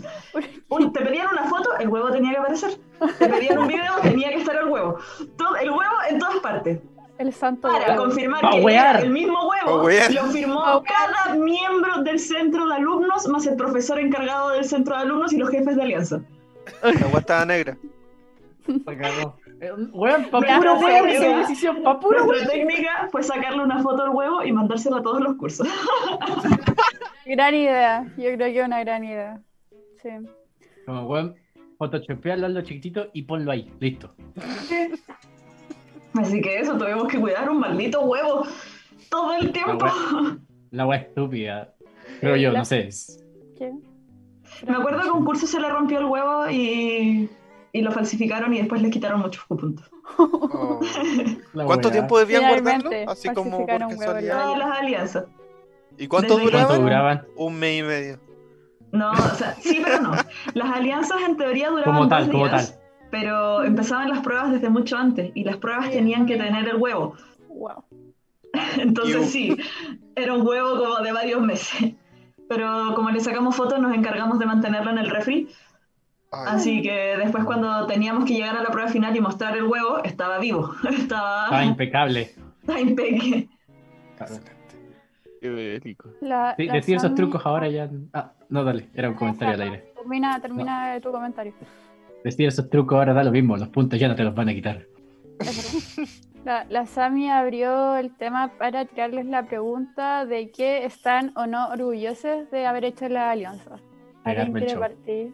Te 0.94 1.02
pedían 1.02 1.28
una 1.32 1.46
foto, 1.46 1.70
el 1.80 1.88
huevo 1.88 2.12
tenía 2.12 2.32
que 2.32 2.38
aparecer. 2.38 2.72
Te 3.18 3.30
pedían 3.30 3.58
un 3.58 3.68
video, 3.68 3.94
tenía 4.02 4.30
que 4.30 4.36
estar 4.36 4.56
el 4.58 4.66
huevo. 4.66 4.98
Todo, 5.38 5.56
el 5.56 5.70
huevo 5.70 5.96
en 6.10 6.20
todas 6.20 6.36
partes. 6.38 6.80
El 7.18 7.32
santo 7.34 7.70
Para 7.70 7.92
huevo. 7.92 8.04
confirmar 8.04 8.42
Pa' 8.42 8.52
que 8.52 8.62
era 8.74 9.00
el 9.00 9.10
mismo 9.10 9.40
huevo, 9.48 9.84
lo 9.84 10.24
firmó 10.32 10.62
Pa' 10.62 10.78
wear. 10.78 10.84
cada 10.84 11.36
miembro 11.36 12.02
del 12.04 12.20
centro 12.20 12.68
de 12.68 12.76
alumnos, 12.76 13.28
más 13.30 13.48
el 13.48 13.56
profesor 13.56 14.00
encargado 14.00 14.50
del 14.50 14.66
centro 14.66 14.96
de 14.96 15.04
alumnos 15.04 15.32
y 15.32 15.38
los 15.38 15.50
jefes 15.50 15.76
de 15.78 15.82
alianza. 15.84 16.22
La 16.84 16.90
agua 17.08 17.20
estaba 17.20 17.46
negra. 17.46 17.78
Se 18.66 18.98
cagó. 18.98 19.38
Eh, 19.62 19.72
Weón, 19.94 20.26
pa' 20.30 20.42
puro 20.42 20.76
esa 21.08 21.38
decisión, 21.38 21.82
pa' 21.84 22.00
puro 22.00 22.26
Nuestra 22.26 22.50
técnica 22.50 23.08
fue 23.12 23.24
sacarle 23.24 23.64
una 23.64 23.82
foto 23.82 24.04
al 24.04 24.10
huevo 24.10 24.44
y 24.44 24.52
mandársela 24.52 24.98
a 24.98 25.02
todos 25.02 25.22
los 25.22 25.36
cursos. 25.36 25.68
Gran 27.26 27.56
idea. 27.56 28.04
Yo 28.18 28.34
creo 28.36 28.54
que 28.54 28.62
una 28.62 28.82
gran 28.84 29.04
idea. 29.04 29.40
Sí. 30.02 30.10
Como 30.86 31.08
weón, 31.08 31.36
photoshopearlo 31.78 32.50
lo 32.50 32.62
chiquitito 32.62 33.08
y 33.14 33.24
ponlo 33.24 33.52
ahí. 33.52 33.72
Listo. 33.80 34.14
Así 36.18 36.42
que 36.42 36.60
eso, 36.60 36.78
tuvimos 36.78 37.08
que 37.08 37.20
cuidar 37.20 37.50
un 37.50 37.60
maldito 37.60 38.02
huevo 38.02 38.46
todo 39.10 39.34
el 39.36 39.52
tiempo. 39.52 39.86
La 40.72 40.86
weá 40.86 41.00
estúpida. 41.00 41.74
Creo 42.20 42.36
yo, 42.36 42.52
no 42.54 42.64
sé. 42.66 42.90
¿Qué? 43.58 43.72
Me 44.68 44.76
acuerdo 44.76 45.02
que 45.02 45.10
un 45.12 45.26
curso 45.26 45.48
se 45.48 45.60
le 45.60 45.70
rompió 45.70 46.00
el 46.00 46.06
huevo 46.06 46.50
y, 46.50 47.30
y 47.74 47.82
lo 47.82 47.92
falsificaron 47.92 48.54
y 48.54 48.60
después 48.60 48.82
les 48.82 48.92
quitaron 48.92 49.20
muchos 49.22 49.44
puntos. 49.46 49.90
Oh. 50.18 50.80
¿Cuánto 51.54 51.92
tiempo 51.92 52.20
debían 52.20 52.44
guardarlo? 52.48 52.90
Finalmente, 52.90 53.12
Así 53.12 53.30
como 53.30 53.66
por 53.66 53.80
casualidad. 53.80 54.44
Todas 54.44 54.58
las 54.60 54.78
alianzas. 54.80 55.26
¿Y 55.98 56.08
cuánto 56.08 56.38
Desde- 56.38 56.52
¿Cuánto 56.52 56.74
duraban? 56.76 56.82
duraban? 56.82 57.28
Un 57.38 57.60
mes 57.60 57.80
y 57.80 57.84
medio. 57.84 58.20
No, 58.92 59.12
o 59.12 59.16
sea, 59.36 59.56
sí, 59.56 59.82
pero 59.84 60.00
no. 60.02 60.12
Las 60.54 60.70
alianzas 60.76 61.18
en 61.28 61.36
teoría 61.36 61.70
duraban 61.70 61.96
Como 61.96 62.08
tal, 62.08 62.24
dos 62.26 62.32
como 62.32 62.48
días, 62.48 62.72
tal. 62.72 62.85
Pero 63.18 63.64
empezaban 63.64 64.10
las 64.10 64.20
pruebas 64.20 64.52
desde 64.52 64.70
mucho 64.70 64.98
antes 64.98 65.32
y 65.36 65.46
las 65.46 65.56
pruebas 65.56 65.90
tenían 65.90 66.26
que 66.26 66.36
tener 66.36 66.68
el 66.68 66.76
huevo. 66.76 67.16
Wow. 67.48 67.86
Entonces 68.78 69.30
sí, 69.32 69.56
era 70.18 70.34
un 70.34 70.46
huevo 70.46 70.78
como 70.78 70.98
de 70.98 71.14
varios 71.14 71.42
meses. 71.42 71.94
Pero 72.50 72.94
como 72.94 73.10
le 73.12 73.22
sacamos 73.22 73.56
fotos 73.56 73.80
nos 73.80 73.96
encargamos 73.96 74.38
de 74.38 74.46
mantenerlo 74.46 74.92
en 74.92 74.98
el 74.98 75.10
refri. 75.10 75.48
Ay, 76.32 76.46
Así 76.56 76.82
que 76.82 77.16
después 77.18 77.46
cuando 77.46 77.88
teníamos 77.88 78.26
que 78.26 78.34
llegar 78.34 78.58
a 78.58 78.62
la 78.64 78.70
prueba 78.70 78.90
final 78.90 79.16
y 79.16 79.22
mostrar 79.22 79.56
el 79.56 79.64
huevo, 79.64 80.04
estaba 80.04 80.38
vivo. 80.40 80.74
Estaba 80.90 81.46
Estaba, 81.46 81.64
impecable. 81.64 82.36
estaba 82.62 82.80
bélico. 85.42 86.10
La, 86.22 86.54
Sí, 86.58 86.66
la 86.66 86.74
decir 86.74 86.96
esos 86.98 87.12
Sami- 87.12 87.16
trucos 87.16 87.46
ahora 87.46 87.70
ya. 87.70 87.90
Ah, 88.14 88.34
no, 88.50 88.64
dale, 88.66 88.90
era 88.94 89.08
un 89.10 89.16
comentario 89.16 89.54
al 89.56 89.62
aire. 89.62 89.94
Termina, 89.96 90.40
termina 90.42 91.00
tu 91.02 91.12
comentario. 91.12 91.54
Decir 92.26 92.48
esos 92.48 92.72
trucos 92.72 92.98
ahora 92.98 93.14
da 93.14 93.24
lo 93.24 93.32
mismo, 93.32 93.56
los 93.56 93.68
puntos 93.68 94.00
ya 94.00 94.08
no 94.08 94.16
te 94.16 94.24
los 94.24 94.34
van 94.34 94.50
a 94.50 94.54
quitar. 94.56 94.88
La, 96.44 96.64
la 96.70 96.86
Sami 96.86 97.30
abrió 97.30 97.98
el 97.98 98.16
tema 98.16 98.52
para 98.60 98.86
tirarles 98.86 99.26
la 99.26 99.48
pregunta 99.48 100.28
de 100.28 100.52
qué 100.52 100.86
están 100.86 101.32
o 101.36 101.48
no 101.48 101.70
orgullosos 101.70 102.52
de 102.52 102.68
haber 102.68 102.86
hecho 102.86 103.10
la 103.10 103.32
alianza. 103.32 103.78
¿Alguien 104.24 104.54
quiere 104.54 104.78
partir? 104.78 105.34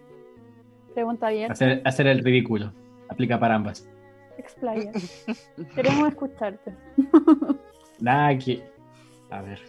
Pregunta 0.94 1.30
bien. 1.30 1.52
Hacer, 1.52 1.82
hacer 1.84 2.08
el 2.08 2.24
ridículo. 2.24 2.72
Aplica 3.10 3.38
para 3.38 3.56
ambas. 3.56 3.90
Explaya. 4.38 4.92
Queremos 5.76 6.08
escucharte. 6.08 6.74
Nada 8.00 8.38
que. 8.38 8.64
A 9.32 9.42
ver. 9.42 9.60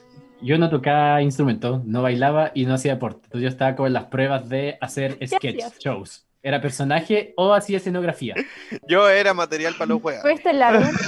Yo 0.41 0.59
no 0.59 0.71
tocaba 0.71 1.23
instrumentos, 1.23 1.85
no 1.85 2.03
bailaba 2.03 2.53
y 2.55 2.67
no 2.67 2.75
hacía 2.75 2.95
deporte. 2.95 3.23
Entonces 3.25 3.43
yo 3.43 3.49
estaba 3.49 3.75
como 3.75 3.89
en 3.89 3.95
las 3.95 4.05
pruebas 4.05 4.49
de 4.49 4.79
hacer 4.81 5.19
sketch 5.27 5.57
hacías? 5.57 5.79
shows. 5.81 6.32
Era 6.43 6.61
personaje 6.61 7.33
o 7.37 7.55
hacía 7.55 7.77
escenografía. 7.77 8.35
Yo 8.89 9.09
era 9.09 9.33
material 9.35 9.75
para 9.75 9.87
los 9.91 10.03
juegos. 10.03 10.23
¿Fuiste 10.23 10.53
la? 10.53 10.91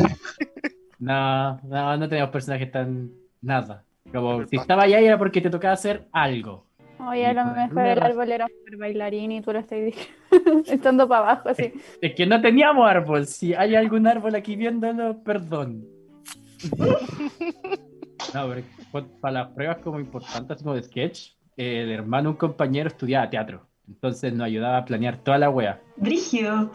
No, 0.98 1.60
no, 1.64 1.96
no 1.98 2.08
teníamos 2.08 2.32
personajes 2.32 2.70
tan. 2.70 3.10
Nada. 3.42 3.82
Como 4.10 4.46
si 4.46 4.56
estaba 4.56 4.84
ahí 4.84 4.94
era 4.94 5.18
porque 5.18 5.40
te 5.42 5.50
tocaba 5.50 5.74
hacer 5.74 6.06
algo. 6.12 6.66
Oye, 6.98 7.26
a 7.26 7.32
lo 7.34 7.44
mejor 7.46 7.84
el 7.86 8.02
árbol 8.02 8.32
era 8.32 8.46
super 8.46 8.76
bailarín 8.78 9.32
y 9.32 9.42
tú 9.42 9.52
lo 9.52 9.58
estás 9.58 9.80
diciendo, 9.84 10.62
estando 10.66 11.06
para 11.08 11.32
abajo 11.32 11.48
así. 11.50 11.74
Es 12.00 12.14
que 12.14 12.24
no 12.26 12.40
teníamos 12.40 12.88
árbol. 12.88 13.26
Si 13.26 13.52
hay 13.52 13.74
algún 13.74 14.06
árbol 14.06 14.34
aquí 14.34 14.56
viéndolo, 14.56 15.22
perdón. 15.22 15.84
No, 18.32 18.48
pero 18.48 18.62
cu- 18.90 19.20
para 19.20 19.32
las 19.32 19.48
pruebas 19.52 19.78
como 19.78 20.00
importantes, 20.00 20.62
como 20.62 20.74
de 20.74 20.82
sketch, 20.84 21.32
el 21.56 21.90
hermano, 21.90 22.30
un 22.30 22.36
compañero, 22.36 22.88
estudiaba 22.88 23.28
teatro. 23.28 23.66
Entonces 23.88 24.32
nos 24.32 24.46
ayudaba 24.46 24.78
a 24.78 24.84
planear 24.84 25.18
toda 25.18 25.38
la 25.38 25.50
wea. 25.50 25.80
Brígido. 25.96 26.70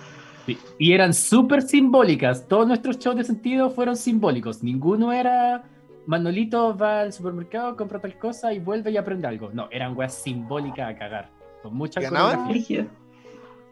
Sí, 0.46 0.58
Y 0.78 0.94
eran 0.94 1.14
súper 1.14 1.62
simbólicas. 1.62 2.48
Todos 2.48 2.68
nuestros 2.68 3.00
shows 3.00 3.16
de 3.18 3.24
sentido 3.24 3.70
fueron 3.70 3.96
simbólicos. 3.96 4.64
Ninguno 4.64 5.12
era 5.12 5.64
Manolito 6.06 6.76
va 6.76 7.02
al 7.02 7.14
supermercado, 7.14 7.76
compra 7.76 8.00
tal 8.00 8.18
cosa 8.18 8.52
y 8.54 8.60
vuelve 8.60 8.92
y 8.92 8.98
aprende 8.98 9.28
algo. 9.28 9.52
No, 9.54 9.68
eran 9.72 9.96
weas 9.96 10.14
simbólicas 10.16 10.90
a 10.90 10.98
cagar. 10.98 11.30
Con 11.62 11.76
mucha 11.76 12.02
¿Ganaban? 12.02 12.38
coreografía. 12.38 12.82
Brígido. 12.82 13.00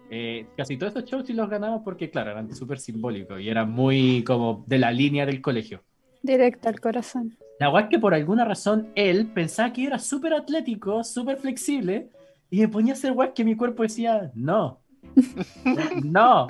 Eh, 0.10 0.46
casi 0.56 0.78
todos 0.78 0.96
estos 0.96 1.10
shows 1.10 1.26
sí 1.28 1.34
los 1.34 1.50
ganamos 1.50 1.82
porque, 1.84 2.10
claro, 2.10 2.32
eran 2.32 2.54
súper 2.54 2.80
simbólicos 2.80 3.42
y 3.42 3.50
eran 3.50 3.72
muy 3.72 4.24
como 4.24 4.64
de 4.68 4.78
la 4.78 4.92
línea 4.92 5.26
del 5.26 5.42
colegio. 5.42 5.82
Directo 6.22 6.70
al 6.70 6.80
corazón. 6.80 7.38
La 7.60 7.70
weá 7.70 7.84
es 7.84 7.90
que 7.90 8.00
por 8.00 8.14
alguna 8.14 8.46
razón 8.46 8.90
él 8.96 9.28
pensaba 9.34 9.74
que 9.74 9.82
yo 9.82 9.88
era 9.88 10.00
súper 10.00 10.34
atlético, 10.34 11.04
súper 11.04 11.38
flexible 11.38 12.10
y 12.50 12.60
me 12.62 12.68
ponía 12.68 12.94
a 12.94 12.96
hacer 12.98 13.12
weas 13.12 13.32
que 13.36 13.44
mi 13.44 13.56
cuerpo 13.56 13.84
decía, 13.84 14.32
no, 14.36 14.80
no, 16.04 16.48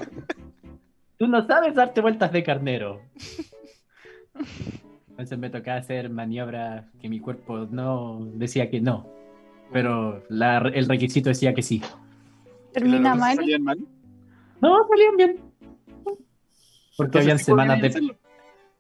tú 1.18 1.28
no 1.28 1.46
sabes 1.48 1.74
darte 1.76 2.02
vueltas 2.02 2.32
de 2.32 2.44
carnero. 2.44 3.02
Entonces 5.10 5.38
me 5.38 5.50
tocaba 5.50 5.78
hacer 5.78 6.10
maniobras 6.10 6.86
que 7.02 7.10
mi 7.10 7.20
cuerpo 7.20 7.68
no 7.72 8.28
decía 8.36 8.70
que 8.70 8.80
no, 8.82 9.08
pero 9.74 10.24
la- 10.30 10.60
el 10.60 10.88
requisito 10.88 11.30
decía 11.30 11.54
que 11.54 11.64
sí. 11.64 11.82
Termina 12.72 12.98
¿Y 12.98 13.02
los 13.04 13.18
mal. 13.18 13.36
salían 13.36 13.64
mal? 13.64 13.80
No, 14.62 14.88
salían 14.88 15.18
bien. 15.18 15.38
Porque 16.96 17.20
Entonces, 17.20 17.22
habían 17.22 17.40
semanas 17.40 17.82
de... 17.82 17.88
hacerlo. 17.88 18.16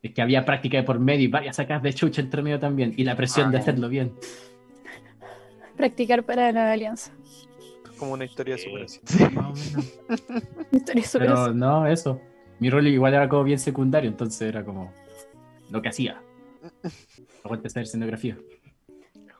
Es 0.03 0.13
que 0.13 0.21
había 0.21 0.45
práctica 0.45 0.77
de 0.77 0.83
por 0.83 0.99
medio 0.99 1.23
y 1.25 1.27
varias 1.27 1.55
sacas 1.55 1.81
de 1.81 1.91
chucha 1.93 2.21
entre 2.21 2.43
medio 2.43 2.59
también. 2.59 2.93
Y 2.97 3.03
la 3.03 3.15
presión 3.15 3.47
Ah, 3.47 3.51
de 3.51 3.57
hacerlo 3.57 3.89
bien. 3.89 4.13
Practicar 5.77 6.23
para 6.23 6.51
la 6.51 6.71
alianza. 6.71 7.11
Como 7.97 8.13
una 8.13 8.25
historia 8.25 8.55
de 8.55 8.61
superación. 8.61 9.03
Historia 10.71 11.03
súper 11.03 11.27
Pero 11.27 11.53
no, 11.53 11.87
eso. 11.87 12.19
Mi 12.59 12.69
rol 12.69 12.87
igual 12.87 13.13
era 13.13 13.29
como 13.29 13.43
bien 13.43 13.59
secundario, 13.59 14.09
entonces 14.09 14.41
era 14.41 14.63
como 14.63 14.91
lo 15.69 15.81
que 15.81 15.89
hacía. 15.89 16.21
Aguante 17.43 17.67
hacer 17.67 17.83
escenografía. 17.83 18.37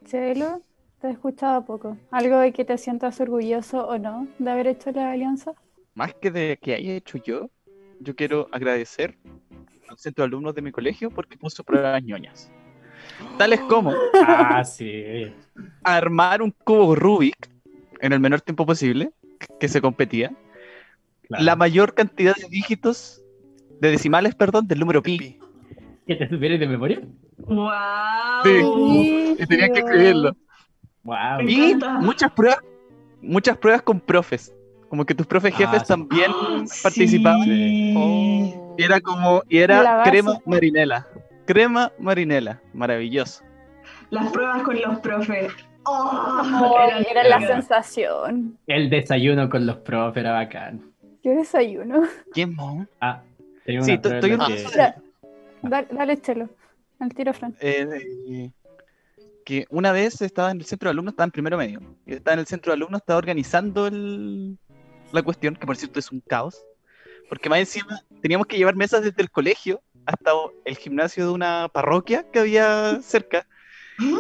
Chelo, 0.06 0.62
te 1.02 1.08
he 1.08 1.12
escuchado 1.12 1.66
poco. 1.66 1.98
¿Algo 2.12 2.40
de 2.40 2.54
que 2.54 2.66
te 2.66 2.78
sientas 2.78 3.20
orgulloso 3.20 3.88
o 3.88 3.98
no 3.98 4.28
de 4.40 4.52
haber 4.52 4.68
hecho 4.68 4.92
la 4.92 5.12
alianza? 5.12 5.54
Más 5.94 6.14
que 6.14 6.32
de 6.32 6.58
que 6.62 6.76
haya 6.76 6.94
hecho 6.94 7.18
yo, 7.18 7.50
yo 8.00 8.16
quiero 8.16 8.48
agradecer 8.52 9.18
al 9.90 9.98
centro 9.98 10.24
de 10.24 10.28
alumnos 10.28 10.54
de 10.54 10.62
mi 10.62 10.72
colegio 10.72 11.10
porque 11.10 11.38
puso 11.38 11.64
pruebas 11.64 12.04
ñoñas. 12.04 12.52
Tales 13.38 13.60
como 13.62 13.94
Ah, 14.26 14.64
sí. 14.64 15.32
armar 15.84 16.42
un 16.42 16.52
cubo 16.52 16.96
Rubik 16.96 17.50
en 18.02 18.14
el 18.14 18.20
menor 18.20 18.42
tiempo 18.42 18.66
posible, 18.66 19.12
que 19.60 19.68
se 19.68 19.82
competía, 19.82 20.32
claro. 21.28 21.44
la 21.44 21.56
mayor 21.56 21.94
cantidad 21.94 22.36
de 22.36 22.48
dígitos, 22.50 23.22
de 23.80 23.92
decimales, 23.92 24.36
perdón, 24.36 24.68
del 24.68 24.80
número 24.80 25.02
pi. 25.02 25.18
Pi. 25.18 25.40
¿Que 26.08 26.16
te 26.16 26.30
supieras 26.30 26.60
de 26.60 26.68
memoria? 26.68 27.02
¡Wow! 27.38 28.44
Sí. 28.44 29.36
Y 29.40 29.46
tenías 29.48 29.70
que 29.72 29.80
escribirlo. 29.80 30.36
Wow. 31.04 31.42
Y 31.48 31.76
muchas 32.02 32.32
pruebas, 32.32 32.60
muchas 33.22 33.58
pruebas 33.58 33.82
con 33.82 34.00
profes. 34.00 34.54
Como 34.90 35.06
que 35.06 35.14
tus 35.14 35.28
profes 35.28 35.54
Ah, 35.56 35.58
jefes 35.58 35.82
sí. 35.82 35.88
también 35.88 36.32
Ah, 36.32 36.64
participaban. 36.82 37.44
sí. 37.44 37.94
Oh. 37.98 38.76
Y 38.78 38.84
era 38.84 39.02
como, 39.02 39.42
y 39.50 39.58
era 39.58 40.04
crema 40.06 40.40
marinela. 40.46 41.06
Crema 41.48 41.92
marinela. 41.98 42.62
Maravilloso. 42.74 43.44
Las 44.10 44.32
pruebas 44.32 44.62
con 44.64 44.80
los 44.80 45.00
profes. 45.00 45.52
¡Oh! 45.86 46.42
Oh, 46.62 46.80
era 47.10 47.24
la 47.24 47.40
sensación. 47.40 48.58
El 48.68 48.90
desayuno 48.90 49.50
con 49.50 49.66
los 49.66 49.78
profes 49.78 50.22
era 50.22 50.34
bacán. 50.34 50.92
¿Qué 51.24 51.30
desayuno? 51.30 52.04
¿Quién 52.34 52.54
mon? 52.54 52.88
Ah, 53.00 53.24
tenía 53.66 53.82
Sí, 53.82 53.92
una 53.92 54.16
estoy 54.16 54.32
en 54.32 54.40
que- 54.40 54.94
dale, 55.64 55.88
dale, 55.92 56.18
Chelo. 56.22 56.50
Al 57.00 57.14
tiro, 57.14 57.34
Fran. 57.34 57.56
Eh, 57.62 58.52
que 59.46 59.66
una 59.70 59.92
vez 59.94 60.22
estaba 60.22 60.52
en 60.52 60.58
el 60.58 60.66
centro 60.66 60.90
de 60.90 60.92
alumnos, 60.92 61.14
estaba 61.14 61.26
en 61.26 61.32
primero 61.32 61.58
medio. 61.58 61.80
Y 62.06 62.14
estaba 62.14 62.34
en 62.34 62.40
el 62.42 62.48
centro 62.48 62.72
de 62.72 62.76
alumnos, 62.76 63.00
estaba 63.02 63.18
organizando 63.18 63.88
el- 63.88 64.58
la 65.14 65.22
cuestión, 65.24 65.56
que 65.56 65.66
por 65.66 65.78
cierto 65.78 66.00
es 66.00 66.12
un 66.12 66.20
caos. 66.20 66.62
Porque 67.30 67.50
más 67.50 67.60
encima 67.60 68.02
teníamos 68.22 68.48
que 68.48 68.58
llevar 68.58 68.76
mesas 68.76 69.02
desde 69.04 69.22
el 69.22 69.30
colegio 69.32 69.82
hasta 70.08 70.32
el 70.66 70.78
gimnasio 70.78 71.26
de 71.28 71.32
una 71.34 71.70
parroquia 71.72 72.26
que 72.32 72.40
había 72.40 73.00
cerca. 73.02 73.46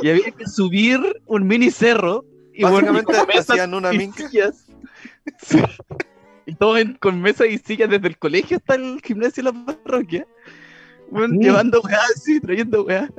Y 0.03 0.09
había 0.09 0.31
que 0.31 0.45
subir 0.47 0.99
un 1.25 1.47
mini 1.47 1.71
cerro. 1.71 2.25
Y 2.53 2.61
bueno, 2.63 2.75
Básicamente 2.77 3.13
con 3.13 3.27
mesas 3.27 3.49
hacían 3.51 3.73
una 3.73 3.93
y 3.93 3.97
minca. 3.97 4.29
Sí. 5.41 5.59
Y 6.45 6.55
todo 6.55 6.77
en- 6.77 6.95
con 6.95 7.21
mesas 7.21 7.47
y 7.49 7.57
sillas 7.57 7.89
desde 7.89 8.07
el 8.07 8.17
colegio 8.17 8.57
hasta 8.57 8.75
el 8.75 9.01
gimnasio 9.03 9.43
de 9.43 9.51
la 9.51 9.65
parroquia. 9.65 10.25
Bueno, 11.11 11.33
Sí. 11.35 11.39
llevando 11.45 11.81
weá 11.81 11.99
así, 12.15 12.39
trayendo 12.39 12.83
weá. 12.83 13.09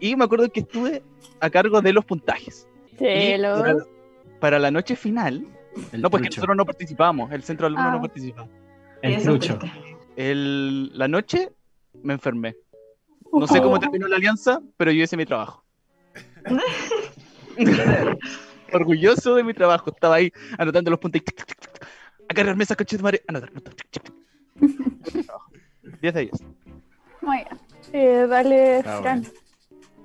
Y 0.00 0.16
me 0.16 0.24
acuerdo 0.24 0.50
que 0.50 0.60
estuve 0.60 1.02
a 1.40 1.50
cargo 1.50 1.80
de 1.80 1.92
los 1.92 2.04
puntajes. 2.04 2.66
Para, 2.98 3.76
para 4.40 4.58
la 4.58 4.70
noche 4.70 4.96
final, 4.96 5.46
El 5.92 6.02
no, 6.02 6.10
pues 6.10 6.22
que 6.24 6.28
nosotros 6.30 6.56
no 6.56 6.64
participábamos, 6.66 7.30
el 7.32 7.42
centro 7.42 7.64
de 7.66 7.68
alumnos 7.68 7.88
Ah. 7.92 7.96
no 7.96 8.00
participaba. 8.02 8.48
El 9.02 9.22
trucho. 9.22 9.58
El, 10.16 10.96
la 10.98 11.08
noche 11.08 11.50
me 12.02 12.14
enfermé. 12.14 12.54
No 13.32 13.46
sé 13.46 13.60
cómo 13.62 13.78
terminó 13.80 14.06
la 14.08 14.16
alianza, 14.16 14.60
pero 14.76 14.90
yo 14.92 15.02
hice 15.04 15.16
mi 15.16 15.24
trabajo. 15.26 15.64
Orgulloso 18.72 19.34
de 19.34 19.44
mi 19.44 19.54
trabajo. 19.54 19.90
Estaba 19.90 20.16
ahí 20.16 20.32
anotando 20.58 20.90
los 20.90 21.00
puntos. 21.00 21.20
y 21.20 21.24
tic, 21.24 21.36
tic, 21.36 21.46
tic, 21.46 21.60
tic. 21.60 21.86
A 22.28 22.34
cargar 22.34 22.56
mesas, 22.56 22.76
coche 22.76 22.96
de 22.96 23.02
madre. 23.02 23.22
Anotar, 23.28 23.50
anotar, 23.50 23.74
tic, 23.74 23.90
tic, 23.90 24.02
tic. 24.02 24.12
10 26.00 26.14
de 26.14 26.20
10. 26.20 26.32
Muy 27.22 27.36
bien. 27.38 27.48
Eh, 27.92 28.26
dale, 28.28 28.78
Ah, 28.78 28.98
Fran. 29.02 29.22
bueno. 29.22 29.34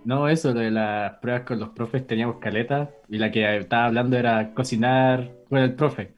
No, 0.04 0.30
eso, 0.30 0.54
lo 0.54 0.60
de 0.62 0.72
las 0.72 1.14
pruebas 1.20 1.44
con 1.44 1.60
los 1.60 1.70
profes 1.70 2.06
teníamos 2.08 2.38
caleta 2.38 2.90
y 3.10 3.18
la 3.18 3.32
que 3.32 3.58
estaba 3.58 3.86
hablando 3.86 4.18
era 4.18 4.54
cocinar 4.54 5.32
con 5.50 5.58
el 5.60 5.74
profe. 5.76 6.14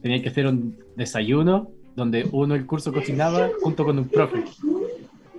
Tenía 0.00 0.22
que 0.22 0.28
hacer 0.30 0.46
un 0.46 0.78
desayuno 0.96 1.70
donde 1.96 2.26
uno 2.32 2.54
el 2.54 2.66
curso 2.66 2.92
cocinaba 2.92 3.50
junto 3.62 3.84
con 3.84 3.98
un 3.98 4.08
profe. 4.08 4.44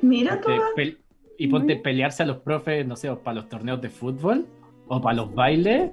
Mira 0.05 0.39
Ponte 0.41 0.91
tú. 0.91 0.97
y 1.37 1.47
ponte 1.47 1.75
pelearse 1.77 2.23
a 2.23 2.25
los 2.25 2.37
profes, 2.37 2.85
no 2.85 2.95
sé, 2.95 3.09
o 3.09 3.19
para 3.19 3.35
los 3.35 3.49
torneos 3.49 3.81
de 3.81 3.89
fútbol 3.89 4.45
o 4.87 5.01
para 5.01 5.15
los 5.17 5.33
bailes. 5.33 5.91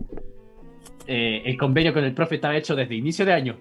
Eh, 1.07 1.43
el 1.47 1.57
convenio 1.57 1.93
con 1.93 2.05
el 2.05 2.15
profe 2.15 2.37
estaba 2.37 2.57
hecho 2.57 2.77
desde 2.77 2.95
inicio 2.95 3.25
de 3.25 3.33
año. 3.33 3.57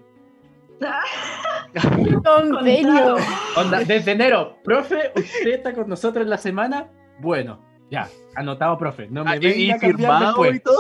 Convenio. 2.24 3.16
Onda, 3.56 3.84
desde 3.84 4.12
enero, 4.12 4.58
profe, 4.64 5.12
usted 5.16 5.52
está 5.52 5.74
con 5.74 5.88
nosotros 5.88 6.24
en 6.24 6.30
la 6.30 6.38
semana. 6.38 6.90
Bueno, 7.20 7.62
ya, 7.90 8.10
anotado, 8.36 8.78
profe. 8.78 9.08
No 9.10 9.24
me 9.24 9.32
Ah, 9.32 9.36
y, 9.38 9.72
firmado 9.80 10.26
después. 10.28 10.56
y 10.56 10.60
todo. 10.60 10.80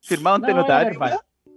Firmado 0.00 0.36
ante 0.36 0.50
No, 0.52 0.56
notario. 0.58 0.98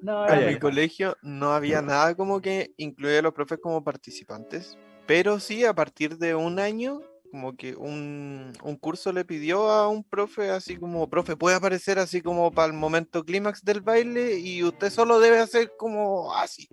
No, 0.02 0.24
Ah, 0.24 0.38
En 0.42 0.54
mi 0.54 0.60
colegio 0.60 1.16
no 1.22 1.54
había 1.54 1.82
nada 1.82 2.14
como 2.16 2.42
que 2.42 2.74
incluía 2.78 3.20
a 3.20 3.22
los 3.22 3.34
profes 3.34 3.60
como 3.62 3.84
participantes, 3.84 4.78
pero 5.08 5.40
sí 5.40 5.64
a 5.64 5.74
partir 5.74 6.18
de 6.18 6.36
un 6.36 6.60
año, 6.60 7.00
como 7.34 7.58
que 7.58 7.76
un, 7.76 8.54
un 8.62 8.76
curso 8.78 9.12
le 9.12 9.26
pidió 9.26 9.68
a 9.72 9.88
un 9.88 10.04
profe 10.04 10.52
así 10.52 10.78
como, 10.78 11.10
profe, 11.10 11.36
puede 11.36 11.56
aparecer 11.56 11.98
así 11.98 12.22
como 12.22 12.52
para 12.52 12.68
el 12.68 12.74
momento 12.74 13.24
clímax 13.26 13.64
del 13.66 13.82
baile 13.82 14.38
y 14.38 14.64
usted 14.64 14.92
solo 14.92 15.20
debe 15.20 15.40
hacer 15.40 15.72
como 15.76 16.32
así. 16.36 16.70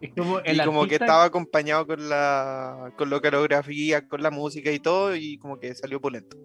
Es 0.00 0.12
como 0.14 0.40
el 0.40 0.56
y 0.56 0.64
como 0.64 0.80
que 0.88 0.96
artista- 0.96 1.04
estaba 1.04 1.24
acompañado 1.24 1.86
con 1.86 2.08
la, 2.08 2.92
con 2.98 3.08
la 3.10 3.20
coreografía, 3.20 4.06
con 4.08 4.22
la 4.22 4.30
música 4.32 4.72
y 4.72 4.80
todo, 4.80 5.14
y 5.14 5.38
como 5.38 5.58
que 5.60 5.72
salió 5.76 6.00
polento. 6.00 6.36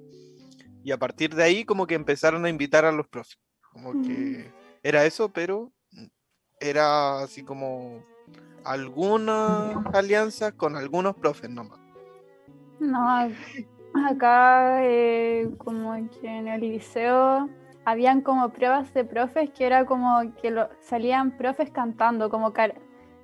Y 0.84 0.92
a 0.92 0.98
partir 1.00 1.34
de 1.34 1.44
ahí 1.44 1.66
como 1.66 1.88
que 1.88 1.96
empezaron 1.96 2.46
a 2.46 2.50
invitar 2.50 2.86
a 2.86 2.92
los 2.92 3.08
profes. 3.08 3.40
Como 3.74 4.04
que 4.04 4.52
era 4.84 5.04
eso, 5.06 5.30
pero 5.34 5.72
era 6.60 7.24
así 7.24 7.44
como 7.44 8.06
algunas 8.64 9.78
alianzas 9.94 10.54
con 10.54 10.76
algunos 10.76 11.16
profes 11.16 11.50
nomás. 11.50 11.80
No, 12.80 13.30
acá 14.10 14.80
eh, 14.84 15.50
como 15.58 15.94
que 16.10 16.28
en 16.28 16.48
el 16.48 16.62
liceo 16.62 17.50
habían 17.86 18.22
como 18.22 18.50
pruebas 18.50 18.94
de 18.94 19.04
profes 19.06 19.50
que 19.52 19.66
era 19.66 19.86
como 19.86 20.34
que 20.42 20.52
lo, 20.52 20.70
salían 20.82 21.38
profes 21.38 21.70
cantando, 21.72 22.30
como, 22.30 22.54
car- 22.54 22.76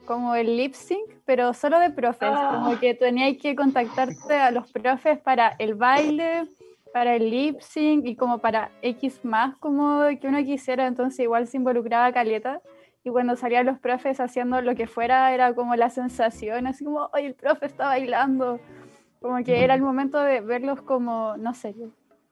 como 0.06 0.36
el 0.36 0.58
lip 0.58 0.74
sync, 0.74 1.10
pero 1.26 1.54
solo 1.54 1.80
de 1.80 1.90
profes, 1.92 2.30
Ah. 2.32 2.52
como 2.64 2.80
que 2.80 2.94
tenías 2.94 3.38
que 3.42 3.56
contactarte 3.56 4.36
a 4.36 4.52
los 4.52 4.72
profes 4.72 5.20
para 5.20 5.56
el 5.60 5.76
baile, 5.76 6.48
para 6.94 7.16
el 7.16 7.30
lip 7.30 7.60
sync 7.62 8.06
y 8.06 8.16
como 8.16 8.40
para 8.40 8.72
X 8.82 9.24
más 9.24 9.56
como 9.58 10.02
que 10.20 10.28
uno 10.28 10.38
quisiera, 10.44 10.88
entonces 10.88 11.20
igual 11.20 11.46
se 11.48 11.58
involucraba 11.58 12.12
caleta. 12.12 12.60
Y 13.08 13.10
cuando 13.10 13.38
salían 13.38 13.66
los 13.66 13.80
profes 13.80 14.20
haciendo 14.20 14.62
lo 14.62 14.76
que 14.76 14.86
fuera, 14.86 15.34
era 15.34 15.53
como 15.55 15.78
la 15.78 15.89
sensación, 15.89 16.68
así 16.68 16.84
como, 16.84 17.10
¡ay, 17.14 17.28
el 17.28 17.36
profe 17.36 17.66
está 17.66 17.86
bailando! 17.86 18.60
Como 19.22 19.41
que 19.45 19.64
era 19.64 19.76
el 19.76 19.82
momento 19.82 20.20
de 20.20 20.41
verlos 20.41 20.82
como, 20.82 21.38
no 21.38 21.53
sé, 21.53 21.74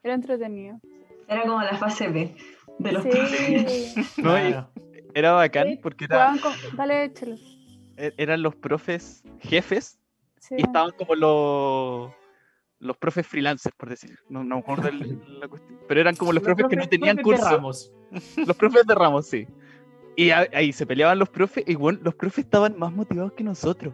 era 0.04 0.14
entretenido. 0.16 0.82
Era 1.30 1.44
como 1.44 1.62
la 1.62 1.78
fase 1.78 2.10
B 2.10 2.36
de 2.80 2.92
los 2.92 3.06
profes. 3.06 3.96
No, 4.18 4.32
Claro. 4.32 4.70
era 5.14 5.32
bacán 5.32 5.68
Sí, 5.70 5.80
porque 5.82 6.06
era- 6.06 6.34
con- 6.44 6.76
Dale, 6.76 7.06
échalo. 7.06 7.38
e- 7.96 8.14
eran 8.18 8.42
los 8.42 8.54
profes 8.58 9.24
jefes 9.40 9.98
Sí. 10.40 10.56
y 10.58 10.62
estaban 10.64 10.92
como 10.92 11.16
los 11.16 12.12
los 12.80 12.98
profes 12.98 13.26
freelancers, 13.26 13.74
por 13.78 13.88
decir. 13.90 14.20
No, 14.28 14.44
no 14.44 14.56
me 14.56 14.62
acuerdo 14.62 14.90
el- 14.90 15.40
la 15.40 15.48
cuestión. 15.48 15.80
Pero 15.88 16.02
eran 16.02 16.18
como 16.18 16.34
los 16.34 16.44
profes 16.44 16.66
que 16.70 16.76
no 16.76 16.86
tenían 16.90 17.16
Profe 17.16 17.30
de 17.32 17.38
curso. 17.38 17.50
Ramos. 17.56 17.94
Los 18.46 18.58
profes 18.58 18.86
de 18.86 18.94
Ramos, 18.94 19.26
sí. 19.26 19.48
Y 20.16 20.32
ahí 20.32 20.72
se 20.72 20.86
peleaban 20.86 21.20
los 21.20 21.30
profes 21.30 21.64
y 21.68 21.76
bueno, 21.76 22.00
los 22.04 22.16
profes 22.16 22.46
estaban 22.46 22.78
más 22.78 22.92
motivados 22.92 23.34
que 23.34 23.44
nosotros. 23.44 23.94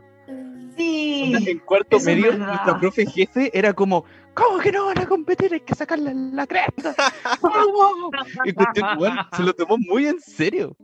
Sí. 0.78 1.34
En 1.48 1.60
cuarto 1.60 2.00
medio, 2.00 2.38
nuestro 2.38 2.80
profe 2.80 3.06
jefe 3.06 3.52
era 3.58 3.74
como, 3.74 4.06
¿cómo 4.34 4.60
que 4.60 4.72
no 4.72 4.86
van 4.86 5.00
a 5.00 5.06
competir? 5.06 5.54
Hay 5.54 5.60
que 5.62 5.76
sacarle 5.76 6.14
la 6.14 6.48
cresta. 6.48 6.96
¿Cómo?". 7.42 8.12
y 8.46 8.54
cuestión 8.54 8.88
bueno, 8.98 9.28
se 9.36 9.44
lo 9.44 9.54
tomó 9.54 9.78
muy 9.78 10.08
en 10.08 10.20
serio. 10.20 10.76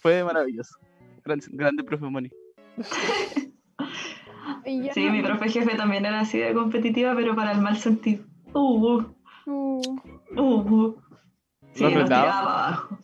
Fue 0.00 0.22
maravilloso. 0.22 0.76
Gran- 1.24 1.40
grande 1.52 1.82
profe 1.84 2.04
Moni. 2.06 2.30
Sí, 4.94 5.10
mi 5.10 5.22
profe 5.22 5.48
jefe 5.48 5.74
también 5.74 6.04
era 6.04 6.20
así 6.20 6.38
de 6.38 6.52
competitiva, 6.54 7.14
pero 7.14 7.34
para 7.34 7.52
el 7.52 7.60
mal 7.60 7.76
sentido. 7.78 8.24
Uh, 8.52 9.02
Uh, 9.46 9.80
uh, 10.36 10.40
uh. 10.40 10.96
Sí, 11.74 11.84
¿Lo 11.84 11.90
nos 11.90 12.04
tiraba 12.04 12.38
abajo. 12.40 12.98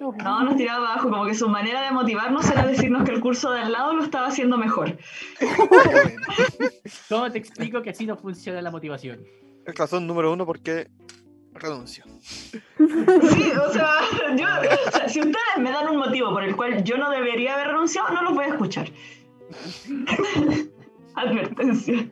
No, 0.00 0.42
nos 0.42 0.56
tiraba 0.56 0.92
abajo, 0.92 1.08
como 1.08 1.24
que 1.24 1.34
su 1.34 1.48
manera 1.48 1.82
de 1.82 1.92
motivarnos 1.92 2.50
era 2.50 2.66
decirnos 2.66 3.04
que 3.04 3.12
el 3.12 3.20
curso 3.20 3.52
de 3.52 3.60
al 3.60 3.72
lado 3.72 3.94
lo 3.94 4.02
estaba 4.02 4.26
haciendo 4.26 4.58
mejor. 4.58 4.98
¿Cómo 7.08 7.30
te 7.30 7.38
explico 7.38 7.80
que 7.82 7.90
así 7.90 8.06
no 8.06 8.16
funciona 8.16 8.60
la 8.60 8.70
motivación? 8.70 9.24
Es 9.64 9.74
razón 9.74 10.06
número 10.06 10.32
uno 10.32 10.44
porque 10.44 10.90
renuncio. 11.54 12.04
Sí, 12.18 13.52
o 13.52 13.72
sea, 13.72 14.00
yo, 14.36 14.46
o 14.86 14.90
sea, 14.90 15.08
si 15.08 15.20
ustedes 15.20 15.58
me 15.58 15.70
dan 15.70 15.88
un 15.88 15.98
motivo 15.98 16.30
por 16.32 16.42
el 16.42 16.56
cual 16.56 16.82
yo 16.82 16.98
no 16.98 17.10
debería 17.10 17.54
haber 17.54 17.68
renunciado, 17.68 18.12
no 18.12 18.22
los 18.22 18.34
voy 18.34 18.44
a 18.44 18.48
escuchar. 18.48 18.88
Advertencia. 21.14 22.08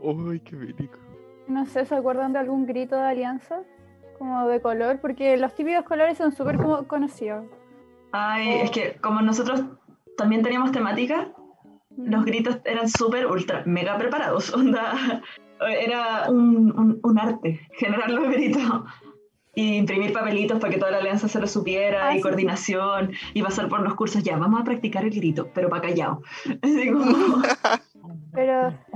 Uy, 0.00 0.40
qué 0.40 0.56
bélico. 0.56 0.98
No 1.46 1.66
sé, 1.66 1.84
¿se 1.84 1.94
acuerdan 1.94 2.32
de 2.32 2.40
algún 2.40 2.66
grito 2.66 2.96
de 2.96 3.02
alianza? 3.02 3.62
Como 4.18 4.48
de 4.48 4.60
color, 4.60 5.00
porque 5.00 5.36
los 5.36 5.54
típicos 5.54 5.84
colores 5.84 6.18
son 6.18 6.32
súper 6.32 6.56
como 6.56 6.86
conocidos. 6.88 7.44
Ay, 8.12 8.48
es 8.62 8.70
que 8.70 8.96
como 9.00 9.20
nosotros 9.22 9.62
también 10.16 10.42
teníamos 10.42 10.72
temática, 10.72 11.28
los 11.96 12.24
gritos 12.24 12.58
eran 12.64 12.88
súper, 12.88 13.26
ultra, 13.26 13.62
mega 13.66 13.96
preparados. 13.98 14.52
Onda, 14.54 15.22
era 15.60 16.30
un, 16.30 16.72
un- 16.78 17.00
un 17.02 17.18
arte 17.18 17.60
generar 17.78 18.10
los 18.10 18.28
gritos. 18.28 18.62
Y 19.54 19.74
imprimir 19.76 20.12
papelitos 20.12 20.60
para 20.60 20.72
que 20.72 20.78
toda 20.78 20.92
la 20.92 20.98
alianza 20.98 21.26
se 21.26 21.40
lo 21.40 21.48
supiera, 21.48 22.08
Ah, 22.08 22.12
y 22.14 22.18
sí, 22.18 22.22
coordinación, 22.22 23.10
y 23.34 23.42
pasar 23.42 23.68
por 23.68 23.80
los 23.80 23.94
cursos. 23.96 24.22
Ya, 24.22 24.36
vamos 24.38 24.60
a 24.60 24.64
practicar 24.64 25.02
el 25.04 25.10
grito, 25.10 25.50
pero 25.52 25.68
para 25.68 25.82
callado. 25.82 26.22
Así 26.62 26.92
como, 26.92 27.42
Pero 28.32 28.72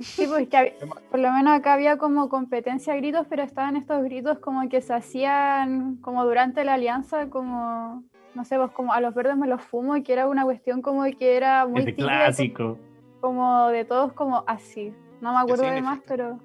sí, 0.00 0.26
pues 0.26 0.48
que 0.48 0.56
hab- 0.56 1.00
por 1.10 1.20
lo 1.20 1.30
menos 1.32 1.54
acá 1.58 1.74
había 1.74 1.96
como 1.98 2.28
competencia 2.28 2.92
de 2.94 3.00
gritos, 3.00 3.26
pero 3.28 3.42
estaban 3.42 3.76
estos 3.76 4.02
gritos 4.04 4.38
como 4.38 4.68
que 4.68 4.80
se 4.80 4.94
hacían 4.94 5.96
como 5.96 6.24
durante 6.24 6.64
la 6.64 6.74
alianza, 6.74 7.28
como, 7.30 8.02
no 8.34 8.44
sé, 8.44 8.56
pues 8.56 8.70
como 8.72 8.92
a 8.92 9.00
los 9.00 9.14
verdes 9.14 9.36
me 9.36 9.46
los 9.48 9.62
fumo, 9.62 9.96
y 9.96 10.02
que 10.02 10.12
era 10.12 10.28
una 10.28 10.44
cuestión 10.44 10.82
como 10.82 11.04
que 11.04 11.36
era 11.36 11.66
muy 11.66 11.80
Es 11.80 11.86
de 11.86 11.92
típica, 11.92 12.08
clásico. 12.08 12.78
como 13.20 13.68
de 13.68 13.84
todos 13.84 14.12
como 14.12 14.44
así. 14.46 14.92
No 15.20 15.32
me 15.32 15.38
acuerdo 15.40 15.64
de 15.64 15.82
más, 15.82 16.00
pero... 16.06 16.38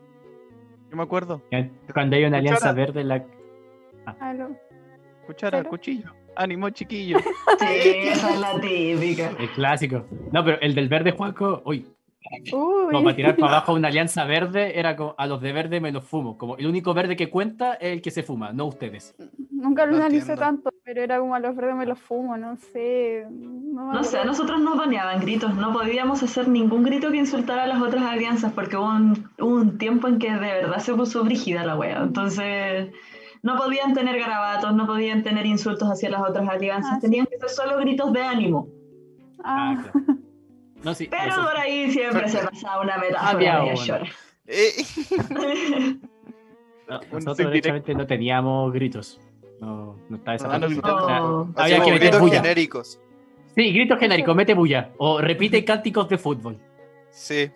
Yo 0.90 0.98
me 0.98 1.04
acuerdo. 1.04 1.42
Cuando 1.94 2.16
hay 2.16 2.26
una 2.26 2.38
alianza 2.38 2.70
Cuchara. 2.70 2.74
verde, 2.74 3.04
la... 3.04 3.24
ah, 4.06 4.34
Cuchara, 5.26 5.64
cuchillo. 5.64 6.10
Ánimo, 6.36 6.70
chiquillo. 6.72 7.20
sí, 7.60 7.66
esa 8.10 8.30
es 8.32 8.40
la 8.40 8.60
típica. 8.60 9.30
el 9.40 9.50
clásico. 9.52 10.06
No, 10.32 10.44
pero 10.44 10.60
el 10.62 10.74
del 10.76 10.90
verde, 10.90 11.12
Juanco, 11.12 11.62
uy, 11.66 11.86
Uy. 12.52 12.92
como 12.92 13.04
para 13.04 13.16
tirar 13.16 13.36
para 13.36 13.52
abajo 13.58 13.74
una 13.74 13.88
alianza 13.90 14.26
verde, 14.26 14.80
era 14.80 14.96
como 14.96 15.16
a 15.18 15.28
los 15.28 15.42
de 15.42 15.52
verde 15.54 15.80
me 15.80 15.92
los 15.92 16.04
fumo. 16.04 16.38
Como 16.38 16.58
el 16.58 16.68
único 16.68 16.94
verde 16.94 17.16
que 17.16 17.30
cuenta 17.30 17.74
es 17.76 17.94
el 17.94 18.02
que 18.02 18.12
se 18.12 18.24
fuma, 18.24 18.52
no 18.54 18.66
ustedes. 18.66 19.16
Nunca 19.52 19.86
lo 19.86 19.92
No 19.94 19.98
analicé 19.98 20.34
entiendo. 20.34 20.42
tanto, 20.42 20.70
pero 20.84 21.02
era 21.02 21.20
como 21.20 21.36
a 21.36 21.40
los 21.40 21.56
verdes 21.56 21.76
me 21.76 21.86
los 21.86 22.00
fumo, 22.00 22.36
no 22.38 22.56
sé. 22.58 23.26
No, 23.30 23.94
No 23.94 24.04
sé, 24.04 24.18
a 24.20 24.26
nosotros 24.26 24.60
nos 24.62 24.78
baneaban 24.78 25.20
gritos, 25.22 25.56
no 25.56 25.72
podíamos 25.74 26.22
hacer 26.24 26.48
ningún 26.48 26.84
grito 26.84 27.12
que 27.12 27.18
insultara 27.18 27.64
a 27.64 27.68
las 27.68 27.82
otras 27.82 28.04
alianzas 28.04 28.52
porque 28.54 28.76
hubo 28.78 28.86
un, 28.88 29.30
hubo 29.40 29.56
un 29.56 29.78
tiempo 29.78 30.08
en 30.08 30.20
que 30.20 30.32
de 30.32 30.40
verdad 30.40 30.80
se 30.80 30.94
puso 30.94 31.24
brígida 31.24 31.66
la 31.66 31.76
wea. 31.78 32.04
Entonces, 32.04 32.92
no 33.42 33.58
podían 33.58 33.94
tener 33.94 34.20
garabatos, 34.20 34.74
no 34.74 34.86
podían 34.86 35.24
tener 35.24 35.46
insultos 35.46 35.90
hacia 35.90 36.10
las 36.10 36.22
otras 36.22 36.48
alianzas, 36.48 36.92
Ah, 36.94 36.96
sí. 36.96 37.02
tenían 37.02 37.26
que 37.26 37.38
ser 37.40 37.50
solo 37.50 37.78
gritos 37.80 38.12
de 38.14 38.22
ánimo. 38.22 38.68
Ah, 39.44 39.76
Ah, 39.78 39.84
claro. 39.92 40.18
No, 40.84 40.94
sí, 40.94 41.08
Pero 41.10 41.24
eso. 41.32 41.42
por 41.44 41.58
ahí 41.58 41.92
siempre 41.92 42.28
se 42.30 42.40
pasaba 42.40 42.82
una 42.82 42.98
metáfora 42.98 43.64
una. 43.64 43.74
llora. 43.76 44.08
Eh, 44.48 44.72
No, 46.90 47.00
nosotros 47.14 47.50
no 47.96 48.06
teníamos 48.06 48.74
gritos. 48.74 49.20
No, 49.62 49.96
no 50.10 50.18
estaba 50.18 50.36
esa 50.36 50.54
Ah, 50.54 50.60
no. 50.60 50.68
O 50.68 51.54
sea, 51.56 51.64
había 51.64 51.80
que 51.82 51.92
meter 51.92 52.00
gritos 52.02 52.20
bulla. 52.22 52.42
genéricos. 52.42 53.00
Sí, 53.56 53.72
gritos 53.74 54.00
genéricos, 54.00 54.36
mete 54.36 54.54
bulla. 54.54 54.90
O 54.98 55.22
repite 55.22 55.64
cánticos 55.66 56.10
de 56.10 56.18
fútbol. 56.18 56.58
Sí. 57.10 57.50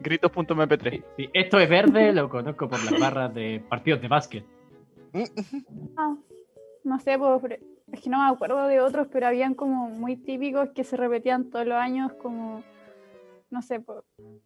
Gritos.mp3. 0.00 1.02
Sí, 1.16 1.30
esto 1.32 1.58
es 1.58 1.68
verde, 1.68 2.12
lo 2.12 2.28
conozco 2.28 2.68
por 2.68 2.82
las 2.84 3.00
barras 3.00 3.34
de 3.34 3.60
partidos 3.68 4.00
de 4.00 4.08
básquet. 4.08 4.44
ah, 5.96 6.14
no 6.84 6.98
sé, 7.00 7.18
pues, 7.18 7.40
pero- 7.42 7.56
es 7.92 8.00
que 8.00 8.10
no 8.10 8.18
me 8.18 8.30
acuerdo 8.30 8.66
de 8.66 8.80
otros, 8.80 9.08
pero 9.12 9.26
habían 9.26 9.54
como 9.54 9.88
muy 9.88 10.16
típicos 10.16 10.70
que 10.74 10.84
se 10.84 10.96
repetían 10.96 11.50
todos 11.50 11.66
los 11.66 11.76
años, 11.76 12.12
como, 12.14 12.62
no 13.50 13.62
sé, 13.62 13.82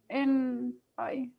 en... 0.08 0.74
Ay, 0.96 1.32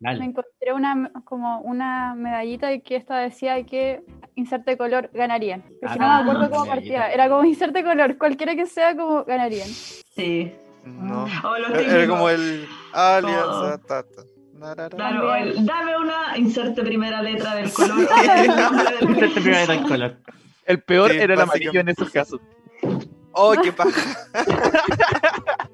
me 0.00 0.12
encontré 0.12 0.72
una, 0.72 1.10
como 1.24 1.60
una 1.60 2.14
medallita 2.14 2.72
y 2.72 2.80
que 2.80 2.96
esta 2.96 3.18
decía 3.18 3.64
que 3.64 4.02
inserte 4.36 4.76
color 4.76 5.10
ganarían. 5.12 5.64
Pero 5.80 5.92
que 5.92 5.98
no 5.98 6.04
Ah, 6.06 6.22
me 6.22 6.30
acuerdo 6.30 6.50
cómo 6.50 6.66
partía. 6.66 7.10
Era 7.10 7.28
como 7.28 7.44
inserte 7.44 7.82
color, 7.82 8.16
cualquiera 8.16 8.54
que 8.54 8.66
sea, 8.66 8.96
como 8.96 9.24
ganarían. 9.24 9.66
Sí. 9.66 10.52
No. 10.84 11.26
Los 11.58 11.80
Era 11.80 12.06
como 12.06 12.28
el 12.28 12.66
alianza 12.92 13.78
tata. 13.86 14.22
Claro, 14.90 15.34
el, 15.36 15.64
dame 15.66 15.96
una, 15.98 16.36
inserte 16.36 16.82
primera 16.82 17.22
letra 17.22 17.54
del 17.54 17.72
color. 17.72 17.96
o 17.98 18.40
el 18.40 18.46
nombre 18.48 19.66
del 19.66 19.82
color. 19.88 20.16
El 20.68 20.80
peor 20.82 21.10
Sí, 21.10 21.16
era 21.18 21.34
el 21.34 21.40
amarillo 21.40 21.80
en 21.80 21.88
esos 21.88 22.10
casos. 22.10 22.40
¡Oh, 23.32 23.54
qué 23.60 23.72
paja! 23.72 24.16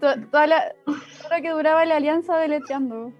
To- 0.00 0.20
Toda 0.30 0.46
la, 0.46 0.74
todo 0.86 0.96
lo 1.36 1.42
que 1.42 1.50
duraba 1.50 1.84
la 1.84 1.96
alianza 1.96 2.36
deleteando. 2.38 3.12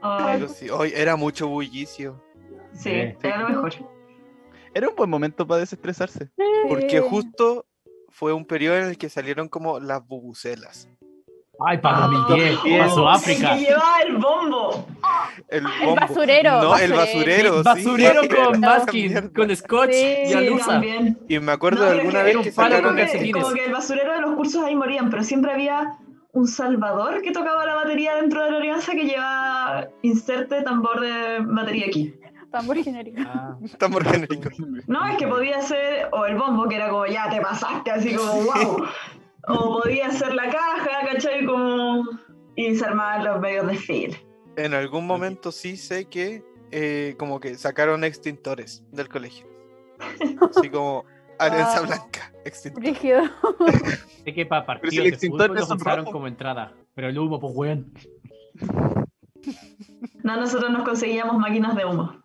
Ay, 0.00 0.34
Pero 0.38 0.48
sí, 0.48 0.70
hoy 0.70 0.92
era 0.94 1.16
mucho 1.16 1.48
bullicio. 1.48 2.22
sí, 2.72 2.90
Sí. 2.90 3.16
era 3.22 3.38
lo 3.42 3.48
mejor. 3.48 3.72
Era 4.74 4.88
un 4.88 4.94
buen 4.96 5.10
momento 5.10 5.46
para 5.46 5.60
desestresarse. 5.60 6.30
Porque 6.68 7.00
justo 7.00 7.66
fue 8.10 8.32
un 8.32 8.44
periodo 8.44 8.76
en 8.76 8.84
el 8.84 8.98
que 8.98 9.08
salieron 9.08 9.48
como 9.48 9.80
las 9.80 10.06
bubucelas. 10.06 10.88
Ay, 11.64 11.78
para 11.78 12.00
2010, 12.08 12.62
Bien. 12.64 12.78
para 12.80 12.90
Sudáfrica. 12.90 13.52
El 13.54 13.58
que 13.58 13.64
llevaba 13.70 14.00
el 14.06 14.16
bombo. 14.16 14.86
El, 15.48 15.64
El 15.64 15.86
bombo. 15.86 16.00
basurero, 16.00 16.62
No, 16.62 16.76
el 16.76 16.92
basurero. 16.92 17.62
basurero. 17.62 18.22
sí. 18.22 18.28
Con 18.28 18.60
mierda. 18.60 19.30
con 19.34 19.56
scotch 19.56 19.90
Sí, 19.92 20.14
y 20.26 20.32
alusa. 20.34 20.66
también. 20.66 21.18
Y 21.28 21.38
me 21.38 21.52
acuerdo 21.52 21.84
No, 21.84 21.90
de 21.90 22.00
alguna 22.00 22.22
vez 22.22 22.36
que- 22.38 22.52
sacaron. 22.52 22.94
que 22.96 23.02
calcetines. 23.02 23.42
como 23.42 23.54
que 23.54 23.64
el 23.64 23.72
basurero 23.72 24.12
de 24.12 24.20
los 24.20 24.34
cursos 24.34 24.62
ahí 24.64 24.74
morían, 24.76 25.08
pero 25.10 25.22
siempre 25.22 25.52
había 25.52 25.92
un 26.32 26.46
salvador 26.46 27.22
que 27.22 27.32
tocaba 27.32 27.64
la 27.64 27.74
batería 27.76 28.16
dentro 28.16 28.44
de 28.44 28.50
la 28.50 28.58
alianza 28.58 28.92
que 28.92 29.04
llevaba 29.04 29.86
inserte 30.02 30.60
tambor 30.62 31.00
de 31.00 31.38
batería 31.40 31.86
aquí. 31.86 32.14
Tambor 32.52 32.76
genérico. 32.82 33.20
Ah, 33.26 33.56
Tambor 33.78 34.04
genérico. 34.04 34.50
No, 34.86 35.06
es 35.06 35.16
que 35.16 35.26
podía 35.26 35.60
ser, 35.62 36.08
o 36.12 36.26
el 36.26 36.36
bombo, 36.36 36.68
que 36.68 36.76
era 36.76 36.88
como, 36.90 37.06
ya 37.06 37.28
te 37.30 37.40
pasaste, 37.40 37.90
así 37.90 38.14
como, 38.14 38.32
wow. 38.32 38.84
O 39.48 39.80
podía 39.80 40.10
ser 40.10 40.34
la 40.34 40.50
caja, 40.50 41.06
¿cachai? 41.12 41.44
Como, 41.46 42.04
y 42.56 42.74
se 42.74 42.84
armaban 42.84 43.24
los 43.24 43.40
medios 43.40 43.66
de 43.66 43.76
fil. 43.76 44.16
En 44.56 44.74
algún 44.74 45.06
momento 45.06 45.52
sí 45.52 45.76
sé 45.76 46.06
que 46.06 46.42
eh, 46.70 47.14
como 47.18 47.38
que 47.40 47.54
sacaron 47.56 48.02
extintores 48.04 48.82
del 48.90 49.08
colegio. 49.08 49.46
Así 50.50 50.68
como 50.70 51.04
alianza 51.38 51.80
Wow. 51.80 51.86
blanca, 51.88 52.32
extintor. 52.44 52.82
Rígido. 52.82 53.22
sé 54.24 54.34
que 54.34 54.46
para 54.46 54.62
si 54.62 54.66
partidos 54.66 54.94
el 54.96 55.02
de 55.04 55.08
extintor 55.10 55.48
fútbol 55.48 55.58
es 55.62 55.68
lo 55.68 55.74
usaron 55.76 56.04
como 56.06 56.26
entrada. 56.26 56.72
Pero 56.94 57.08
el 57.08 57.18
humo, 57.18 57.38
pues 57.38 57.52
weón. 57.54 57.92
No, 60.24 60.36
nosotros 60.36 60.70
nos 60.70 60.82
conseguíamos 60.82 61.36
máquinas 61.38 61.76
de 61.76 61.84
humo. 61.84 62.20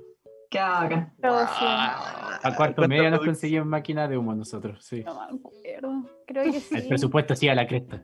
Qué 0.51 0.59
bacán. 0.59 1.13
Ah, 1.23 2.39
A 2.43 2.55
cuarto 2.55 2.85
medio 2.87 3.09
nos 3.09 3.21
conseguimos 3.21 3.65
máquina 3.67 4.07
de 4.07 4.17
humo 4.17 4.35
nosotros, 4.35 4.83
sí. 4.83 5.01
No 5.05 5.15
me 5.15 5.37
acuerdo. 5.37 6.03
Creo 6.27 6.43
que 6.43 6.59
sí. 6.59 6.75
El 6.75 6.87
presupuesto 6.89 7.35
sí 7.35 7.47
a 7.47 7.55
la 7.55 7.65
cresta. 7.65 8.03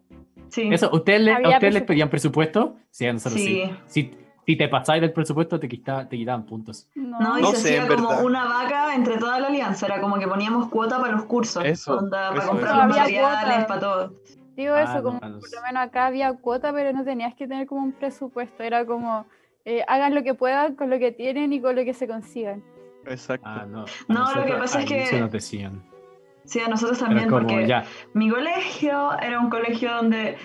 Sí. 0.50 0.70
Eso, 0.72 0.90
¿ustedes 0.94 1.22
le- 1.22 1.34
¿A 1.34 1.50
ustedes 1.50 1.74
les 1.74 1.84
pedían 1.84 2.10
presupuesto? 2.10 2.78
Sí, 2.90 3.06
a 3.06 3.12
nosotros 3.14 3.42
sí. 3.42 3.64
Sí. 3.86 4.12
Si, 4.12 4.18
si 4.46 4.56
te 4.56 4.70
pasáis 4.70 5.02
del 5.02 5.12
presupuesto, 5.12 5.60
te, 5.60 5.68
quita- 5.68 6.08
te 6.08 6.16
quitaban 6.16 6.46
puntos. 6.46 6.88
No, 6.96 7.20
No, 7.20 7.38
y 7.38 7.42
No 7.42 7.52
se 7.52 7.58
sé, 7.58 7.80
hacía 7.82 7.94
como 7.94 8.08
verdad. 8.10 8.24
una 8.26 8.46
vaca 8.46 8.96
entre 8.96 9.18
toda 9.18 9.40
la 9.42 9.48
alianza. 9.48 9.86
Era 9.88 10.00
como 10.00 10.18
que 10.18 10.26
poníamos 10.28 10.70
cuota 10.70 11.02
para 11.02 11.12
los 11.14 11.26
cursos. 11.26 11.66
Eso, 11.66 11.98
onda, 11.98 12.30
para 12.34 12.48
comprar 12.48 12.70
eso. 12.76 12.78
los 12.78 12.88
materiales, 12.96 13.66
para 13.66 13.80
todo. 13.82 14.14
Digo 14.56 14.74
Ah, 14.74 14.84
eso, 14.84 14.94
no, 14.96 15.04
como 15.04 15.20
ah, 15.22 15.28
no 15.30 15.40
por 15.40 15.54
lo 15.54 15.62
menos 15.64 15.84
acá 15.84 16.06
había 16.06 16.34
cuota, 16.34 16.72
pero 16.72 16.94
no 16.94 17.04
tenías 17.04 17.36
que 17.36 17.46
tener 17.46 17.68
como 17.68 17.82
un 17.84 17.92
presupuesto. 17.92 18.64
Era 18.64 18.86
como, 18.86 19.26
eh, 19.70 19.84
hagan 19.86 20.16
lo 20.16 20.24
que 20.24 20.34
puedan 20.34 20.76
con 20.76 20.90
lo 20.90 20.98
que 20.98 21.12
tienen 21.12 21.52
y 21.52 21.60
con 21.60 21.76
lo 21.76 21.84
que 21.84 21.94
se 21.94 22.08
consigan. 22.08 22.64
Exacto. 23.06 23.46
Ah, 23.50 23.66
no. 23.68 23.84
No, 24.08 24.34
lo 24.34 24.46
que 24.46 24.54
pasa 24.54 24.80
es 24.80 24.86
que- 24.86 25.20
nos 25.20 25.30
decían. 25.30 25.84
Sí, 26.46 26.62
a 26.62 26.70
nosotros 26.70 26.98
también, 27.00 27.28
como 27.30 27.42
porque 27.46 27.68
ya. 27.68 27.84
mi 28.14 28.30
colegio 28.30 29.20
era 29.20 29.42
un 29.42 29.50
colegio 29.50 29.94
donde 29.94 30.38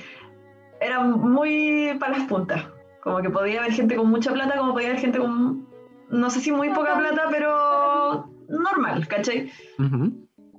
era 0.81 0.99
muy 0.99 1.97
para 2.01 2.19
las 2.19 2.27
puntas. 2.27 2.65
Como 3.01 3.23
que 3.23 3.31
podía 3.31 3.61
haber 3.61 3.73
gente 3.73 3.95
con 3.95 4.11
mucha 4.11 4.33
plata, 4.33 4.59
como 4.59 4.73
podía 4.73 4.89
haber 4.89 5.01
gente 5.01 5.21
con, 5.21 5.69
no 6.11 6.29
sé 6.29 6.41
si 6.41 6.51
muy 6.51 6.71
poca 6.71 6.99
plata, 6.99 7.29
pero 7.31 8.29
normal, 8.49 9.07
¿cachai? 9.07 9.53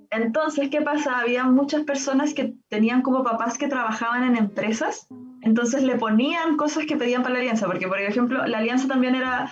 Entonces, 0.10 0.70
¿qué 0.70 0.82
pasa? 0.82 1.20
Había 1.20 1.44
muchas 1.44 1.84
personas 1.84 2.34
que 2.34 2.54
tenían 2.70 3.02
como 3.02 3.26
papás 3.26 3.58
que 3.58 3.68
trabajaban 3.68 4.24
en 4.24 4.38
empresas, 4.38 5.08
entonces 5.44 5.84
le 5.84 5.96
ponían 5.98 6.58
cosas 6.58 6.86
que 6.86 6.98
pedían 6.98 7.22
para 7.22 7.34
la 7.36 7.40
alianza, 7.42 7.66
porque 7.68 7.88
por 7.88 8.00
ejemplo, 8.00 8.46
la 8.48 8.58
alianza 8.58 8.88
también 8.88 9.16
era 9.16 9.50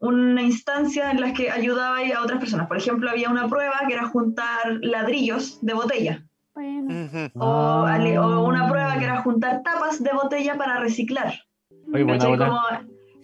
una 0.00 0.42
instancia 0.42 1.10
en 1.10 1.20
la 1.20 1.32
que 1.32 1.50
ayudaba 1.50 1.96
a 1.98 2.22
otras 2.22 2.38
personas. 2.38 2.68
Por 2.68 2.76
ejemplo, 2.76 3.10
había 3.10 3.30
una 3.30 3.48
prueba 3.48 3.80
que 3.88 3.94
era 3.94 4.06
juntar 4.06 4.78
ladrillos 4.82 5.58
de 5.62 5.74
botella, 5.74 6.22
Bueno, 6.54 6.88
o, 7.34 8.44
una 8.46 8.66
Ah. 8.66 8.68
prueba 8.68 8.98
que 8.98 9.04
era 9.04 9.22
juntar 9.22 9.62
tapas 9.62 10.02
de 10.02 10.10
botella 10.12 10.56
para 10.56 10.78
reciclar. 10.80 11.34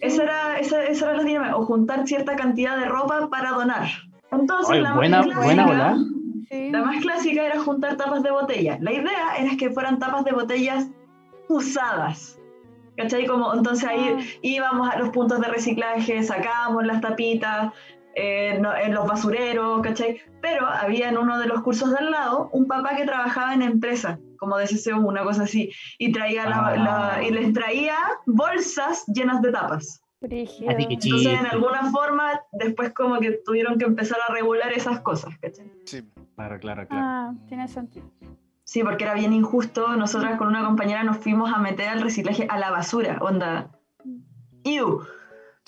Esa 0.01 0.23
era, 0.23 0.59
esa, 0.59 0.83
esa 0.83 1.05
era 1.05 1.17
la 1.17 1.23
dinámica, 1.23 1.55
o 1.55 1.65
juntar 1.65 2.05
cierta 2.07 2.35
cantidad 2.35 2.77
de 2.77 2.85
ropa 2.85 3.29
para 3.29 3.51
donar. 3.51 3.87
Entonces, 4.31 4.71
Oye, 4.71 4.81
la 4.81 4.89
más 4.89 4.97
buena- 4.97 5.21
clásica- 5.23 5.43
buena 5.45 5.97
sí. 6.49 6.71
la 6.71 6.81
más 6.83 6.97
clásica 7.01 7.45
era 7.45 7.59
juntar 7.61 7.95
tapas 7.95 8.21
de 8.23 8.31
botella. 8.31 8.77
La 8.81 8.91
idea 8.91 9.35
era 9.39 9.55
que 9.57 9.69
fueran 9.71 9.97
tapas 9.99 10.25
de 10.25 10.31
botellas 10.33 10.87
usadas. 11.49 12.39
¿Cachai? 12.97 13.25
Como, 13.27 13.53
entonces 13.53 13.87
ahí 13.89 14.15
Ah. 14.17 14.21
íbamos 14.41 14.89
a 14.89 14.97
los 14.97 15.09
puntos 15.09 15.39
de 15.41 15.47
reciclaje, 15.49 16.23
sacábamos 16.23 16.85
las 16.85 17.01
tapitas 17.01 17.73
eh, 18.17 18.57
no- 18.61 18.73
en 18.73 18.93
los 18.93 19.05
basureros, 19.05 19.81
¿cachai? 19.81 20.21
Pero 20.41 20.65
había 20.65 21.09
en 21.09 21.17
uno 21.17 21.37
de 21.37 21.47
los 21.47 21.61
cursos 21.61 21.91
de 21.91 21.97
al 21.97 22.11
lado 22.11 22.49
un 22.53 22.65
papá 22.65 22.95
que 22.95 23.03
trabajaba 23.03 23.53
en 23.53 23.61
empresa, 23.61 24.17
como 24.39 24.55
de 24.55 24.67
CCU, 24.67 25.05
una 25.05 25.23
cosa 25.23 25.43
así, 25.43 25.69
y, 25.97 26.13
traía 26.13 26.47
la- 26.47 26.65
Ah. 26.67 26.75
la- 27.17 27.23
y 27.27 27.31
les 27.31 27.51
traía 27.51 27.97
bolsas 28.25 29.03
llenas 29.07 29.41
de 29.41 29.51
tapas. 29.51 30.01
Brígido. 30.21 30.71
Entonces, 30.71 31.27
en 31.27 31.45
alguna 31.45 31.91
forma, 31.91 32.39
después 32.53 32.93
como 32.93 33.19
que 33.19 33.31
tuvieron 33.45 33.77
que 33.77 33.83
empezar 33.83 34.17
a 34.27 34.31
regular 34.31 34.71
esas 34.71 35.01
cosas, 35.01 35.37
¿cachai? 35.41 35.69
Sí. 35.83 36.01
Claro, 36.35 36.57
claro, 36.59 36.87
claro. 36.87 37.05
Ah, 37.05 37.33
tiene 37.49 37.67
sentido. 37.67 38.09
Sí, 38.65 38.83
porque 38.83 39.03
era 39.05 39.13
bien 39.13 39.31
injusto. 39.31 39.95
Nosotras 39.95 40.37
con 40.37 40.47
una 40.47 40.65
compañera 40.65 41.03
nos 41.03 41.17
fuimos 41.17 41.53
a 41.53 41.59
meter 41.59 41.87
al 41.87 42.01
reciclaje 42.01 42.47
a 42.49 42.57
la 42.57 42.71
basura. 42.71 43.19
Onda. 43.21 43.69
¡Iu! 44.63 45.01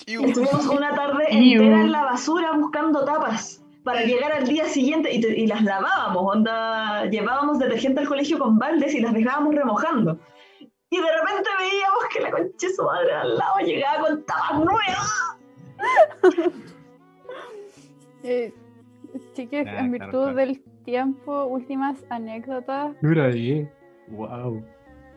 Iu. 0.06 0.24
Estuvimos 0.26 0.66
una 0.78 0.94
tarde 0.94 1.26
Iu. 1.30 1.62
entera 1.62 1.80
en 1.80 1.92
la 1.92 2.02
basura 2.04 2.52
buscando 2.52 3.04
tapas 3.04 3.62
para 3.84 4.02
llegar 4.02 4.32
al 4.32 4.46
día 4.46 4.66
siguiente 4.66 5.14
y, 5.14 5.20
te- 5.20 5.38
y 5.40 5.46
las 5.46 5.62
lavábamos. 5.62 6.22
Onda, 6.36 7.06
llevábamos 7.06 7.58
detergente 7.60 8.00
al 8.00 8.08
colegio 8.08 8.38
con 8.38 8.58
baldes 8.58 8.92
y 8.94 9.00
las 9.00 9.14
dejábamos 9.14 9.54
remojando. 9.54 10.18
Y 10.90 10.96
de 10.96 11.12
repente 11.20 11.48
veíamos 11.58 12.04
que 12.12 12.20
la 12.20 12.30
concha 12.32 12.66
de 12.66 12.74
su 12.74 12.82
madre 12.82 13.12
al 13.14 13.36
lado 13.38 13.58
llegaba 13.64 14.00
con 14.08 14.24
tapas 14.24 14.58
nuevas. 14.58 15.38
Eh, 18.24 18.52
chiques, 19.34 19.66
Ah, 19.66 19.80
en 19.80 19.90
claro, 19.90 19.90
virtud 19.92 20.22
claro. 20.24 20.34
del 20.36 20.62
tiempo, 20.84 21.44
últimas 21.46 22.04
anécdotas. 22.10 22.96
Mira 23.02 23.26
ahí. 23.26 23.68
Wow. 24.08 24.64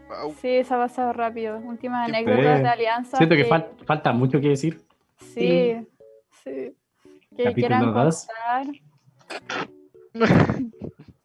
Wow. 0.09 0.33
Sí, 0.41 0.63
se 0.63 0.73
ha 0.73 0.77
pasado 0.77 1.13
rápido. 1.13 1.57
Últimas 1.59 2.09
Qué 2.09 2.17
anécdotas 2.17 2.61
de 2.61 2.67
alianza. 2.67 3.17
Siento 3.17 3.35
que 3.35 3.47
fal- 3.47 3.67
falta 3.85 4.11
mucho 4.11 4.41
que 4.41 4.49
decir. 4.49 4.81
Sí, 5.17 5.75
sí. 6.43 6.75
Que 7.35 7.43
Capítulo 7.45 7.53
quieran 7.53 7.93
dos. 7.93 8.27
contar. 8.27 8.75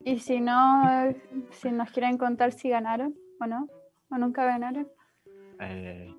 y 0.04 0.18
si 0.18 0.40
no, 0.40 1.12
si 1.50 1.70
nos 1.72 1.90
quieren 1.90 2.16
contar 2.18 2.52
si 2.52 2.68
ganaron 2.68 3.14
o 3.40 3.46
no, 3.46 3.68
o 4.10 4.18
nunca 4.18 4.44
ganaron. 4.44 4.86
Eh, 5.60 6.14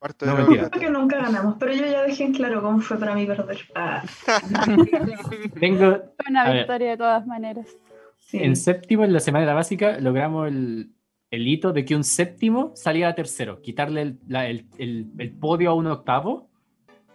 Cuarto 0.00 0.26
No, 0.26 0.34
mentira. 0.34 0.68
Creo 0.70 0.80
que 0.80 0.90
nunca 0.90 1.18
ganamos, 1.18 1.54
pero 1.60 1.72
yo 1.74 1.84
ya 1.86 2.02
dejé 2.02 2.24
en 2.24 2.32
claro 2.34 2.60
cómo 2.62 2.80
fue 2.80 2.98
para 2.98 3.14
mí 3.14 3.26
perder. 3.26 3.58
Ah, 3.74 4.02
tengo 5.60 5.90
Fue 6.16 6.30
una 6.30 6.52
victoria 6.52 6.90
de 6.90 6.96
todas 6.96 7.26
maneras. 7.26 7.66
sí. 8.18 8.38
en 8.42 8.56
séptimo, 8.56 9.04
en 9.04 9.12
la 9.12 9.20
semana 9.20 9.42
de 9.42 9.46
la 9.48 9.54
básica, 9.54 9.98
logramos 10.00 10.48
el, 10.48 10.90
el 11.30 11.46
hito 11.46 11.72
de 11.72 11.84
que 11.84 11.94
un 11.94 12.02
séptimo 12.04 12.72
salía 12.74 13.08
a 13.08 13.14
tercero, 13.14 13.60
quitarle 13.60 14.02
el, 14.02 14.18
la- 14.26 14.46
el- 14.48 14.66
el- 14.78 15.10
el 15.18 15.30
podio 15.32 15.70
a 15.70 15.74
un 15.74 15.86
octavo. 15.86 16.48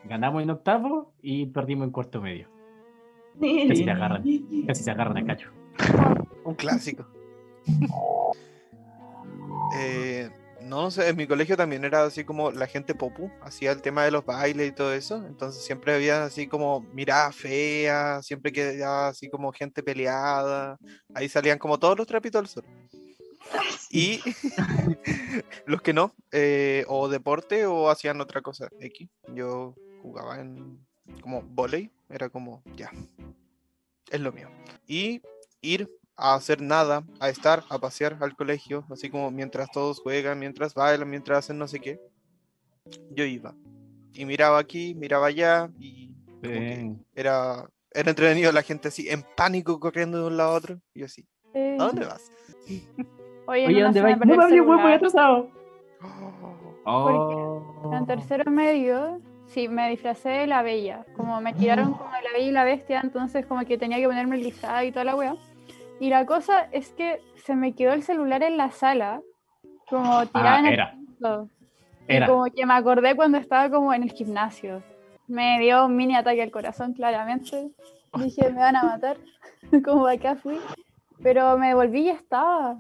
Ganamos 0.04 0.44
en 0.44 0.52
octavo 0.52 1.14
y 1.24 1.48
perdimos 1.48 1.86
en 1.88 1.92
cuarto 1.92 2.22
medio. 2.22 2.48
Casi 3.42 3.84
se 3.84 3.90
agarran. 3.90 4.24
Casi 4.68 4.84
se 4.84 4.92
agarran 4.92 5.18
a 5.18 5.26
cacho. 5.26 5.50
Un 6.44 6.54
clásico. 6.54 7.08
Eh, 9.78 10.30
no 10.66 10.90
sé, 10.90 11.08
en 11.10 11.16
mi 11.16 11.28
colegio 11.28 11.56
también 11.56 11.86
era 11.86 12.04
así 12.04 12.24
como 12.24 12.52
la 12.52 12.66
gente 12.66 12.96
popu, 12.96 13.32
hacía 13.42 13.72
el 13.72 13.84
tema 13.84 14.04
de 14.04 14.12
los 14.12 14.26
bailes 14.26 14.70
y 14.70 14.72
todo 14.72 14.94
eso, 14.94 15.24
entonces 15.28 15.64
siempre 15.64 15.94
había 15.94 16.26
así 16.26 16.48
como 16.48 16.82
miradas 16.82 17.36
feas, 17.36 18.26
siempre 18.26 18.52
quedaba 18.52 19.10
así 19.10 19.30
como 19.30 19.52
gente 19.52 19.84
peleada, 19.84 20.78
ahí 21.14 21.30
salían 21.30 21.60
como 21.60 21.78
todos 21.78 21.98
los 21.98 22.08
trapitos 22.08 22.40
al 22.40 22.48
sol. 22.48 22.66
Y 23.92 24.20
los 25.68 25.84
que 25.84 25.94
no, 25.94 26.16
eh, 26.32 26.84
o 26.88 27.10
deporte 27.10 27.68
o 27.68 27.92
hacían 27.92 28.20
otra 28.20 28.42
cosa, 28.42 28.68
X. 28.80 29.08
Yo 29.36 29.76
jugaba 30.02 30.42
en 30.42 30.84
como 31.22 31.44
volei, 31.44 31.92
era 32.10 32.30
como, 32.30 32.64
ya, 32.76 32.92
es 34.10 34.20
lo 34.20 34.32
mío. 34.32 34.50
Y 34.88 35.22
ir 35.62 35.90
a 36.18 36.36
hacer 36.36 36.62
nada, 36.62 37.04
a 37.20 37.30
estar, 37.30 37.64
a 37.70 37.78
pasear 37.80 38.18
al 38.22 38.36
colegio, 38.36 38.86
así 38.90 39.10
como 39.10 39.32
mientras 39.32 39.70
todos 39.72 40.00
juegan, 40.00 40.40
mientras 40.40 40.74
bailan, 40.74 41.10
mientras 41.10 41.40
hacen 41.40 41.58
no 41.58 41.68
sé 41.68 41.80
qué. 41.80 42.00
Yo 43.12 43.24
iba. 43.26 43.54
Y 44.14 44.26
miraba 44.26 44.60
aquí, 44.60 44.96
miraba 44.96 45.28
allá, 45.28 45.70
y 45.80 46.14
como 46.42 46.54
que 46.54 46.96
era, 47.16 47.68
era 47.92 48.10
entretenido 48.10 48.52
la 48.52 48.62
gente 48.62 48.88
así, 48.88 49.10
en 49.10 49.24
pánico, 49.36 49.80
corriendo 49.80 50.20
de 50.20 50.28
un 50.28 50.38
lado 50.38 50.52
a 50.52 50.56
otro. 50.56 50.80
Y 50.94 51.00
yo 51.02 51.06
así, 51.08 51.26
Eh, 51.54 51.78
¿a 51.80 51.84
dónde 51.84 52.06
vas? 52.06 52.32
Oye, 53.48 53.82
¿dónde 53.82 54.02
perdió 54.02 54.18
No 54.18 54.26
me 54.26 54.36
voy 54.36 54.50
celular. 54.50 54.94
atrasado. 54.94 55.50
Oh, 56.02 56.32
Oh. 56.88 57.92
En 57.94 58.06
tercero 58.06 58.50
medio, 58.52 59.20
sí, 59.48 59.68
me 59.68 59.90
disfracé 59.90 60.30
de 60.30 60.48
la 60.48 60.62
bella. 60.62 61.04
Como 61.16 61.42
me 61.42 61.52
tiraron 61.54 61.94
como 61.94 62.12
la 62.12 62.32
bella 62.32 62.46
y 62.48 62.52
la 62.52 62.64
bestia, 62.64 63.02
entonces 63.04 63.46
como 63.48 63.66
que 63.66 63.78
tenía 63.80 63.98
que 63.98 64.06
ponerme 64.06 64.36
el 64.36 64.46
y 64.48 64.92
toda 64.92 65.04
la 65.04 65.16
wea. 65.16 65.36
Y 66.00 66.10
la 66.10 66.26
cosa 66.26 66.68
es 66.72 66.90
que 66.90 67.22
se 67.46 67.56
me 67.56 67.74
quedó 67.74 67.94
el 67.94 68.04
celular 68.04 68.44
en 68.44 68.58
la 68.58 68.72
sala, 68.72 69.22
como 69.90 70.26
tirado 70.28 70.56
Ah, 70.56 70.60
en 70.60 70.66
el 70.66 70.74
era. 70.74 70.96
piso. 71.18 71.50
Y 72.08 72.16
Era. 72.16 72.28
como 72.28 72.46
que 72.46 72.66
me 72.66 72.74
acordé 72.74 73.16
cuando 73.16 73.38
estaba 73.38 73.70
como 73.70 73.94
en 73.94 74.04
el 74.04 74.12
gimnasio. 74.12 74.84
Me 75.28 75.60
dio 75.60 75.86
un 75.86 75.96
mini 75.96 76.16
ataque 76.16 76.42
al 76.44 76.52
corazón, 76.52 76.94
claramente. 76.94 77.70
Dije, 78.18 78.50
me 78.50 78.60
van 78.60 78.76
a 78.76 78.84
matar. 78.84 79.18
como 79.86 80.08
acá 80.08 80.36
fui. 80.36 80.60
Pero 81.24 81.58
me 81.58 81.74
volví 81.74 82.02
y 82.08 82.10
estaba. 82.10 82.78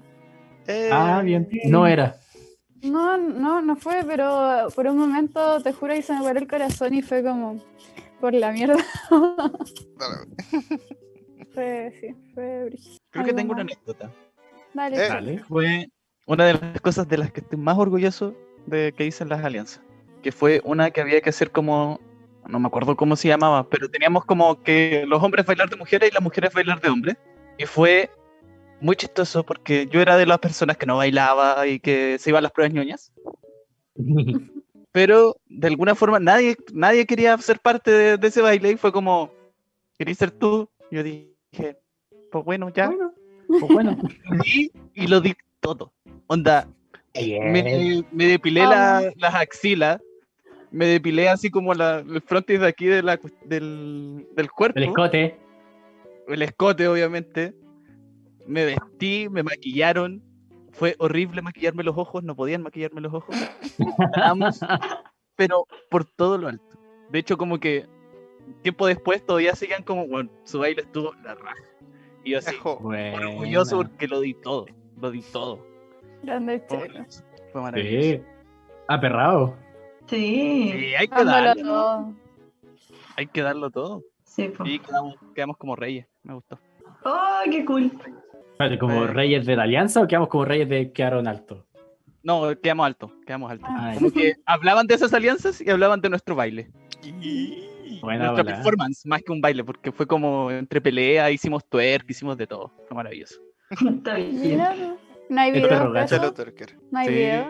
eh, 0.67 0.89
Ah, 0.91 1.21
bien. 1.23 1.47
No 1.65 1.87
era. 1.87 2.15
No, 2.83 3.17
no, 3.17 3.61
no 3.61 3.75
fue, 3.77 4.03
pero 4.05 4.67
por 4.75 4.85
un 4.87 4.97
momento, 4.97 5.59
te 5.63 5.73
juro, 5.73 5.93
que 5.95 6.01
se 6.03 6.13
me 6.13 6.21
paró 6.21 6.37
el 6.37 6.47
corazón 6.47 6.93
y 6.93 7.01
fue 7.01 7.23
como 7.23 7.59
por 8.19 8.33
la 8.33 8.51
mierda. 8.51 8.75
fue, 11.55 11.93
sí, 11.99 12.15
fue. 12.33 12.69
Creo 13.09 13.25
que 13.25 13.33
tengo 13.33 13.53
una 13.53 13.61
anécdota. 13.61 14.11
Dale. 14.73 14.97
Eh. 14.97 15.07
Dale. 15.07 15.39
Fue 15.39 15.87
una 16.27 16.45
de 16.45 16.53
las 16.53 16.81
cosas 16.81 17.07
de 17.07 17.17
las 17.17 17.31
que 17.31 17.41
estoy 17.41 17.57
más 17.57 17.77
orgulloso 17.77 18.35
de 18.65 18.93
que 18.95 19.05
hice 19.05 19.23
en 19.23 19.29
las 19.29 19.43
alianzas. 19.43 19.81
Que 20.21 20.31
fue 20.31 20.61
una 20.63 20.91
que 20.91 21.01
había 21.01 21.21
que 21.21 21.29
hacer 21.29 21.51
como. 21.51 21.99
No 22.47 22.59
me 22.59 22.67
acuerdo 22.67 22.95
cómo 22.95 23.15
se 23.15 23.27
llamaba, 23.27 23.67
pero 23.67 23.89
teníamos 23.89 24.23
como 24.25 24.61
que 24.61 25.03
los 25.07 25.23
hombres 25.23 25.47
bailar 25.47 25.67
de 25.67 25.77
mujeres 25.77 26.11
y 26.11 26.13
las 26.13 26.21
mujeres 26.21 26.53
bailar 26.53 26.79
de 26.79 26.89
hombres. 26.89 27.17
Y 27.57 27.65
fue 27.65 28.11
muy 28.81 28.95
chistoso 28.95 29.43
porque 29.43 29.87
yo 29.87 29.99
era 29.99 30.15
de 30.15 30.27
las 30.27 30.37
personas 30.37 30.77
que 30.77 30.85
no 30.85 30.97
bailaba 30.97 31.65
y 31.65 31.79
que 31.79 32.17
se 32.19 32.29
iban 32.29 32.39
a 32.39 32.43
las 32.43 32.51
pruebas 32.51 32.73
ñoñas. 32.73 33.11
Pero 34.91 35.37
de 35.47 35.67
alguna 35.67 35.95
forma 35.95 36.19
nadie, 36.19 36.55
nadie 36.71 37.05
quería 37.05 37.35
ser 37.39 37.59
parte 37.59 37.91
de, 37.91 38.17
de 38.17 38.27
ese 38.27 38.41
baile 38.41 38.71
y 38.71 38.77
fue 38.77 38.91
como, 38.91 39.31
¿querías 39.97 40.19
ser 40.19 40.31
tú? 40.31 40.69
Yo 40.91 41.01
dije, 41.01 41.34
pues 42.31 42.45
bueno, 42.45 42.69
ya. 42.69 42.87
Bueno, 42.87 43.13
pues 43.47 43.71
bueno. 43.71 43.97
Y, 44.45 44.71
y 44.93 45.07
lo 45.07 45.21
di 45.21 45.35
todo. 45.59 45.93
Onda, 46.27 46.67
Bien. 47.13 47.51
me, 47.51 48.03
me 48.11 48.25
depilé 48.27 48.61
Ah. 48.61 49.01
la- 49.01 49.13
las 49.17 49.35
axilas, 49.35 50.01
me 50.71 50.85
depilé 50.87 51.29
así 51.29 51.49
como 51.49 51.73
la, 51.73 51.99
el 51.99 52.21
frontis 52.21 52.59
de 52.59 52.67
aquí 52.67 52.85
de 52.85 53.01
la, 53.03 53.19
del, 53.45 54.27
del 54.35 54.51
cuerpo, 54.51 54.77
El 54.79 54.85
escote. 54.85 55.37
el 56.27 56.41
escote 56.41 56.87
obviamente, 56.87 57.53
me 58.47 58.65
vestí, 58.65 59.27
me 59.29 59.43
maquillaron, 59.43 60.21
fue 60.71 60.95
horrible 60.99 61.41
maquillarme 61.41 61.83
los 61.83 61.97
ojos, 61.97 62.23
no 62.23 62.35
podían 62.35 62.61
maquillarme 62.63 62.99
los 63.01 63.13
ojos, 63.13 63.35
pero 65.35 65.67
por 65.89 66.05
todo 66.05 66.37
lo 66.37 66.47
alto. 66.47 66.65
De 67.09 67.19
hecho, 67.19 67.37
como 67.37 67.59
que 67.59 67.85
tiempo 68.61 68.87
después 68.87 69.25
todavía 69.25 69.55
seguían 69.55 69.83
como, 69.83 70.07
bueno, 70.07 70.29
su 70.43 70.59
baile 70.59 70.81
estuvo 70.81 71.13
la 71.23 71.35
raja. 71.35 71.55
Y 72.23 72.31
yo 72.31 72.39
así, 72.39 72.55
orgulloso 72.63 73.77
porque 73.77 74.07
lo 74.07 74.19
di 74.19 74.33
todo, 74.33 74.65
lo 74.99 75.11
di 75.11 75.21
todo. 75.21 75.65
Grande 76.23 76.59
Fue 76.67 76.77
chelo. 76.79 76.87
maravilloso, 76.93 77.23
Fue 77.51 77.61
maravilloso. 77.61 78.01
Sí. 78.01 78.21
Aperrado. 78.87 79.55
Sí, 80.07 80.69
Sí, 80.71 80.95
hay 80.95 81.07
que 81.07 81.15
Dándolo 81.15 81.41
darlo, 81.45 81.63
todo. 81.63 82.13
Hay 83.17 83.27
que 83.27 83.41
darlo 83.41 83.69
todo. 83.71 84.03
sí. 84.23 84.49
po. 84.49 84.65
Y 84.65 84.79
quedamos, 84.79 85.15
quedamos 85.33 85.57
como 85.57 85.75
reyes. 85.75 86.07
Me 86.23 86.33
gustó. 86.33 86.59
¡Oh, 87.03 87.39
qué 87.49 87.63
cool! 87.65 87.91
¿Como 88.79 89.03
Eh. 89.03 89.07
reyes 89.07 89.45
de 89.45 89.55
la 89.55 89.63
alianza 89.63 90.01
o 90.01 90.07
quedamos 90.07 90.29
como 90.29 90.45
reyes 90.45 90.67
de 90.69 90.91
quedaron 90.91 91.27
alto? 91.27 91.65
No, 92.23 92.43
quedamos 92.61 92.85
alto, 92.87 93.11
quedamos 93.27 93.51
alto. 93.51 93.65
Ah. 93.69 93.89
Ay, 93.91 93.97
Como 93.99 94.11
que 94.11 94.33
hablaban 94.45 94.87
de 94.87 94.95
esas 94.95 95.13
alianzas 95.13 95.61
y 95.61 95.69
hablaban 95.69 96.01
de 96.01 96.09
nuestro 96.09 96.35
baile. 96.35 96.71
Y- 97.03 97.63
buena 98.01 98.25
Nuestra 98.25 98.43
bola. 98.43 98.55
performance, 98.55 99.05
más 99.05 99.21
que 99.21 99.31
un 99.31 99.41
baile, 99.41 99.63
porque 99.63 99.91
fue 99.91 100.05
como 100.07 100.51
entre 100.51 100.81
pelea, 100.81 101.31
hicimos 101.31 101.63
twerk, 101.69 102.09
hicimos 102.09 102.37
de 102.37 102.47
todo. 102.47 102.71
Fue 102.87 102.95
maravilloso. 102.95 103.39
Está 103.97 104.15
bien. 104.15 104.57
No. 105.29 105.41
Hay 105.41 105.51
video. 105.51 105.89
No 105.89 106.99
hay 106.99 107.07
Sí, 107.07 107.13
video. 107.13 107.49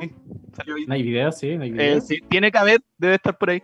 salió 0.54 0.76
bien. 0.76 0.88
¿No 0.88 0.94
hay 0.96 1.04
video? 1.04 1.32
Sí, 1.32 1.58
no 1.58 1.64
hay 1.64 1.70
Eh, 1.70 1.74
video. 1.74 2.02
sí, 2.02 2.22
tiene 2.30 2.52
que 2.52 2.58
haber, 2.58 2.80
debe 2.98 3.16
estar 3.16 3.38
por 3.38 3.50
ahí. 3.50 3.62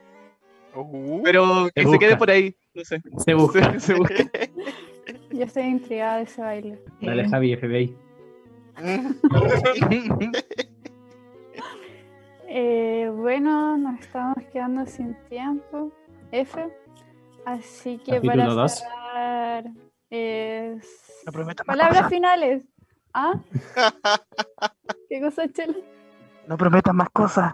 Uh. 0.75 1.21
Pero 1.23 1.67
que 1.73 1.85
se 1.85 1.99
quede 1.99 2.17
por 2.17 2.29
ahí. 2.29 2.55
No 2.73 2.83
sé. 2.83 3.01
Se 3.17 3.33
busca. 3.33 3.73
Se, 3.73 3.79
se 3.87 3.93
busca. 3.95 4.15
Yo 5.31 5.43
estoy 5.45 5.63
intrigada 5.63 6.17
de 6.17 6.23
ese 6.23 6.41
baile. 6.41 6.79
Dale, 7.01 7.27
Javi, 7.29 7.55
FBI. 7.55 7.95
Eh, 12.49 13.09
bueno, 13.15 13.77
nos 13.77 13.99
estamos 14.01 14.35
quedando 14.51 14.85
sin 14.85 15.15
tiempo. 15.29 15.91
F. 16.31 16.67
Así 17.45 17.97
que 17.99 18.13
Capítulo 18.15 18.33
para 18.43 18.53
dos. 18.53 18.71
cerrar. 18.79 19.65
es- 20.09 21.23
Palabras 21.65 21.97
cosas. 21.97 22.09
finales. 22.09 22.63
¿Ah? 23.13 23.33
¿Qué 25.09 25.21
cosa, 25.21 25.47
Chelo? 25.51 25.75
No 26.47 26.57
prometas 26.57 26.93
más 26.93 27.09
cosas. 27.09 27.53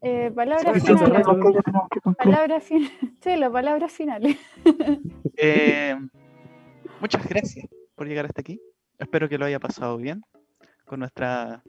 Eh, 0.00 0.30
palabras 0.34 0.74
Sí, 0.74 0.80
finales. 0.94 1.26
sí. 1.26 2.14
Palabras 2.18 2.64
finales. 2.64 2.92
Chelo, 3.20 3.52
palabras 3.52 3.92
finales. 3.98 4.36
Eh, 5.36 5.96
muchas 7.00 7.26
gracias 7.28 7.66
por 7.94 8.06
llegar 8.06 8.26
hasta 8.26 8.40
aquí. 8.40 8.60
Espero 8.98 9.28
que 9.28 9.38
lo 9.38 9.44
haya 9.46 9.58
pasado 9.60 9.96
bien 9.96 10.22
con 10.86 11.00
nuestra 11.00 11.62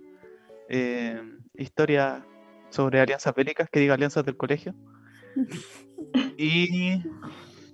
eh, 0.69 1.21
historia 1.53 2.25
sobre 2.69 2.99
alianzas 2.99 3.33
bélicas, 3.33 3.69
que 3.69 3.79
diga 3.79 3.93
alianzas 3.93 4.25
del 4.25 4.37
colegio. 4.37 4.73
Y 6.37 7.01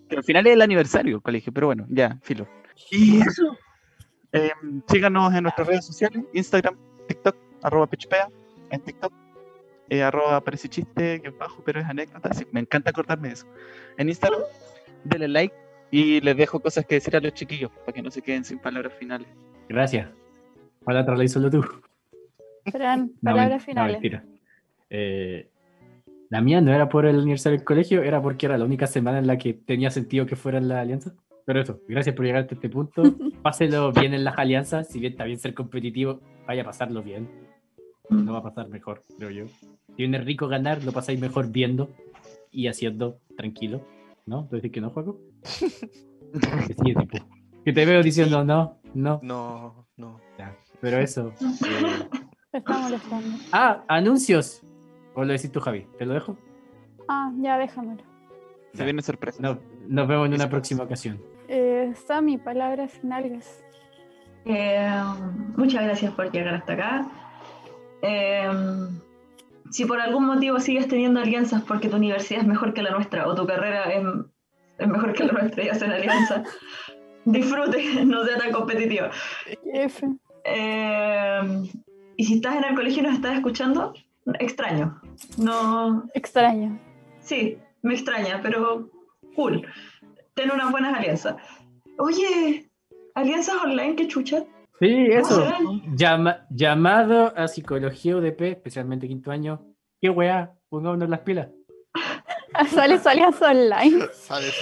que 0.09 0.17
al 0.17 0.23
final 0.23 0.47
es 0.47 0.53
el 0.53 0.61
aniversario 0.61 1.13
del 1.13 1.21
colegio, 1.21 1.53
pero 1.53 1.67
bueno, 1.67 1.85
ya, 1.89 2.17
filo. 2.21 2.47
Y 2.89 3.21
eso. 3.21 3.57
Eh, 4.33 4.51
síganos 4.87 5.33
en 5.33 5.43
nuestras 5.43 5.67
redes 5.67 5.85
sociales, 5.85 6.23
Instagram, 6.33 6.77
TikTok, 7.07 7.35
arroba 7.61 7.87
pichpea, 7.87 8.29
en 8.69 8.81
TikTok, 8.81 9.13
eh, 9.89 10.01
arroba 10.01 10.41
parece 10.41 10.69
chiste, 10.69 11.19
guion 11.19 11.37
bajo, 11.37 11.61
pero 11.65 11.81
es 11.81 11.85
anécdota. 11.85 12.33
Sí, 12.33 12.45
me 12.51 12.61
encanta 12.61 12.91
acordarme 12.91 13.27
de 13.29 13.33
eso. 13.33 13.45
En 13.97 14.07
Instagram, 14.07 14.41
denle 15.03 15.27
like 15.27 15.55
y 15.91 16.21
les 16.21 16.37
dejo 16.37 16.61
cosas 16.61 16.85
que 16.85 16.95
decir 16.95 17.15
a 17.15 17.19
los 17.19 17.33
chiquillos 17.33 17.71
para 17.71 17.91
que 17.91 18.01
no 18.01 18.09
se 18.09 18.21
queden 18.21 18.45
sin 18.45 18.59
palabras 18.59 18.93
finales. 18.93 19.27
Gracias. 19.67 20.09
Te 20.85 20.93
la 20.93 21.27
solo 21.27 21.49
tú. 21.49 21.65
Fran, 22.71 23.11
palabras 23.21 23.61
no, 23.61 23.65
finales. 23.65 23.93
mentira. 23.93 24.23
Eh, 24.89 25.49
la 26.32 26.39
mía 26.39 26.61
no 26.61 26.73
era 26.73 26.88
por 26.88 27.05
el 27.05 27.19
aniversario 27.19 27.57
del 27.57 27.65
colegio, 27.65 28.03
era 28.03 28.21
porque 28.21 28.45
era 28.45 28.57
la 28.57 28.63
única 28.63 28.88
semana 28.88 29.19
en 29.19 29.27
la 29.27 29.38
que 29.38 29.53
tenía 29.53 29.91
sentido 29.91 30.25
que 30.25 30.38
fuera 30.38 30.59
en 30.59 30.69
la 30.69 30.79
alianza. 30.79 31.13
Pero 31.45 31.59
eso, 31.59 31.82
gracias 31.89 32.15
por 32.15 32.23
llegar 32.25 32.43
hasta 32.43 32.55
este 32.55 32.69
punto. 32.69 33.03
Páselo 33.41 33.91
bien 33.91 34.13
en 34.13 34.23
las 34.23 34.38
alianzas. 34.38 34.88
Si 34.88 34.99
bien 35.01 35.11
está 35.11 35.25
bien 35.25 35.39
ser 35.39 35.53
competitivo, 35.53 36.21
vaya 36.47 36.61
a 36.61 36.65
pasarlo 36.65 37.03
bien. 37.03 37.29
No 38.09 38.32
va 38.32 38.39
a 38.39 38.43
pasar 38.43 38.69
mejor, 38.69 39.01
creo 39.17 39.29
yo. 39.29 39.45
Si 39.88 39.95
viene 39.97 40.19
rico 40.19 40.47
ganar, 40.47 40.82
lo 40.86 40.93
pasáis 40.93 41.19
mejor 41.19 41.51
viendo 41.51 41.89
y 42.49 42.67
haciendo 42.67 43.19
tranquilo. 43.36 43.86
¿No? 44.25 44.47
¿Tú 44.49 44.55
dices 44.55 44.71
que 44.71 44.79
no, 44.79 44.89
Juaco? 44.89 45.19
Que 46.32 46.73
sí, 46.73 46.95
tipo. 46.95 47.17
Que 47.65 47.73
te 47.73 47.86
veo 47.86 48.01
diciendo 48.01 48.45
no, 48.45 48.77
no. 48.93 49.19
No, 49.21 49.86
no. 49.97 50.21
ya. 50.39 50.55
Pero 50.79 50.97
eso. 50.99 51.34
eh, 51.41 52.07
Te 52.53 52.59
está 52.59 52.77
molestando. 52.77 53.38
Ah, 53.51 53.84
anuncios. 53.89 54.61
¿O 55.14 55.24
lo 55.24 55.34
decís 55.34 55.51
tú, 55.51 55.59
Javi? 55.59 55.86
¿Te 55.97 56.05
lo 56.05 56.14
dejo? 56.14 56.38
Ah, 57.07 57.32
ya 57.39 57.57
déjamelo. 57.57 58.01
Se 58.74 58.80
Ya. 58.80 58.86
viene 58.86 59.01
sorpresa. 59.01 59.39
No, 59.41 59.59
nos 59.88 60.07
vemos 60.07 60.28
en 60.28 60.34
una 60.36 60.49
próxima 60.49 60.84
ocasión. 60.84 61.20
Eh, 61.47 61.91
Sammy, 62.07 62.38
palabras 62.38 62.91
finales. 62.93 63.64
Eh, 64.45 64.89
muchas 65.57 65.84
gracias 65.84 66.14
por 66.14 66.32
llegar 66.32 66.55
hasta 66.55 66.74
acá. 66.74 67.07
Eh, 68.01 68.49
si 69.70 69.86
por 69.86 69.99
algún 69.99 70.26
motivo 70.26 70.59
sigues 70.59 70.88
teniendo 70.88 71.20
alianzas 71.20 71.62
porque 71.64 71.89
tu 71.89 71.97
universidad 71.97 72.41
es 72.41 72.47
mejor 72.47 72.74
que 72.74 72.82
la 72.82 72.91
nuestra 72.91 73.28
o 73.28 73.36
tu 73.36 73.45
carrera 73.45 73.84
es, 73.91 74.03
es 74.80 74.88
mejor 74.88 75.14
que 75.14 75.24
la 75.26 75.34
nuestra 75.34 75.64
y 75.64 75.70
hacen 75.70 75.91
alianza, 75.91 76.43
disfrute, 77.26 78.05
no 78.05 78.24
sea 78.26 78.38
tan 78.38 78.51
competitiva. 78.51 79.12
F. 79.74 80.07
Eh, 80.45 81.41
y 82.18 82.24
si 82.26 82.36
estás 82.36 82.55
en 82.55 82.64
el 82.64 82.76
colegio 82.76 83.03
y 83.03 83.05
nos 83.05 83.16
estás 83.16 83.36
escuchando, 83.36 83.93
extraño. 84.39 85.01
No, 85.38 86.05
Extraño. 86.13 86.80
sí, 87.19 87.57
me 87.82 87.93
extraña, 87.93 88.39
pero 88.41 88.89
cool. 89.36 89.65
Ten 90.34 90.51
unas 90.51 90.72
buenas 90.72 90.97
alianzas. 90.97 91.36
Oye, 91.97 92.69
alianzas 93.15 93.55
online, 93.63 93.95
qué 93.95 94.07
chucha. 94.07 94.43
Sí, 94.80 95.05
eso. 95.09 95.45
¿Cómo 95.57 95.82
Llama- 95.95 96.47
llamado 96.49 97.34
a 97.38 97.47
psicología 97.47 98.15
UDP, 98.17 98.41
especialmente 98.51 99.07
quinto 99.07 99.30
año. 99.32 99.61
¿Qué 100.01 100.09
weá? 100.09 100.53
Pongámonos 100.69 101.09
las 101.09 101.19
pilas. 101.19 101.49
Sale 102.69 102.97
su 102.99 103.09
alianza 103.09 103.51
online. 103.51 104.05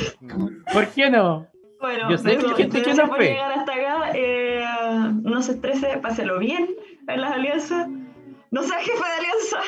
¿Por 0.73 0.87
qué 0.89 1.09
no? 1.09 1.47
Bueno, 1.79 2.09
Yo 2.09 2.17
sé 2.17 2.37
que 2.37 2.49
gente 2.55 2.81
que 2.81 2.93
no 2.93 3.15
llegar 3.17 3.51
hasta 3.59 3.73
acá. 3.73 4.11
eh, 4.13 4.65
no 5.23 5.41
se 5.41 5.53
estrese, 5.53 5.97
páselo 5.99 6.37
bien 6.39 6.67
en 7.07 7.21
las 7.21 7.31
alianzas. 7.31 7.87
No 8.51 8.63
sea 8.63 8.79
jefe 8.79 8.97
de 8.97 9.13
alianza. 9.17 9.59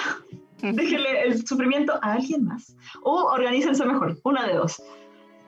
Déjele 0.62 1.24
el 1.24 1.48
sufrimiento 1.48 1.94
a 2.02 2.14
alguien 2.14 2.46
más. 2.46 2.76
O 3.04 3.24
organícense 3.32 3.86
mejor. 3.86 4.20
Una 4.24 4.48
de 4.48 4.56
dos. 4.56 4.82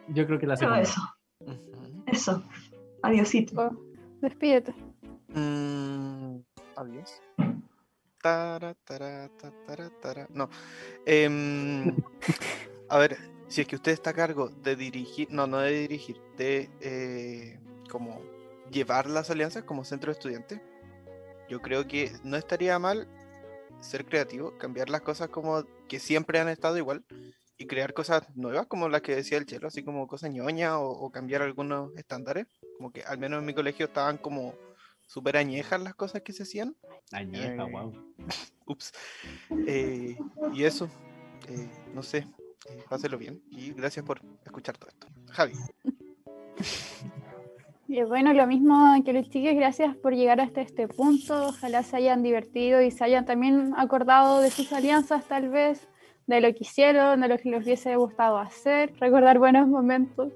Yo 0.09 0.25
creo 0.25 0.39
que 0.39 0.47
la 0.47 0.55
Pero 0.55 0.75
segunda. 0.75 0.81
eso, 0.81 1.01
eso. 2.07 2.43
Adiosito. 3.01 3.61
Oh, 3.61 3.75
despídete. 4.21 4.73
Mm, 5.29 6.37
adiós. 6.75 7.21
Tara, 8.21 8.73
tara, 8.85 9.29
ta, 9.37 9.51
tara, 9.67 9.89
tara. 10.01 10.27
No. 10.29 10.49
Em, 11.05 11.95
a 12.89 12.97
ver, 12.97 13.17
si 13.47 13.61
es 13.61 13.67
que 13.67 13.75
usted 13.75 13.91
está 13.91 14.11
a 14.11 14.13
cargo 14.13 14.49
de 14.49 14.75
dirigir, 14.75 15.27
no, 15.29 15.45
no 15.47 15.57
de 15.59 15.71
dirigir, 15.81 16.21
de 16.37 16.69
eh, 16.81 17.59
como 17.89 18.21
llevar 18.71 19.09
las 19.09 19.29
alianzas 19.29 19.63
como 19.63 19.83
centro 19.83 20.11
de 20.11 20.17
estudiantes, 20.17 20.61
yo 21.49 21.61
creo 21.61 21.87
que 21.87 22.11
no 22.23 22.37
estaría 22.37 22.79
mal 22.79 23.07
ser 23.83 24.05
creativo, 24.05 24.57
cambiar 24.57 24.89
las 24.89 25.01
cosas 25.01 25.29
como 25.29 25.63
que 25.87 25.99
siempre 25.99 26.39
han 26.39 26.49
estado 26.49 26.77
igual 26.77 27.05
y 27.57 27.67
crear 27.67 27.93
cosas 27.93 28.23
nuevas, 28.35 28.67
como 28.67 28.89
las 28.89 29.01
que 29.01 29.15
decía 29.15 29.37
el 29.37 29.45
Chelo, 29.45 29.67
así 29.67 29.83
como 29.83 30.07
cosas 30.07 30.31
ñoñas 30.31 30.73
o, 30.73 30.89
o 30.89 31.11
cambiar 31.11 31.41
algunos 31.41 31.91
estándares, 31.95 32.47
como 32.77 32.91
que 32.91 33.03
al 33.03 33.17
menos 33.17 33.39
en 33.39 33.45
mi 33.45 33.53
colegio 33.53 33.85
estaban 33.85 34.17
como 34.17 34.55
súper 35.07 35.37
añejas 35.37 35.81
las 35.81 35.95
cosas 35.95 36.21
que 36.21 36.33
se 36.33 36.43
hacían. 36.43 36.75
Añeja, 37.11 37.65
Eh, 37.65 37.71
wow. 37.71 38.15
Ups. 38.65 38.91
Eh, 39.67 40.17
y 40.53 40.63
eso, 40.63 40.89
eh, 41.49 41.69
no 41.93 42.01
sé, 42.01 42.27
eh, 42.69 42.83
páselo 42.89 43.17
bien 43.17 43.43
y 43.51 43.73
gracias 43.73 44.05
por 44.05 44.21
escuchar 44.45 44.77
todo 44.77 44.89
esto. 44.89 45.07
Javi. 45.31 45.53
Y 47.87 48.01
bueno, 48.03 48.33
lo 48.33 48.47
mismo 48.47 48.95
que 49.03 49.13
los 49.13 49.29
chiques, 49.29 49.55
gracias 49.55 49.95
por 49.97 50.13
llegar 50.15 50.39
hasta 50.41 50.61
este 50.61 50.87
punto. 50.87 51.47
Ojalá 51.49 51.83
se 51.83 51.97
hayan 51.97 52.23
divertido 52.23 52.81
y 52.81 52.91
se 52.91 53.03
hayan 53.03 53.25
también 53.25 53.73
acordado 53.77 54.39
de 54.39 54.49
sus 54.51 54.71
alianzas, 54.73 55.25
tal 55.25 55.49
vez, 55.49 55.87
de 56.27 56.39
lo 56.41 56.47
que 56.53 56.59
hicieron, 56.61 57.19
de 57.21 57.27
lo 57.27 57.37
que 57.37 57.49
les 57.49 57.63
hubiese 57.63 57.95
gustado 57.97 58.37
hacer, 58.37 58.93
recordar 58.99 59.39
buenos 59.39 59.67
momentos. 59.67 60.31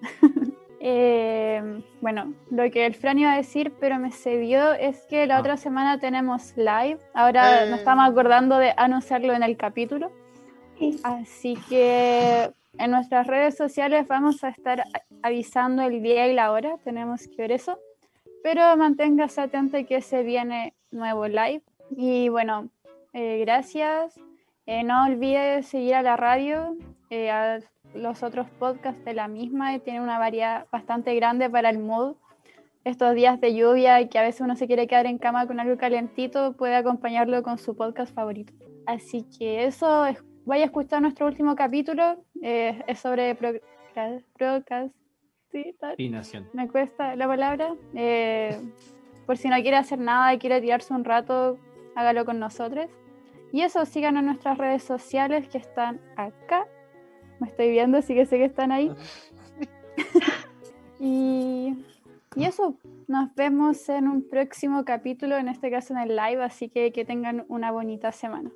Eh, 0.88 1.80
bueno, 2.00 2.32
lo 2.50 2.70
que 2.70 2.86
el 2.86 2.94
Fran 2.94 3.18
iba 3.18 3.32
a 3.32 3.36
decir, 3.38 3.72
pero 3.80 3.98
me 3.98 4.12
se 4.12 4.36
vio, 4.36 4.72
es 4.74 5.04
que 5.10 5.26
la 5.26 5.38
Ah. 5.38 5.40
otra 5.40 5.56
semana 5.56 5.98
tenemos 5.98 6.56
live. 6.56 6.98
Ahora 7.12 7.64
Eh. 7.64 7.70
nos 7.70 7.80
estamos 7.80 8.08
acordando 8.08 8.56
de 8.58 8.72
anunciarlo 8.76 9.32
en 9.32 9.42
el 9.42 9.56
capítulo. 9.56 10.12
Así 11.02 11.54
que 11.68 12.50
en 12.78 12.90
nuestras 12.90 13.26
redes 13.26 13.56
sociales 13.56 14.06
vamos 14.08 14.42
a 14.44 14.48
estar 14.48 14.84
avisando 15.22 15.82
el 15.82 16.02
día 16.02 16.26
y 16.28 16.34
la 16.34 16.52
hora, 16.52 16.76
tenemos 16.84 17.26
que 17.28 17.36
ver 17.36 17.52
eso. 17.52 17.78
Pero 18.42 18.76
manténgase 18.76 19.40
atento 19.40 19.78
que 19.86 20.00
se 20.00 20.22
viene 20.22 20.74
nuevo 20.90 21.26
live. 21.26 21.62
Y 21.90 22.28
bueno, 22.28 22.68
eh, 23.12 23.38
gracias. 23.40 24.18
Eh, 24.66 24.82
no 24.84 25.04
olvide 25.04 25.62
seguir 25.62 25.94
a 25.94 26.02
la 26.02 26.16
radio, 26.16 26.76
eh, 27.10 27.30
a 27.30 27.58
los 27.94 28.22
otros 28.22 28.48
podcasts 28.58 29.04
de 29.04 29.14
la 29.14 29.28
misma, 29.28 29.78
tiene 29.78 30.00
una 30.00 30.18
variedad 30.18 30.66
bastante 30.70 31.14
grande 31.14 31.48
para 31.48 31.70
el 31.70 31.78
mood. 31.78 32.16
Estos 32.84 33.14
días 33.14 33.40
de 33.40 33.54
lluvia 33.54 34.00
y 34.00 34.08
que 34.08 34.18
a 34.18 34.22
veces 34.22 34.42
uno 34.42 34.54
se 34.54 34.66
quiere 34.68 34.86
quedar 34.86 35.06
en 35.06 35.18
cama 35.18 35.46
con 35.46 35.58
algo 35.58 35.76
calentito, 35.76 36.52
puede 36.52 36.76
acompañarlo 36.76 37.42
con 37.42 37.58
su 37.58 37.76
podcast 37.76 38.14
favorito. 38.14 38.52
Así 38.86 39.24
que 39.38 39.64
eso, 39.64 40.06
es- 40.06 40.22
vaya 40.44 40.62
a 40.64 40.66
escuchar 40.66 41.02
nuestro 41.02 41.26
último 41.26 41.56
capítulo, 41.56 42.22
eh, 42.48 42.80
es 42.86 43.00
sobre 43.00 43.36
procra- 43.36 44.22
procrastinar. 44.38 44.92
Y 45.96 46.08
nación. 46.10 46.48
me 46.52 46.68
cuesta 46.68 47.16
la 47.16 47.26
palabra. 47.26 47.74
Eh, 47.94 48.56
por 49.26 49.36
si 49.36 49.48
no 49.48 49.56
quiere 49.56 49.76
hacer 49.76 49.98
nada 49.98 50.32
y 50.32 50.38
quiere 50.38 50.60
tirarse 50.60 50.94
un 50.94 51.04
rato, 51.04 51.58
hágalo 51.96 52.24
con 52.24 52.38
nosotros. 52.38 52.86
Y 53.52 53.62
eso, 53.62 53.84
síganos 53.84 54.20
en 54.20 54.26
nuestras 54.26 54.58
redes 54.58 54.84
sociales 54.84 55.48
que 55.48 55.58
están 55.58 56.00
acá. 56.16 56.66
Me 57.40 57.48
estoy 57.48 57.70
viendo, 57.70 57.98
así 57.98 58.14
que 58.14 58.26
sé 58.26 58.36
que 58.38 58.44
están 58.44 58.70
ahí. 58.70 58.92
y, 61.00 61.74
y 62.36 62.44
eso, 62.44 62.76
nos 63.08 63.34
vemos 63.34 63.88
en 63.88 64.06
un 64.06 64.28
próximo 64.28 64.84
capítulo, 64.84 65.36
en 65.36 65.48
este 65.48 65.68
caso 65.70 65.94
en 65.94 66.00
el 66.00 66.14
live, 66.16 66.44
así 66.44 66.68
que 66.68 66.92
que 66.92 67.04
tengan 67.04 67.44
una 67.48 67.72
bonita 67.72 68.12
semana. 68.12 68.50